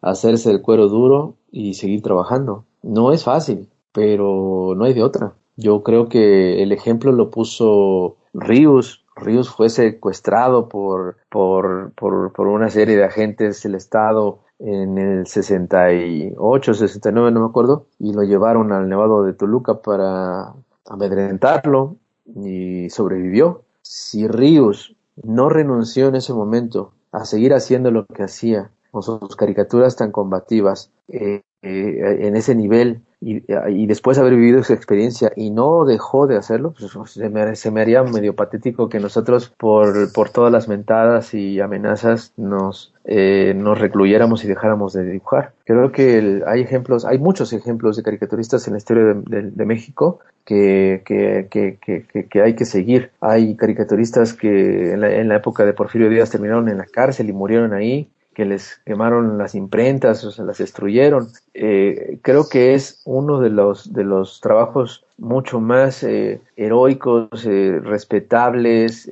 hacerse 0.00 0.50
el 0.50 0.62
cuero 0.62 0.88
duro 0.88 1.34
y 1.52 1.74
seguir 1.74 2.02
trabajando. 2.02 2.64
No 2.82 3.12
es 3.12 3.24
fácil, 3.24 3.68
pero 3.92 4.74
no 4.76 4.84
hay 4.84 4.94
de 4.94 5.02
otra. 5.02 5.34
Yo 5.58 5.82
creo 5.82 6.08
que 6.08 6.62
el 6.62 6.70
ejemplo 6.70 7.10
lo 7.10 7.30
puso 7.30 8.16
Ríos. 8.32 9.04
Ríos 9.16 9.50
fue 9.50 9.70
secuestrado 9.70 10.68
por, 10.68 11.16
por, 11.28 11.92
por, 11.94 12.46
una 12.46 12.70
serie 12.70 12.96
de 12.96 13.02
agentes 13.02 13.64
del 13.64 13.74
Estado 13.74 14.38
en 14.60 14.98
el 14.98 15.26
68, 15.26 16.74
69, 16.74 17.32
no 17.32 17.40
me 17.40 17.46
acuerdo, 17.46 17.86
y 17.98 18.12
lo 18.12 18.22
llevaron 18.22 18.70
al 18.70 18.88
Nevado 18.88 19.24
de 19.24 19.32
Toluca 19.32 19.82
para 19.82 20.54
amedrentarlo 20.86 21.96
y 22.24 22.88
sobrevivió. 22.90 23.62
Si 23.82 24.28
Ríos 24.28 24.94
no 25.24 25.48
renunció 25.48 26.06
en 26.06 26.14
ese 26.14 26.32
momento 26.32 26.92
a 27.10 27.24
seguir 27.24 27.52
haciendo 27.52 27.90
lo 27.90 28.06
que 28.06 28.22
hacía, 28.22 28.70
con 28.92 29.02
sus 29.02 29.34
caricaturas 29.34 29.96
tan 29.96 30.12
combativas, 30.12 30.92
eh, 31.08 31.42
eh, 31.62 32.18
en 32.20 32.36
ese 32.36 32.54
nivel 32.54 33.02
y, 33.20 33.86
después 33.86 34.16
haber 34.18 34.36
vivido 34.36 34.60
esa 34.60 34.74
experiencia 34.74 35.32
y 35.34 35.50
no 35.50 35.84
dejó 35.84 36.28
de 36.28 36.36
hacerlo, 36.36 36.72
pues 36.78 36.92
se, 37.10 37.28
me, 37.28 37.56
se 37.56 37.72
me 37.72 37.80
haría 37.80 38.04
medio 38.04 38.36
patético 38.36 38.88
que 38.88 39.00
nosotros 39.00 39.52
por, 39.56 40.12
por 40.12 40.30
todas 40.30 40.52
las 40.52 40.68
mentadas 40.68 41.34
y 41.34 41.58
amenazas 41.60 42.32
nos, 42.36 42.94
eh, 43.04 43.54
nos 43.56 43.80
recluyéramos 43.80 44.44
y 44.44 44.48
dejáramos 44.48 44.92
de 44.92 45.04
dibujar. 45.04 45.52
Creo 45.64 45.90
que 45.90 46.42
hay 46.46 46.60
ejemplos, 46.60 47.04
hay 47.04 47.18
muchos 47.18 47.52
ejemplos 47.52 47.96
de 47.96 48.04
caricaturistas 48.04 48.68
en 48.68 48.74
la 48.74 48.78
historia 48.78 49.02
de, 49.04 49.50
de, 49.50 49.66
México 49.66 50.20
que, 50.44 51.02
que, 51.04 51.48
que, 51.50 52.26
que, 52.28 52.42
hay 52.42 52.54
que 52.54 52.64
seguir. 52.66 53.10
Hay 53.20 53.56
caricaturistas 53.56 54.32
que 54.32 54.92
en 54.92 55.00
la, 55.00 55.12
en 55.12 55.28
la 55.28 55.36
época 55.36 55.64
de 55.64 55.72
Porfirio 55.72 56.08
Díaz 56.08 56.30
terminaron 56.30 56.68
en 56.68 56.78
la 56.78 56.86
cárcel 56.86 57.28
y 57.28 57.32
murieron 57.32 57.72
ahí 57.72 58.08
que 58.38 58.44
les 58.44 58.80
quemaron 58.86 59.36
las 59.36 59.56
imprentas 59.56 60.22
o 60.22 60.30
se 60.30 60.44
las 60.44 60.58
destruyeron. 60.58 61.26
Eh, 61.54 62.20
creo 62.22 62.48
que 62.48 62.74
es 62.74 63.02
uno 63.04 63.40
de 63.40 63.50
los, 63.50 63.92
de 63.92 64.04
los 64.04 64.40
trabajos 64.40 65.04
mucho 65.16 65.58
más 65.58 66.04
eh, 66.04 66.40
heroicos, 66.56 67.44
eh, 67.44 67.80
respetables, 67.82 69.10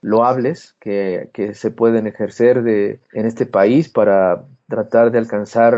loables 0.00 0.74
que, 0.80 1.28
que, 1.34 1.52
se 1.52 1.70
pueden 1.70 2.06
ejercer 2.06 2.62
de, 2.62 2.98
en 3.12 3.26
este 3.26 3.44
país 3.44 3.90
para 3.90 4.42
tratar 4.72 5.12
de 5.12 5.18
alcanzar 5.18 5.74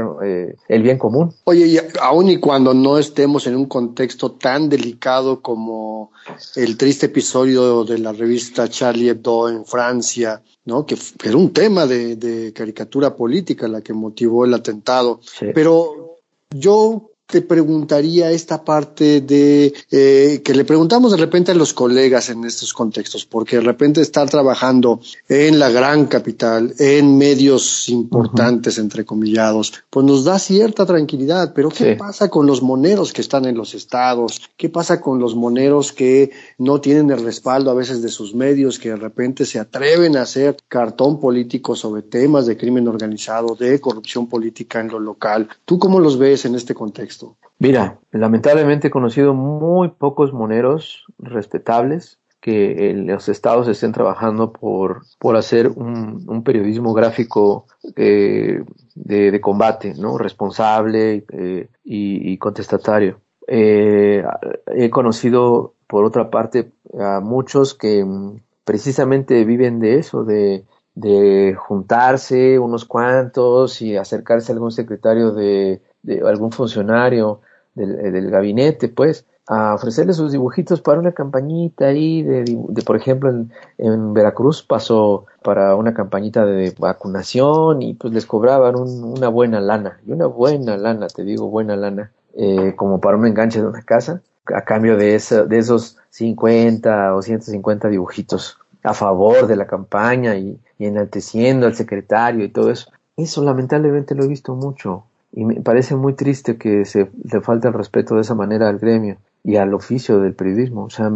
el 0.69 0.83
bien 0.85 0.99
común. 0.99 1.35
Oye, 1.43 1.67
y 1.67 1.79
aun 2.01 2.29
y 2.29 2.39
cuando 2.39 2.73
no 2.75 2.97
estemos 2.97 3.45
en 3.49 3.57
un 3.57 3.67
contexto 3.67 4.31
tan 4.31 4.69
delicado 4.69 5.43
como 5.43 6.13
el 6.55 6.77
triste 6.77 7.07
episodio 7.07 7.83
de 7.83 7.99
la 7.99 8.13
revista 8.13 8.69
Charlie 8.69 9.09
Hebdo 9.09 9.49
en 9.49 9.67
Francia, 9.67 10.41
¿no? 10.65 10.87
Que 10.87 10.97
era 11.25 11.37
un 11.37 11.53
tema 11.53 11.89
de, 11.89 12.15
de, 12.15 12.53
caricatura 12.53 13.17
política 13.17 13.67
la 13.67 13.81
que 13.81 13.93
motivó 13.93 14.45
el 14.45 14.55
atentado. 14.55 15.19
Pero 15.53 16.19
yo 16.51 17.11
te 17.35 17.43
preguntaría 17.43 18.31
esta 18.31 18.63
parte 18.63 19.21
de 19.21 19.75
eh, 19.91 20.41
que 20.45 20.55
le 20.55 20.65
preguntamos 20.65 21.11
de 21.11 21.17
repente 21.17 21.51
a 21.51 21.55
los 21.57 21.75
colegas 21.75 22.31
en 22.31 22.45
estos 22.45 22.73
contextos, 22.73 23.27
porque 23.27 23.57
de 23.57 23.63
repente 23.63 24.01
estar 24.01 24.31
trabajando 24.31 25.01
en 25.29 25.59
la 25.59 25.69
gran 25.69 26.07
capital, 26.07 26.73
en 26.79 27.19
medios 27.19 27.89
importantes, 27.89 28.79
entre 28.79 29.05
comillados, 29.05 29.73
pues 29.91 30.07
nos 30.07 30.23
da 30.23 30.39
cierta 30.39 30.87
tranquilidad, 30.87 31.53
pero 31.57 31.71
¿qué 31.71 31.97
pasa 31.97 32.29
con 32.31 32.47
los 32.47 32.63
moneros 32.63 33.13
que 33.13 33.23
están 33.23 33.47
en 33.47 33.57
los 33.57 33.75
estados? 33.75 34.41
¿Qué 34.57 34.69
pasa 34.69 35.01
con 35.01 35.19
los 35.19 35.35
moneros 35.35 35.93
que 35.93 36.31
no 36.59 36.81
tienen 36.81 37.11
el 37.11 37.25
respaldo 37.25 37.73
a 37.73 37.75
veces 37.75 38.01
de 38.01 38.11
sus 38.11 38.33
medios, 38.33 38.79
que 38.79 38.91
de 38.91 38.97
repente 38.97 39.45
se 39.45 39.59
atreven 39.59 40.17
a 40.17 40.23
hacer 40.23 40.57
cartón 40.69 41.19
político 41.19 41.75
sobre 41.75 42.03
temas 42.03 42.47
de 42.47 42.57
crimen 42.57 42.87
organizado, 42.87 43.57
de 43.57 43.81
corrupción 43.81 44.29
política 44.29 44.79
en 44.79 44.87
lo 44.87 45.01
local? 45.01 45.49
¿Tú 45.65 45.81
cómo 45.81 45.99
los 45.99 46.17
ves 46.17 46.45
en 46.45 46.55
este 46.55 46.75
contexto? 46.75 47.24
Mira, 47.59 47.99
lamentablemente 48.11 48.89
he 48.89 48.91
conocido 48.91 49.33
muy 49.33 49.89
pocos 49.89 50.33
moneros 50.33 51.05
respetables 51.19 52.19
que 52.45 52.91
en 52.91 53.07
los 53.07 53.31
estados 53.31 53.69
estén 53.69 53.93
trabajando 53.93 54.53
por, 54.53 55.05
por 55.19 55.35
hacer 55.35 55.69
un, 55.69 56.43
periodismo 56.45 56.93
gráfico 56.93 57.65
eh, 57.97 58.63
de, 58.95 59.41
combate, 59.41 59.95
¿no? 59.95 60.19
Responsable 60.19 61.25
eh, 61.33 61.69
y, 61.83 62.37
contestatario. 62.37 63.21
Eh, 63.47 64.23
he 64.67 64.91
conocido, 64.91 65.73
por 65.87 66.05
otra 66.05 66.29
parte, 66.29 66.71
a 67.01 67.21
muchos 67.21 67.73
que 67.73 68.05
mm, 68.05 68.41
precisamente 68.63 69.43
viven 69.47 69.81
de 69.81 70.01
eso, 70.01 70.23
de, 70.25 70.67
de 70.95 71.57
juntarse 71.59 72.59
unos 72.59 72.85
cuantos 72.85 73.81
y 73.81 73.97
acercarse 73.97 74.53
a 74.53 74.55
algún 74.55 74.71
secretario 74.71 75.31
de, 75.33 75.81
de 76.05 76.21
algún 76.27 76.53
funcionario 76.53 77.41
del, 77.75 77.99
eh, 77.99 78.11
del, 78.11 78.31
gabinete, 78.31 78.89
pues, 78.89 79.27
a 79.47 79.75
ofrecerle 79.75 80.13
sus 80.15 80.33
dibujitos 80.33 80.81
para 80.81 81.01
una 81.01 81.13
campañita 81.13 81.87
ahí, 81.87 82.23
de, 82.23 82.45
de 82.45 82.83
por 82.83 82.97
ejemplo, 82.97 83.31
en, 83.79 84.15
Veracruz 84.15 84.63
pasó 84.63 85.27
para 85.43 85.77
una 85.77 85.93
campañita 85.93 86.47
de 86.47 86.75
vacunación 86.79 87.83
y 87.83 87.95
pues 87.95 88.15
les 88.15 88.25
cobraban 88.25 88.77
una 88.77 89.29
buena 89.29 89.61
lana, 89.61 89.99
y 90.07 90.13
una 90.13 90.27
buena 90.27 90.77
lana, 90.77 91.09
te 91.09 91.25
digo, 91.25 91.49
buena 91.49 91.77
lana, 91.77 92.11
eh, 92.35 92.75
como 92.77 93.01
para 93.01 93.17
un 93.17 93.27
enganche 93.27 93.61
de 93.61 93.67
una 93.67 93.83
casa, 93.83 94.23
a 94.47 94.63
cambio 94.63 94.97
de, 94.97 95.15
esa, 95.15 95.45
de 95.45 95.59
esos 95.59 95.99
50 96.11 97.15
o 97.15 97.23
150 97.23 97.89
dibujitos 97.89 98.59
a 98.83 98.93
favor 98.93 99.47
de 99.47 99.57
la 99.57 99.67
campaña 99.67 100.37
y, 100.37 100.59
y 100.79 100.87
enalteciendo 100.87 101.67
al 101.67 101.75
secretario 101.75 102.45
y 102.45 102.51
todo 102.51 102.71
eso. 102.71 102.91
Eso 103.17 103.43
lamentablemente 103.43 104.15
lo 104.15 104.25
he 104.25 104.29
visto 104.29 104.55
mucho 104.55 105.05
y 105.37 105.45
me 105.45 105.61
parece 105.61 105.97
muy 105.97 106.15
triste 106.15 106.57
que 106.57 106.85
se 106.85 107.11
le 107.25 107.41
falte 107.41 107.67
el 107.69 107.75
respeto 107.75 108.15
de 108.15 108.21
esa 108.21 108.37
manera 108.37 108.69
al 108.69 108.79
gremio 108.79 109.17
y 109.43 109.57
al 109.57 109.75
oficio 109.75 110.21
del 110.21 110.35
periodismo, 110.35 110.85
o 110.85 110.91
sea, 110.91 111.11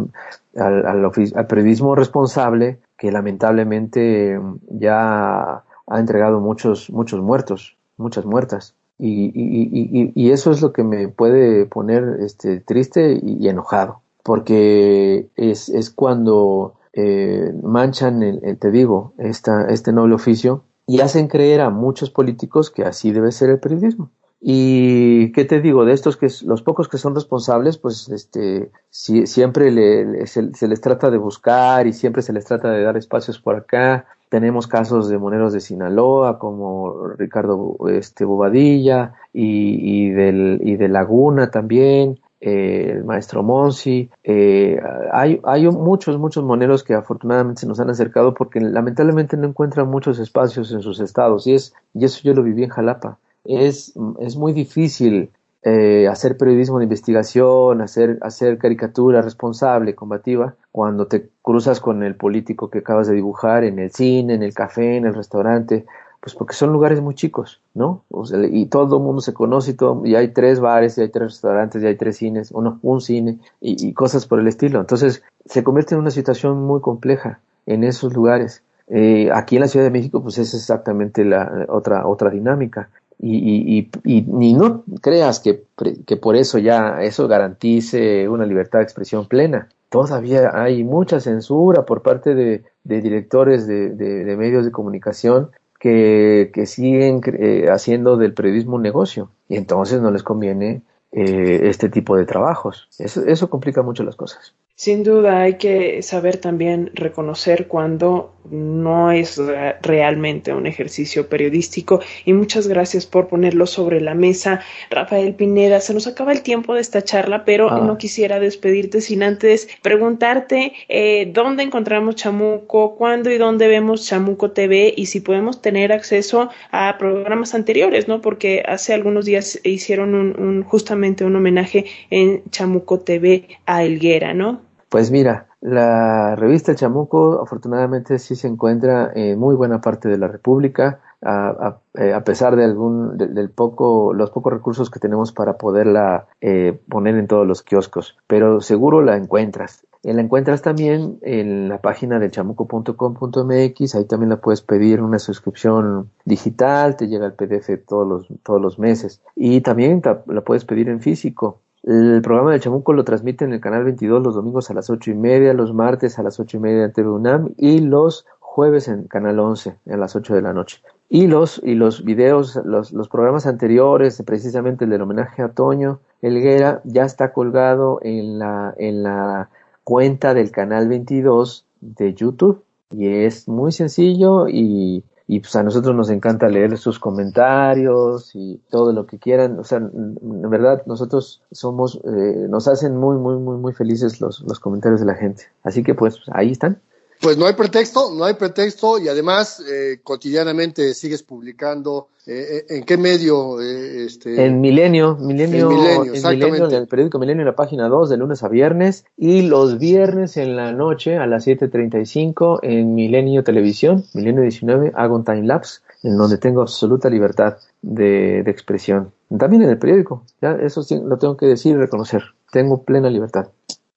al, 0.57 0.85
al, 0.85 1.47
periodismo 1.47 1.95
responsable 1.95 2.79
que 2.97 3.11
lamentablemente 3.11 4.39
ya 4.69 5.63
ha 5.87 5.99
entregado 5.99 6.41
muchos, 6.41 6.89
muchos 6.89 7.21
muertos, 7.21 7.77
muchas 7.97 8.25
muertas. 8.25 8.75
Y, 8.97 9.31
y, 9.33 9.69
y, 9.71 10.11
y, 10.13 10.31
eso 10.31 10.51
es 10.51 10.61
lo 10.61 10.73
que 10.73 10.83
me 10.83 11.07
puede 11.07 11.65
poner 11.65 12.17
este, 12.19 12.59
triste 12.59 13.17
y, 13.23 13.47
enojado, 13.47 14.01
porque 14.23 15.29
es, 15.37 15.69
es 15.69 15.89
cuando 15.89 16.73
eh, 16.91 17.53
manchan, 17.63 18.21
el, 18.21 18.57
te 18.59 18.69
digo, 18.69 19.13
esta, 19.17 19.67
este 19.69 19.93
noble 19.93 20.15
oficio 20.15 20.63
y 20.89 21.01
hacen 21.01 21.27
creer 21.27 21.61
a 21.61 21.69
muchos 21.69 22.09
políticos 22.09 22.71
que 22.71 22.81
así 22.81 23.11
debe 23.11 23.31
ser 23.31 23.51
el 23.51 23.59
periodismo. 23.59 24.09
Y 24.41 25.31
qué 25.33 25.45
te 25.45 25.61
digo, 25.61 25.85
de 25.85 25.93
estos 25.93 26.17
que 26.17 26.27
los 26.45 26.63
pocos 26.63 26.87
que 26.87 26.97
son 26.97 27.13
responsables, 27.13 27.77
pues 27.77 28.09
este, 28.09 28.71
siempre 28.89 30.25
se, 30.25 30.67
les 30.67 30.81
trata 30.81 31.11
de 31.11 31.19
buscar 31.19 31.85
y 31.85 31.93
siempre 31.93 32.23
se 32.23 32.33
les 32.33 32.45
trata 32.45 32.71
de 32.71 32.81
dar 32.81 32.97
espacios 32.97 33.37
por 33.37 33.55
acá. 33.55 34.07
Tenemos 34.29 34.65
casos 34.65 35.09
de 35.09 35.19
moneros 35.19 35.53
de 35.53 35.59
Sinaloa 35.59 36.39
como 36.39 37.09
Ricardo 37.09 37.75
este, 37.91 38.25
Bobadilla 38.25 39.13
y, 39.31 40.07
y, 40.07 40.09
del, 40.09 40.59
y 40.63 40.75
de 40.75 40.87
Laguna 40.87 41.51
también. 41.51 42.19
Eh, 42.41 42.91
el 42.95 43.03
maestro 43.03 43.43
Monsi. 43.43 44.09
Eh, 44.23 44.79
hay, 45.11 45.41
hay 45.43 45.67
muchos, 45.67 46.17
muchos 46.17 46.43
moneros 46.43 46.85
que 46.85 46.93
afortunadamente 46.93 47.61
se 47.61 47.67
nos 47.67 47.79
han 47.81 47.89
acercado 47.89 48.33
porque 48.33 48.61
lamentablemente 48.61 49.35
no 49.35 49.47
encuentran 49.47 49.89
muchos 49.89 50.19
espacios 50.19 50.71
en 50.71 50.81
sus 50.81 51.01
estados 51.01 51.47
y, 51.47 51.53
es, 51.55 51.73
y 51.93 52.05
eso 52.05 52.21
yo 52.23 52.33
lo 52.33 52.43
viví 52.43 52.63
en 52.63 52.69
Jalapa 52.69 53.17
es, 53.43 53.93
es 54.19 54.35
muy 54.35 54.53
difícil 54.53 55.31
eh, 55.63 56.07
hacer 56.07 56.37
periodismo 56.37 56.77
de 56.77 56.85
investigación, 56.85 57.81
hacer, 57.81 58.17
hacer 58.21 58.57
caricatura 58.57 59.21
responsable, 59.21 59.95
combativa, 59.95 60.55
cuando 60.71 61.07
te 61.07 61.29
cruzas 61.41 61.79
con 61.79 62.03
el 62.03 62.15
político 62.15 62.69
que 62.69 62.79
acabas 62.79 63.07
de 63.07 63.15
dibujar 63.15 63.63
en 63.63 63.79
el 63.79 63.91
cine, 63.91 64.35
en 64.35 64.43
el 64.43 64.53
café, 64.53 64.97
en 64.97 65.05
el 65.05 65.15
restaurante, 65.15 65.85
pues 66.21 66.35
porque 66.35 66.53
son 66.53 66.71
lugares 66.71 67.01
muy 67.01 67.15
chicos, 67.15 67.61
¿no? 67.79 68.03
y 68.51 68.65
todo 68.65 68.97
el 68.97 69.03
mundo 69.03 69.21
se 69.21 69.33
conoce 69.33 69.71
y, 69.71 69.73
todo, 69.75 70.05
y 70.05 70.15
hay 70.15 70.33
tres 70.33 70.59
bares, 70.59 70.97
y 70.97 71.01
hay 71.01 71.07
tres 71.07 71.31
restaurantes, 71.31 71.81
y 71.81 71.85
hay 71.85 71.95
tres 71.95 72.17
cines, 72.17 72.51
uno, 72.51 72.77
un 72.81 72.99
cine, 72.99 73.39
y, 73.61 73.93
cosas 73.93 74.27
por 74.27 74.41
el 74.41 74.47
estilo. 74.47 74.81
Entonces, 74.81 75.23
se 75.45 75.63
convierte 75.63 75.95
en 75.95 76.01
una 76.01 76.11
situación 76.11 76.61
muy 76.61 76.81
compleja 76.81 77.39
en 77.65 77.85
esos 77.85 78.13
lugares. 78.13 78.63
Eh, 78.89 79.29
aquí 79.33 79.55
en 79.55 79.61
la 79.61 79.67
Ciudad 79.69 79.85
de 79.85 79.91
México, 79.91 80.21
pues 80.21 80.37
es 80.37 80.53
exactamente 80.53 81.23
la 81.23 81.67
otra, 81.69 82.05
otra 82.05 82.29
dinámica 82.29 82.89
y, 83.17 83.79
y, 83.79 83.89
y, 84.03 84.21
ni 84.23 84.53
no 84.53 84.83
creas 85.01 85.39
que, 85.39 85.63
que, 86.05 86.17
por 86.17 86.35
eso 86.35 86.57
ya 86.57 87.01
eso 87.01 87.27
garantice 87.27 88.27
una 88.27 88.45
libertad 88.45 88.79
de 88.79 88.83
expresión 88.83 89.25
plena. 89.27 89.69
Todavía 89.89 90.51
hay 90.53 90.83
mucha 90.83 91.19
censura 91.19 91.85
por 91.85 92.01
parte 92.01 92.35
de, 92.35 92.63
directores 92.83 93.67
de, 93.67 94.35
medios 94.37 94.65
de 94.65 94.71
comunicación 94.71 95.51
que, 95.79 96.51
que 96.53 96.65
siguen 96.65 97.21
eh, 97.25 97.67
haciendo 97.69 98.17
del 98.17 98.33
periodismo 98.33 98.75
un 98.75 98.81
negocio 98.83 99.31
y 99.47 99.55
entonces 99.55 100.01
no 100.01 100.11
les 100.11 100.23
conviene 100.23 100.81
eh, 101.11 101.61
este 101.63 101.89
tipo 101.89 102.15
de 102.17 102.25
trabajos. 102.25 102.87
Eso, 102.99 103.25
eso 103.25 103.49
complica 103.49 103.81
mucho 103.81 104.03
las 104.03 104.15
cosas. 104.15 104.53
Sin 104.79 105.03
duda 105.03 105.41
hay 105.41 105.55
que 105.55 106.01
saber 106.03 106.37
también 106.37 106.91
reconocer 106.93 107.67
cuando 107.67 108.33
no 108.49 109.11
es 109.11 109.37
realmente 109.81 110.53
un 110.53 110.67
ejercicio 110.67 111.27
periodístico 111.27 111.99
y 112.23 112.31
muchas 112.31 112.65
gracias 112.69 113.05
por 113.05 113.27
ponerlo 113.27 113.67
sobre 113.67 113.99
la 113.99 114.13
mesa. 114.13 114.61
Rafael 114.89 115.35
Pineda, 115.35 115.81
se 115.81 115.93
nos 115.93 116.07
acaba 116.07 116.31
el 116.31 116.43
tiempo 116.43 116.75
de 116.75 116.79
esta 116.79 117.03
charla, 117.03 117.43
pero 117.43 117.69
ah. 117.69 117.81
no 117.81 117.97
quisiera 117.97 118.39
despedirte 118.39 119.01
sin 119.01 119.21
antes 119.21 119.67
preguntarte 119.81 120.71
eh, 120.87 121.29
dónde 121.33 121.63
encontramos 121.63 122.15
Chamuco, 122.15 122.95
cuándo 122.95 123.29
y 123.29 123.37
dónde 123.37 123.67
vemos 123.67 124.07
Chamuco 124.07 124.51
TV 124.51 124.93
y 124.95 125.07
si 125.07 125.19
podemos 125.19 125.61
tener 125.61 125.91
acceso 125.91 126.51
a 126.71 126.97
programas 126.97 127.53
anteriores, 127.53 128.07
¿no? 128.07 128.21
Porque 128.21 128.63
hace 128.65 128.93
algunos 128.93 129.25
días 129.25 129.59
hicieron 129.65 130.15
un, 130.15 130.63
justamente 130.63 131.25
un 131.25 131.35
homenaje 131.35 131.83
en 132.09 132.43
Chamuco 132.49 133.01
TV 133.01 133.45
a 133.65 133.83
Elguera, 133.83 134.33
¿no? 134.33 134.68
Pues 134.89 135.11
mira, 135.11 135.47
la 135.61 136.35
revista 136.35 136.71
El 136.71 136.77
Chamuco 136.77 137.41
afortunadamente 137.43 138.17
sí 138.17 138.35
se 138.35 138.47
encuentra 138.47 139.11
en 139.13 139.37
muy 139.37 139.55
buena 139.55 139.81
parte 139.81 140.09
de 140.09 140.17
la 140.17 140.27
República, 140.27 140.99
a, 141.21 141.79
eh, 141.95 142.17
pesar 142.25 142.55
de 142.55 142.63
algún 142.63 143.17
del 143.17 143.49
poco 143.49 144.13
los 144.13 144.31
pocos 144.31 144.53
recursos 144.53 144.89
que 144.89 144.99
tenemos 144.99 145.31
para 145.31 145.57
poderla 145.57 146.27
eh, 146.41 146.79
poner 146.89 147.15
en 147.15 147.27
todos 147.27 147.45
los 147.45 147.61
kioscos, 147.61 148.17
pero 148.25 148.61
seguro 148.61 149.01
la 149.01 149.17
encuentras. 149.17 149.85
Y 150.01 150.13
la 150.13 150.21
encuentras 150.21 150.61
también 150.61 151.19
en 151.23 151.67
la 151.67 151.81
página 151.81 152.19
de 152.19 152.31
chamuco.com.mx, 152.31 153.95
ahí 153.95 154.05
también 154.05 154.29
la 154.29 154.37
puedes 154.37 154.61
pedir 154.61 155.01
una 155.01 155.19
suscripción 155.19 156.09
digital, 156.23 156.95
te 156.95 157.09
llega 157.09 157.25
el 157.25 157.33
PDF 157.33 157.85
todos 157.85 158.07
los, 158.07 158.27
todos 158.43 158.61
los 158.61 158.79
meses. 158.79 159.21
Y 159.35 159.59
también 159.59 160.01
la 160.27 160.41
puedes 160.41 160.63
pedir 160.63 160.87
en 160.87 161.01
físico. 161.01 161.59
El 161.83 162.21
programa 162.21 162.51
de 162.51 162.59
Chamuco 162.59 162.93
lo 162.93 163.03
transmite 163.03 163.45
en 163.45 163.53
el 163.53 163.61
canal 163.61 163.83
22 163.83 164.21
los 164.21 164.35
domingos 164.35 164.69
a 164.69 164.73
las 164.73 164.89
ocho 164.89 165.11
y 165.11 165.15
media, 165.15 165.53
los 165.53 165.73
martes 165.73 166.19
a 166.19 166.23
las 166.23 166.39
ocho 166.39 166.57
y 166.57 166.59
media 166.59 166.85
en 166.85 166.93
TV 166.93 167.09
UNAM 167.09 167.53
y 167.57 167.79
los 167.79 168.25
jueves 168.39 168.87
en 168.87 169.07
canal 169.07 169.39
11 169.39 169.77
a 169.89 169.97
las 169.97 170.15
8 170.15 170.35
de 170.35 170.41
la 170.41 170.53
noche. 170.53 170.81
Y 171.07 171.27
los, 171.27 171.61
y 171.63 171.75
los 171.75 172.03
videos, 172.03 172.59
los, 172.65 172.91
los 172.91 173.07
programas 173.07 173.45
anteriores, 173.47 174.21
precisamente 174.25 174.83
el 174.83 174.91
del 174.91 175.01
homenaje 175.01 175.41
a 175.41 175.49
Toño 175.49 176.01
Elguera, 176.21 176.81
ya 176.83 177.05
está 177.05 177.31
colgado 177.31 177.99
en 178.01 178.39
la, 178.39 178.73
en 178.77 179.03
la 179.03 179.49
cuenta 179.83 180.33
del 180.33 180.51
canal 180.51 180.89
22 180.89 181.65
de 181.79 182.13
YouTube. 182.13 182.63
Y 182.91 183.07
es 183.23 183.47
muy 183.47 183.71
sencillo 183.71 184.47
y 184.47 185.03
y 185.31 185.41
pues 185.41 185.55
a 185.55 185.61
nosotros 185.61 185.95
nos 185.95 186.09
encanta 186.09 186.49
leer 186.49 186.75
sus 186.79 186.97
comentarios 186.97 188.31
y 188.33 188.59
todo 188.71 188.91
lo 188.93 189.05
que 189.05 189.19
quieran. 189.19 189.59
O 189.59 189.63
sea, 189.63 189.77
en 189.77 190.49
verdad 190.49 190.81
nosotros 190.87 191.43
somos, 191.51 192.01
eh, 192.03 192.47
nos 192.49 192.67
hacen 192.67 192.97
muy, 192.97 193.15
muy, 193.17 193.37
muy, 193.37 193.57
muy 193.57 193.71
felices 193.71 194.21
los, 194.21 194.41
los 194.41 194.59
comentarios 194.59 195.01
de 195.01 195.05
la 195.05 195.13
gente. 195.13 195.43
Así 195.61 195.83
que 195.83 195.93
pues 195.93 196.19
ahí 196.31 196.49
están. 196.49 196.81
Pues 197.21 197.37
no 197.37 197.45
hay 197.47 197.53
pretexto, 197.53 198.13
no 198.15 198.23
hay 198.23 198.35
pretexto 198.35 198.97
y 198.97 199.09
además 199.09 199.61
eh, 199.69 199.99
cotidianamente 200.01 200.93
sigues 200.93 201.21
publicando. 201.21 202.07
Eh, 202.25 202.63
eh 202.69 202.77
¿En 202.77 202.83
qué 202.85 202.97
medio? 202.97 203.59
Eh, 203.59 204.05
este... 204.05 204.45
En 204.45 204.61
Milenio, 204.61 205.17
Milenio, 205.17 205.69
en 205.69 205.77
Milenio, 205.77 206.03
en, 206.15 206.39
Milenio, 206.39 206.65
en 206.67 206.75
el 206.75 206.87
periódico 206.87 207.19
Milenio 207.19 207.41
en 207.41 207.47
la 207.47 207.55
página 207.55 207.89
2 207.89 208.09
de 208.09 208.17
lunes 208.17 208.41
a 208.43 208.47
viernes 208.47 209.03
y 209.17 209.41
los 209.41 209.79
viernes 209.79 210.37
en 210.37 210.55
la 210.55 210.71
noche 210.71 211.17
a 211.17 211.27
las 211.27 211.45
7.35 211.45 212.59
en 212.61 212.95
Milenio 212.95 213.43
Televisión, 213.43 214.05
Milenio 214.13 214.43
19, 214.43 214.93
hago 214.95 215.15
un 215.17 215.25
time 215.25 215.43
lapse 215.43 215.81
en 216.03 216.17
donde 216.17 216.37
tengo 216.37 216.61
absoluta 216.61 217.09
libertad 217.09 217.57
de, 217.81 218.43
de 218.43 218.51
expresión. 218.51 219.11
También 219.37 219.63
en 219.63 219.69
el 219.71 219.77
periódico, 219.77 220.23
ya 220.41 220.53
eso 220.53 220.83
sí, 220.83 220.97
lo 221.03 221.17
tengo 221.17 221.35
que 221.35 221.47
decir 221.47 221.75
y 221.75 221.79
reconocer, 221.79 222.23
tengo 222.49 222.83
plena 222.83 223.09
libertad. 223.09 223.49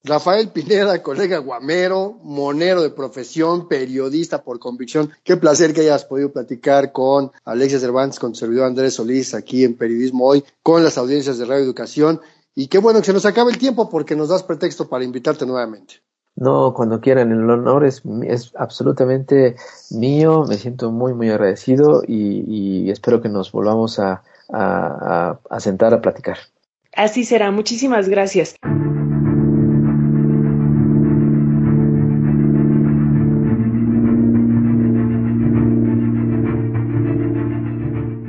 Rafael 0.05 0.49
Pineda, 0.49 1.01
colega 1.01 1.39
guamero, 1.39 2.19
monero 2.25 2.83
de 2.83 2.91
profesión, 2.91 3.69
periodista 3.69 4.43
por 4.43 4.59
convicción. 4.59 5.11
Qué 5.23 5.37
placer 5.37 5.73
que 5.73 5.83
hayas 5.83 6.05
podido 6.05 6.33
platicar 6.33 6.91
con 6.91 7.31
Alexia 7.45 7.79
Cervantes, 7.79 8.19
con 8.19 8.35
servidor 8.35 8.67
Andrés 8.67 8.95
Solís, 8.95 9.33
aquí 9.33 9.63
en 9.63 9.77
Periodismo 9.77 10.27
Hoy, 10.27 10.45
con 10.63 10.83
las 10.83 10.99
audiencias 10.99 11.39
de 11.39 11.45
Radio 11.45 11.63
Educación. 11.63 12.21
Y 12.57 12.67
qué 12.67 12.79
bueno 12.79 12.99
que 12.99 13.07
se 13.07 13.13
nos 13.13 13.27
acabe 13.27 13.53
el 13.53 13.59
tiempo 13.59 13.89
porque 13.89 14.17
nos 14.17 14.29
das 14.29 14.43
pretexto 14.43 14.89
para 14.89 15.05
invitarte 15.05 15.47
nuevamente. 15.47 16.03
No, 16.35 16.75
cuando 16.75 17.01
quieran, 17.01 17.31
el 17.31 17.49
honor 17.49 17.85
es, 17.85 18.03
es 18.25 18.53
absolutamente 18.57 19.55
mío, 19.91 20.47
me 20.49 20.57
siento 20.57 20.91
muy, 20.91 21.15
muy 21.15 21.31
agradecido 21.31 22.03
y, 22.07 22.91
espero 22.91 23.21
que 23.21 23.29
nos 23.29 23.53
volvamos 23.53 24.01
a, 24.01 24.25
a, 24.53 25.39
a 25.49 25.61
sentar 25.61 25.95
a 25.95 26.01
platicar. 26.01 26.39
Así 26.95 27.25
será, 27.25 27.51
muchísimas 27.53 28.09
gracias. 28.09 28.57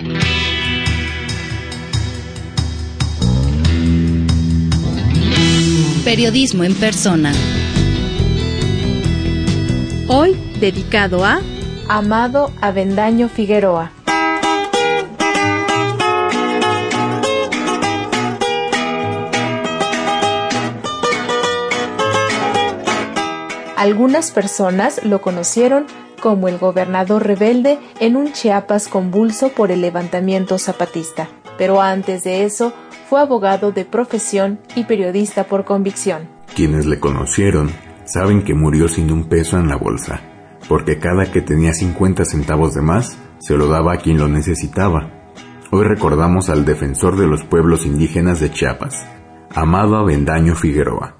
Periodismo 6.12 6.62
en 6.62 6.74
persona. 6.74 7.32
Hoy 10.08 10.36
dedicado 10.60 11.24
a 11.24 11.40
Amado 11.88 12.52
Avendaño 12.60 13.30
Figueroa. 13.30 13.90
Algunas 23.78 24.32
personas 24.32 25.02
lo 25.06 25.22
conocieron 25.22 25.86
como 26.20 26.48
el 26.48 26.58
gobernador 26.58 27.26
rebelde 27.26 27.78
en 28.00 28.16
un 28.16 28.34
Chiapas 28.34 28.86
convulso 28.86 29.48
por 29.48 29.72
el 29.72 29.80
levantamiento 29.80 30.58
zapatista, 30.58 31.30
pero 31.56 31.80
antes 31.80 32.22
de 32.22 32.44
eso 32.44 32.74
fue 33.12 33.20
abogado 33.20 33.72
de 33.72 33.84
profesión 33.84 34.58
y 34.74 34.84
periodista 34.84 35.44
por 35.44 35.66
convicción. 35.66 36.30
Quienes 36.56 36.86
le 36.86 36.98
conocieron 36.98 37.70
saben 38.06 38.42
que 38.42 38.54
murió 38.54 38.88
sin 38.88 39.12
un 39.12 39.28
peso 39.28 39.58
en 39.58 39.68
la 39.68 39.76
bolsa, 39.76 40.22
porque 40.66 40.98
cada 40.98 41.30
que 41.30 41.42
tenía 41.42 41.74
50 41.74 42.24
centavos 42.24 42.72
de 42.72 42.80
más 42.80 43.18
se 43.38 43.58
lo 43.58 43.68
daba 43.68 43.92
a 43.92 43.96
quien 43.98 44.16
lo 44.16 44.28
necesitaba. 44.28 45.10
Hoy 45.70 45.84
recordamos 45.84 46.48
al 46.48 46.64
defensor 46.64 47.18
de 47.18 47.26
los 47.26 47.44
pueblos 47.44 47.84
indígenas 47.84 48.40
de 48.40 48.50
Chiapas, 48.50 49.06
Amado 49.54 49.96
Avendaño 49.96 50.54
Figueroa. 50.54 51.18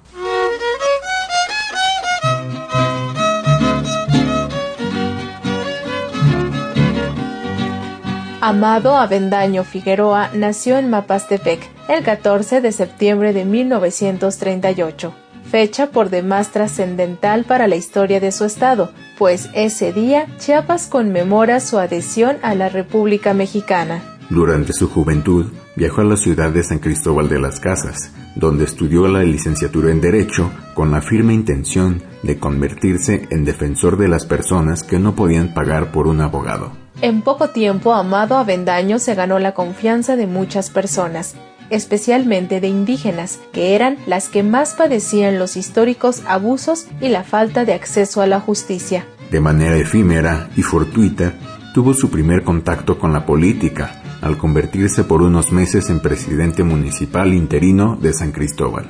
Amado 8.45 8.97
Avendaño 8.97 9.63
Figueroa 9.63 10.29
nació 10.33 10.77
en 10.77 10.89
Mapastepec 10.89 11.61
el 11.87 12.03
14 12.03 12.59
de 12.59 12.73
septiembre 12.73 13.31
de 13.31 13.45
1938, 13.45 15.13
fecha 15.49 15.91
por 15.91 16.09
demás 16.09 16.51
trascendental 16.51 17.45
para 17.45 17.69
la 17.69 17.77
historia 17.77 18.19
de 18.19 18.33
su 18.33 18.43
estado, 18.43 18.91
pues 19.17 19.49
ese 19.53 19.93
día 19.93 20.27
Chiapas 20.39 20.87
conmemora 20.87 21.61
su 21.61 21.79
adhesión 21.79 22.35
a 22.41 22.53
la 22.53 22.67
República 22.67 23.33
Mexicana. 23.33 24.03
Durante 24.29 24.73
su 24.73 24.89
juventud 24.89 25.45
viajó 25.77 26.01
a 26.01 26.03
la 26.03 26.17
ciudad 26.17 26.49
de 26.51 26.63
San 26.63 26.79
Cristóbal 26.79 27.29
de 27.29 27.39
las 27.39 27.61
Casas, 27.61 28.11
donde 28.35 28.65
estudió 28.65 29.07
la 29.07 29.23
licenciatura 29.23 29.89
en 29.89 30.01
Derecho 30.01 30.51
con 30.73 30.91
la 30.91 31.01
firme 31.01 31.33
intención 31.33 32.03
de 32.23 32.37
convertirse 32.39 33.25
en 33.29 33.45
defensor 33.45 33.95
de 33.95 34.09
las 34.09 34.25
personas 34.25 34.83
que 34.83 34.99
no 34.99 35.15
podían 35.15 35.53
pagar 35.53 35.93
por 35.93 36.07
un 36.07 36.19
abogado. 36.19 36.82
En 37.03 37.21
poco 37.21 37.49
tiempo, 37.49 37.93
Amado 37.93 38.37
Avendaño 38.37 38.97
se 38.97 39.13
ganó 39.13 39.37
la 39.37 39.53
confianza 39.53 40.15
de 40.15 40.25
muchas 40.25 40.69
personas, 40.69 41.35
especialmente 41.69 42.61
de 42.61 42.69
indígenas, 42.69 43.41
que 43.51 43.75
eran 43.75 43.97
las 44.07 44.29
que 44.29 44.41
más 44.41 44.75
padecían 44.75 45.37
los 45.37 45.57
históricos 45.57 46.21
abusos 46.25 46.87
y 47.01 47.09
la 47.09 47.25
falta 47.25 47.65
de 47.65 47.73
acceso 47.73 48.21
a 48.21 48.25
la 48.25 48.39
justicia. 48.39 49.05
De 49.31 49.41
manera 49.41 49.75
efímera 49.75 50.47
y 50.55 50.61
fortuita, 50.61 51.33
tuvo 51.73 51.93
su 51.93 52.09
primer 52.09 52.43
contacto 52.43 52.97
con 52.97 53.11
la 53.11 53.25
política, 53.25 54.01
al 54.21 54.37
convertirse 54.37 55.03
por 55.03 55.23
unos 55.23 55.51
meses 55.51 55.89
en 55.89 55.99
presidente 55.99 56.63
municipal 56.63 57.33
interino 57.33 57.97
de 57.97 58.13
San 58.13 58.31
Cristóbal. 58.31 58.89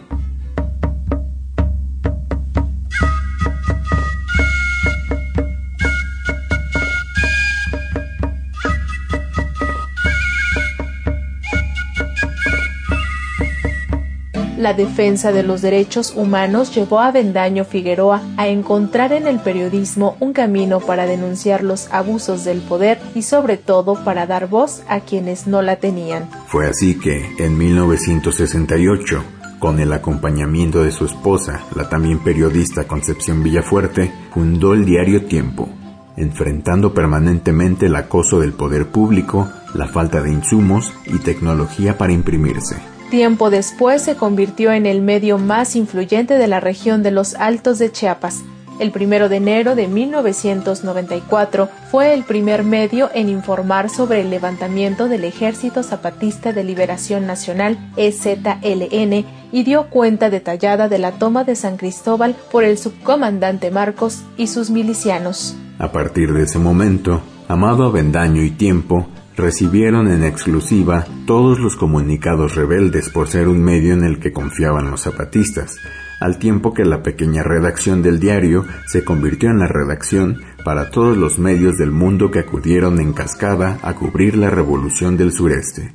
La 14.63 14.73
defensa 14.73 15.33
de 15.33 15.43
los 15.43 15.61
derechos 15.61 16.13
humanos 16.15 16.73
llevó 16.73 17.01
a 17.01 17.11
Bendaño 17.11 17.65
Figueroa 17.65 18.21
a 18.37 18.47
encontrar 18.47 19.11
en 19.11 19.27
el 19.27 19.39
periodismo 19.39 20.15
un 20.21 20.31
camino 20.31 20.79
para 20.79 21.05
denunciar 21.05 21.63
los 21.63 21.89
abusos 21.91 22.45
del 22.45 22.61
poder 22.61 22.97
y 23.13 23.23
sobre 23.23 23.57
todo 23.57 24.01
para 24.05 24.25
dar 24.25 24.47
voz 24.47 24.81
a 24.87 25.01
quienes 25.01 25.47
no 25.47 25.61
la 25.61 25.75
tenían. 25.75 26.29
Fue 26.47 26.65
así 26.67 26.97
que, 26.97 27.35
en 27.39 27.57
1968, 27.57 29.23
con 29.59 29.81
el 29.81 29.91
acompañamiento 29.91 30.81
de 30.81 30.91
su 30.91 31.05
esposa, 31.05 31.61
la 31.75 31.89
también 31.89 32.23
periodista 32.23 32.85
Concepción 32.85 33.43
Villafuerte, 33.43 34.13
fundó 34.33 34.73
el 34.73 34.85
diario 34.85 35.25
Tiempo, 35.25 35.67
enfrentando 36.15 36.93
permanentemente 36.93 37.87
el 37.87 37.95
acoso 37.97 38.39
del 38.39 38.53
poder 38.53 38.87
público, 38.87 39.49
la 39.73 39.87
falta 39.87 40.21
de 40.21 40.31
insumos 40.31 40.93
y 41.05 41.17
tecnología 41.19 41.97
para 41.97 42.13
imprimirse. 42.13 42.92
Tiempo 43.13 43.51
después 43.51 44.01
se 44.01 44.15
convirtió 44.15 44.71
en 44.71 44.87
el 44.87 45.03
medio 45.03 45.37
más 45.37 45.75
influyente 45.75 46.33
de 46.39 46.47
la 46.47 46.59
región 46.59 47.03
de 47.03 47.11
los 47.11 47.35
Altos 47.35 47.77
de 47.77 47.91
Chiapas. 47.91 48.41
El 48.79 48.89
primero 48.89 49.29
de 49.29 49.35
enero 49.35 49.75
de 49.75 49.87
1994 49.87 51.69
fue 51.91 52.15
el 52.15 52.23
primer 52.23 52.63
medio 52.63 53.11
en 53.13 53.29
informar 53.29 53.91
sobre 53.91 54.21
el 54.21 54.31
levantamiento 54.31 55.09
del 55.09 55.25
Ejército 55.25 55.83
Zapatista 55.83 56.53
de 56.53 56.63
Liberación 56.63 57.27
Nacional 57.27 57.77
EZLN 57.97 59.25
y 59.51 59.63
dio 59.63 59.91
cuenta 59.91 60.31
detallada 60.31 60.89
de 60.89 60.97
la 60.97 61.11
toma 61.11 61.43
de 61.43 61.55
San 61.55 61.77
Cristóbal 61.77 62.35
por 62.51 62.63
el 62.63 62.79
subcomandante 62.79 63.69
Marcos 63.69 64.23
y 64.37 64.47
sus 64.47 64.71
milicianos. 64.71 65.55
A 65.77 65.91
partir 65.91 66.33
de 66.33 66.45
ese 66.45 66.57
momento, 66.57 67.21
Amado 67.47 67.85
Avendaño 67.85 68.41
y 68.41 68.49
Tiempo 68.49 69.07
recibieron 69.35 70.07
en 70.11 70.23
exclusiva 70.23 71.05
todos 71.25 71.59
los 71.59 71.75
comunicados 71.75 72.55
rebeldes 72.55 73.09
por 73.09 73.27
ser 73.27 73.47
un 73.47 73.61
medio 73.61 73.93
en 73.93 74.03
el 74.03 74.19
que 74.19 74.33
confiaban 74.33 74.91
los 74.91 75.01
zapatistas, 75.01 75.77
al 76.19 76.39
tiempo 76.39 76.73
que 76.73 76.85
la 76.85 77.03
pequeña 77.03 77.43
redacción 77.43 78.01
del 78.01 78.19
diario 78.19 78.65
se 78.87 79.03
convirtió 79.03 79.49
en 79.49 79.59
la 79.59 79.67
redacción 79.67 80.41
para 80.63 80.89
todos 80.89 81.17
los 81.17 81.39
medios 81.39 81.77
del 81.77 81.91
mundo 81.91 82.31
que 82.31 82.39
acudieron 82.39 82.99
en 82.99 83.13
cascada 83.13 83.79
a 83.81 83.93
cubrir 83.95 84.37
la 84.37 84.49
revolución 84.49 85.17
del 85.17 85.33
sureste. 85.33 85.93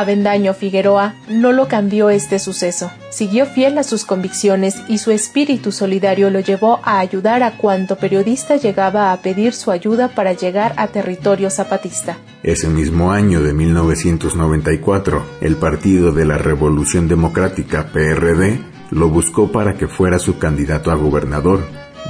Avendaño 0.00 0.54
Figueroa 0.54 1.14
no 1.28 1.52
lo 1.52 1.68
cambió 1.68 2.08
este 2.08 2.38
suceso. 2.38 2.90
Siguió 3.10 3.44
fiel 3.44 3.76
a 3.76 3.82
sus 3.82 4.04
convicciones 4.04 4.82
y 4.88 4.96
su 4.96 5.10
espíritu 5.10 5.72
solidario 5.72 6.30
lo 6.30 6.40
llevó 6.40 6.80
a 6.84 7.00
ayudar 7.00 7.42
a 7.42 7.58
cuanto 7.58 7.96
periodista 7.96 8.56
llegaba 8.56 9.12
a 9.12 9.20
pedir 9.20 9.52
su 9.52 9.70
ayuda 9.70 10.08
para 10.08 10.32
llegar 10.32 10.72
a 10.76 10.88
territorio 10.88 11.50
zapatista. 11.50 12.16
Ese 12.42 12.68
mismo 12.68 13.12
año 13.12 13.42
de 13.42 13.52
1994, 13.52 15.22
el 15.42 15.56
Partido 15.56 16.12
de 16.12 16.24
la 16.24 16.38
Revolución 16.38 17.06
Democrática 17.06 17.88
PRD 17.92 18.58
lo 18.90 19.08
buscó 19.08 19.52
para 19.52 19.74
que 19.74 19.86
fuera 19.86 20.18
su 20.18 20.38
candidato 20.38 20.90
a 20.90 20.94
gobernador. 20.94 21.60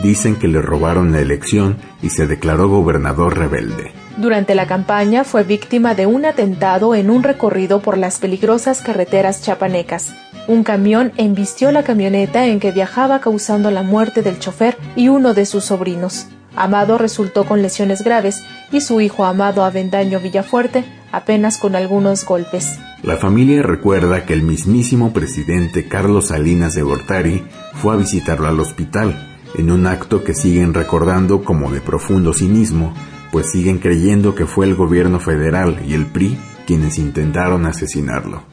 Dicen 0.02 0.36
que 0.36 0.48
le 0.48 0.62
robaron 0.62 1.12
la 1.12 1.20
elección 1.20 1.76
y 2.02 2.10
se 2.10 2.26
declaró 2.26 2.68
gobernador 2.68 3.36
rebelde. 3.36 3.99
Durante 4.16 4.54
la 4.54 4.66
campaña 4.66 5.24
fue 5.24 5.44
víctima 5.44 5.94
de 5.94 6.06
un 6.06 6.24
atentado 6.24 6.94
en 6.94 7.10
un 7.10 7.22
recorrido 7.22 7.80
por 7.80 7.96
las 7.96 8.18
peligrosas 8.18 8.82
carreteras 8.82 9.42
chapanecas. 9.42 10.12
Un 10.48 10.64
camión 10.64 11.12
embistió 11.16 11.70
la 11.70 11.84
camioneta 11.84 12.46
en 12.46 12.60
que 12.60 12.72
viajaba 12.72 13.20
causando 13.20 13.70
la 13.70 13.82
muerte 13.82 14.22
del 14.22 14.38
chofer 14.38 14.76
y 14.96 15.08
uno 15.08 15.32
de 15.32 15.46
sus 15.46 15.64
sobrinos. 15.64 16.26
Amado 16.56 16.98
resultó 16.98 17.44
con 17.44 17.62
lesiones 17.62 18.02
graves 18.02 18.42
y 18.72 18.80
su 18.80 19.00
hijo 19.00 19.24
Amado 19.24 19.64
Avendaño 19.64 20.18
Villafuerte 20.18 20.84
apenas 21.12 21.58
con 21.58 21.76
algunos 21.76 22.24
golpes. 22.24 22.78
La 23.02 23.16
familia 23.16 23.62
recuerda 23.62 24.26
que 24.26 24.34
el 24.34 24.42
mismísimo 24.42 25.12
presidente 25.12 25.86
Carlos 25.88 26.28
Salinas 26.28 26.74
de 26.74 26.82
Gortari 26.82 27.44
fue 27.74 27.94
a 27.94 27.96
visitarlo 27.96 28.48
al 28.48 28.60
hospital, 28.60 29.38
en 29.56 29.70
un 29.70 29.86
acto 29.86 30.22
que 30.22 30.34
siguen 30.34 30.74
recordando 30.74 31.42
como 31.42 31.70
de 31.70 31.80
profundo 31.80 32.34
cinismo, 32.34 32.92
pues 33.32 33.50
siguen 33.50 33.78
creyendo 33.78 34.34
que 34.34 34.46
fue 34.46 34.66
el 34.66 34.74
gobierno 34.74 35.20
federal 35.20 35.80
y 35.86 35.94
el 35.94 36.06
PRI 36.06 36.38
quienes 36.66 36.98
intentaron 36.98 37.66
asesinarlo. 37.66 38.44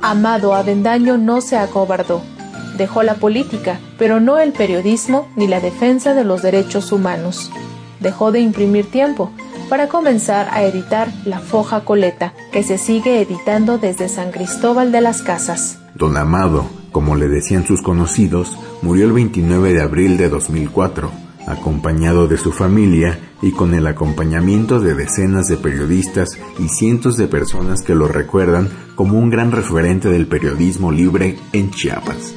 Amado 0.00 0.54
Avendaño 0.54 1.18
no 1.18 1.40
se 1.40 1.58
acobardó. 1.58 2.22
Dejó 2.76 3.02
la 3.02 3.14
política, 3.14 3.80
pero 3.98 4.20
no 4.20 4.38
el 4.38 4.52
periodismo 4.52 5.28
ni 5.36 5.48
la 5.48 5.60
defensa 5.60 6.14
de 6.14 6.24
los 6.24 6.42
derechos 6.42 6.92
humanos. 6.92 7.50
Dejó 8.00 8.32
de 8.32 8.40
imprimir 8.40 8.90
tiempo 8.90 9.32
para 9.68 9.88
comenzar 9.88 10.48
a 10.52 10.62
editar 10.62 11.08
La 11.24 11.40
Foja 11.40 11.84
Coleta, 11.84 12.32
que 12.52 12.62
se 12.62 12.78
sigue 12.78 13.20
editando 13.20 13.76
desde 13.76 14.08
San 14.08 14.30
Cristóbal 14.30 14.92
de 14.92 15.00
las 15.00 15.20
Casas. 15.20 15.78
Don 15.94 16.16
Amado 16.16 16.77
como 16.98 17.14
le 17.14 17.28
decían 17.28 17.64
sus 17.64 17.80
conocidos, 17.80 18.58
murió 18.82 19.06
el 19.06 19.12
29 19.12 19.72
de 19.72 19.82
abril 19.82 20.16
de 20.16 20.28
2004, 20.28 21.12
acompañado 21.46 22.26
de 22.26 22.38
su 22.38 22.50
familia 22.50 23.20
y 23.40 23.52
con 23.52 23.72
el 23.74 23.86
acompañamiento 23.86 24.80
de 24.80 24.96
decenas 24.96 25.46
de 25.46 25.58
periodistas 25.58 26.30
y 26.58 26.68
cientos 26.68 27.16
de 27.16 27.28
personas 27.28 27.82
que 27.82 27.94
lo 27.94 28.08
recuerdan 28.08 28.68
como 28.96 29.16
un 29.16 29.30
gran 29.30 29.52
referente 29.52 30.08
del 30.08 30.26
periodismo 30.26 30.90
libre 30.90 31.38
en 31.52 31.70
Chiapas. 31.70 32.34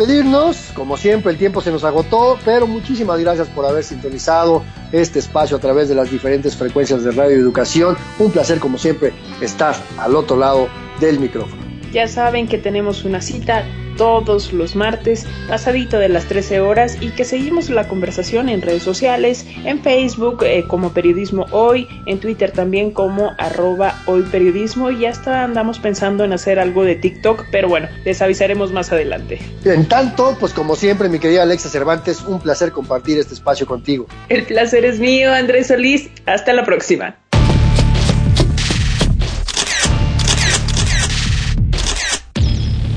Despedirnos. 0.00 0.70
Como 0.74 0.96
siempre, 0.96 1.32
el 1.32 1.38
tiempo 1.38 1.60
se 1.60 1.70
nos 1.70 1.84
agotó, 1.84 2.38
pero 2.44 2.66
muchísimas 2.66 3.20
gracias 3.20 3.48
por 3.48 3.66
haber 3.66 3.84
sintonizado 3.84 4.62
este 4.92 5.18
espacio 5.18 5.56
a 5.56 5.60
través 5.60 5.88
de 5.88 5.94
las 5.94 6.10
diferentes 6.10 6.56
frecuencias 6.56 7.04
de 7.04 7.10
Radio 7.10 7.36
Educación. 7.36 7.96
Un 8.18 8.30
placer, 8.30 8.58
como 8.60 8.78
siempre, 8.78 9.12
estar 9.40 9.74
al 9.98 10.16
otro 10.16 10.36
lado 10.36 10.68
del 11.00 11.20
micrófono. 11.20 11.62
Ya 11.92 12.08
saben 12.08 12.48
que 12.48 12.56
tenemos 12.56 13.04
una 13.04 13.20
cita 13.20 13.64
todos 13.96 14.52
los 14.52 14.76
martes, 14.76 15.26
pasadito 15.48 15.98
de 15.98 16.08
las 16.08 16.26
13 16.26 16.60
horas, 16.60 16.98
y 17.00 17.10
que 17.10 17.24
seguimos 17.24 17.70
la 17.70 17.88
conversación 17.88 18.48
en 18.48 18.62
redes 18.62 18.82
sociales, 18.82 19.46
en 19.64 19.80
Facebook 19.82 20.42
eh, 20.44 20.64
como 20.66 20.92
Periodismo 20.92 21.46
Hoy, 21.50 21.88
en 22.06 22.18
Twitter 22.20 22.50
también 22.52 22.90
como 22.90 23.32
arroba 23.38 24.00
hoy 24.06 24.22
periodismo, 24.22 24.90
y 24.90 25.06
hasta 25.06 25.44
andamos 25.44 25.78
pensando 25.78 26.24
en 26.24 26.32
hacer 26.32 26.58
algo 26.58 26.84
de 26.84 26.96
TikTok, 26.96 27.46
pero 27.50 27.68
bueno, 27.68 27.88
les 28.04 28.20
avisaremos 28.22 28.72
más 28.72 28.92
adelante. 28.92 29.40
En 29.64 29.86
tanto, 29.86 30.36
pues 30.38 30.52
como 30.52 30.76
siempre, 30.76 31.08
mi 31.08 31.18
querida 31.18 31.42
Alexa 31.42 31.68
Cervantes, 31.68 32.22
un 32.22 32.40
placer 32.40 32.72
compartir 32.72 33.18
este 33.18 33.34
espacio 33.34 33.66
contigo. 33.66 34.06
El 34.28 34.44
placer 34.44 34.84
es 34.84 34.98
mío, 34.98 35.32
Andrés 35.32 35.68
Solís. 35.68 36.10
Hasta 36.26 36.52
la 36.52 36.64
próxima. 36.64 37.16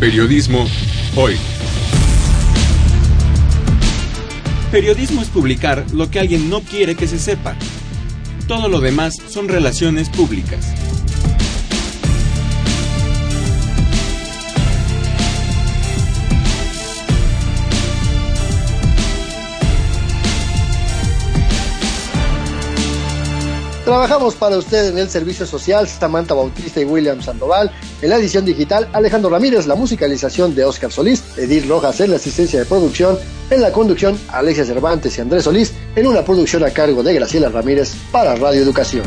Periodismo 0.04 0.66
hoy. 1.16 1.38
Periodismo 4.70 5.22
es 5.22 5.30
publicar 5.30 5.86
lo 5.94 6.12
que 6.12 6.20
alguien 6.20 6.50
no 6.50 6.60
quiere 6.60 6.96
que 6.96 7.08
se 7.08 7.18
sepa. 7.18 7.56
Todo 8.46 8.68
lo 8.68 8.82
demás 8.82 9.16
son 9.30 9.48
relaciones 9.48 10.10
públicas. 10.10 10.83
Trabajamos 23.86 24.36
para 24.36 24.58
usted 24.58 24.92
en 24.92 24.98
el 24.98 25.10
servicio 25.10 25.46
social 25.46 25.90
Samantha 25.90 26.34
Bautista 26.34 26.80
y 26.80 26.86
William 26.86 27.22
Sandoval, 27.22 27.70
en 28.02 28.10
la 28.10 28.16
edición 28.16 28.46
digital 28.46 28.88
Alejandro 28.94 29.30
Ramírez, 29.30 29.68
la 29.68 29.76
musicalización 29.76 30.56
de 30.56 30.64
Oscar 30.64 30.90
Solís, 30.90 31.22
Edith 31.38 31.68
Rojas 31.68 32.00
en 32.00 32.12
la 32.12 32.16
asistencia 32.16 32.60
de 32.60 32.66
producción, 32.66 33.20
en 33.50 33.60
la 33.60 33.74
conducción 33.74 34.18
Alexia 34.30 34.64
Cervantes 34.64 35.18
y 35.18 35.22
Andrés 35.22 35.44
Solís, 35.44 35.74
en 35.98 36.08
una 36.08 36.24
producción 36.24 36.64
a 36.64 36.70
cargo 36.70 37.04
de 37.04 37.14
Graciela 37.14 37.50
Ramírez 37.50 37.94
para 38.10 38.36
Radio 38.36 38.62
Educación. 38.62 39.04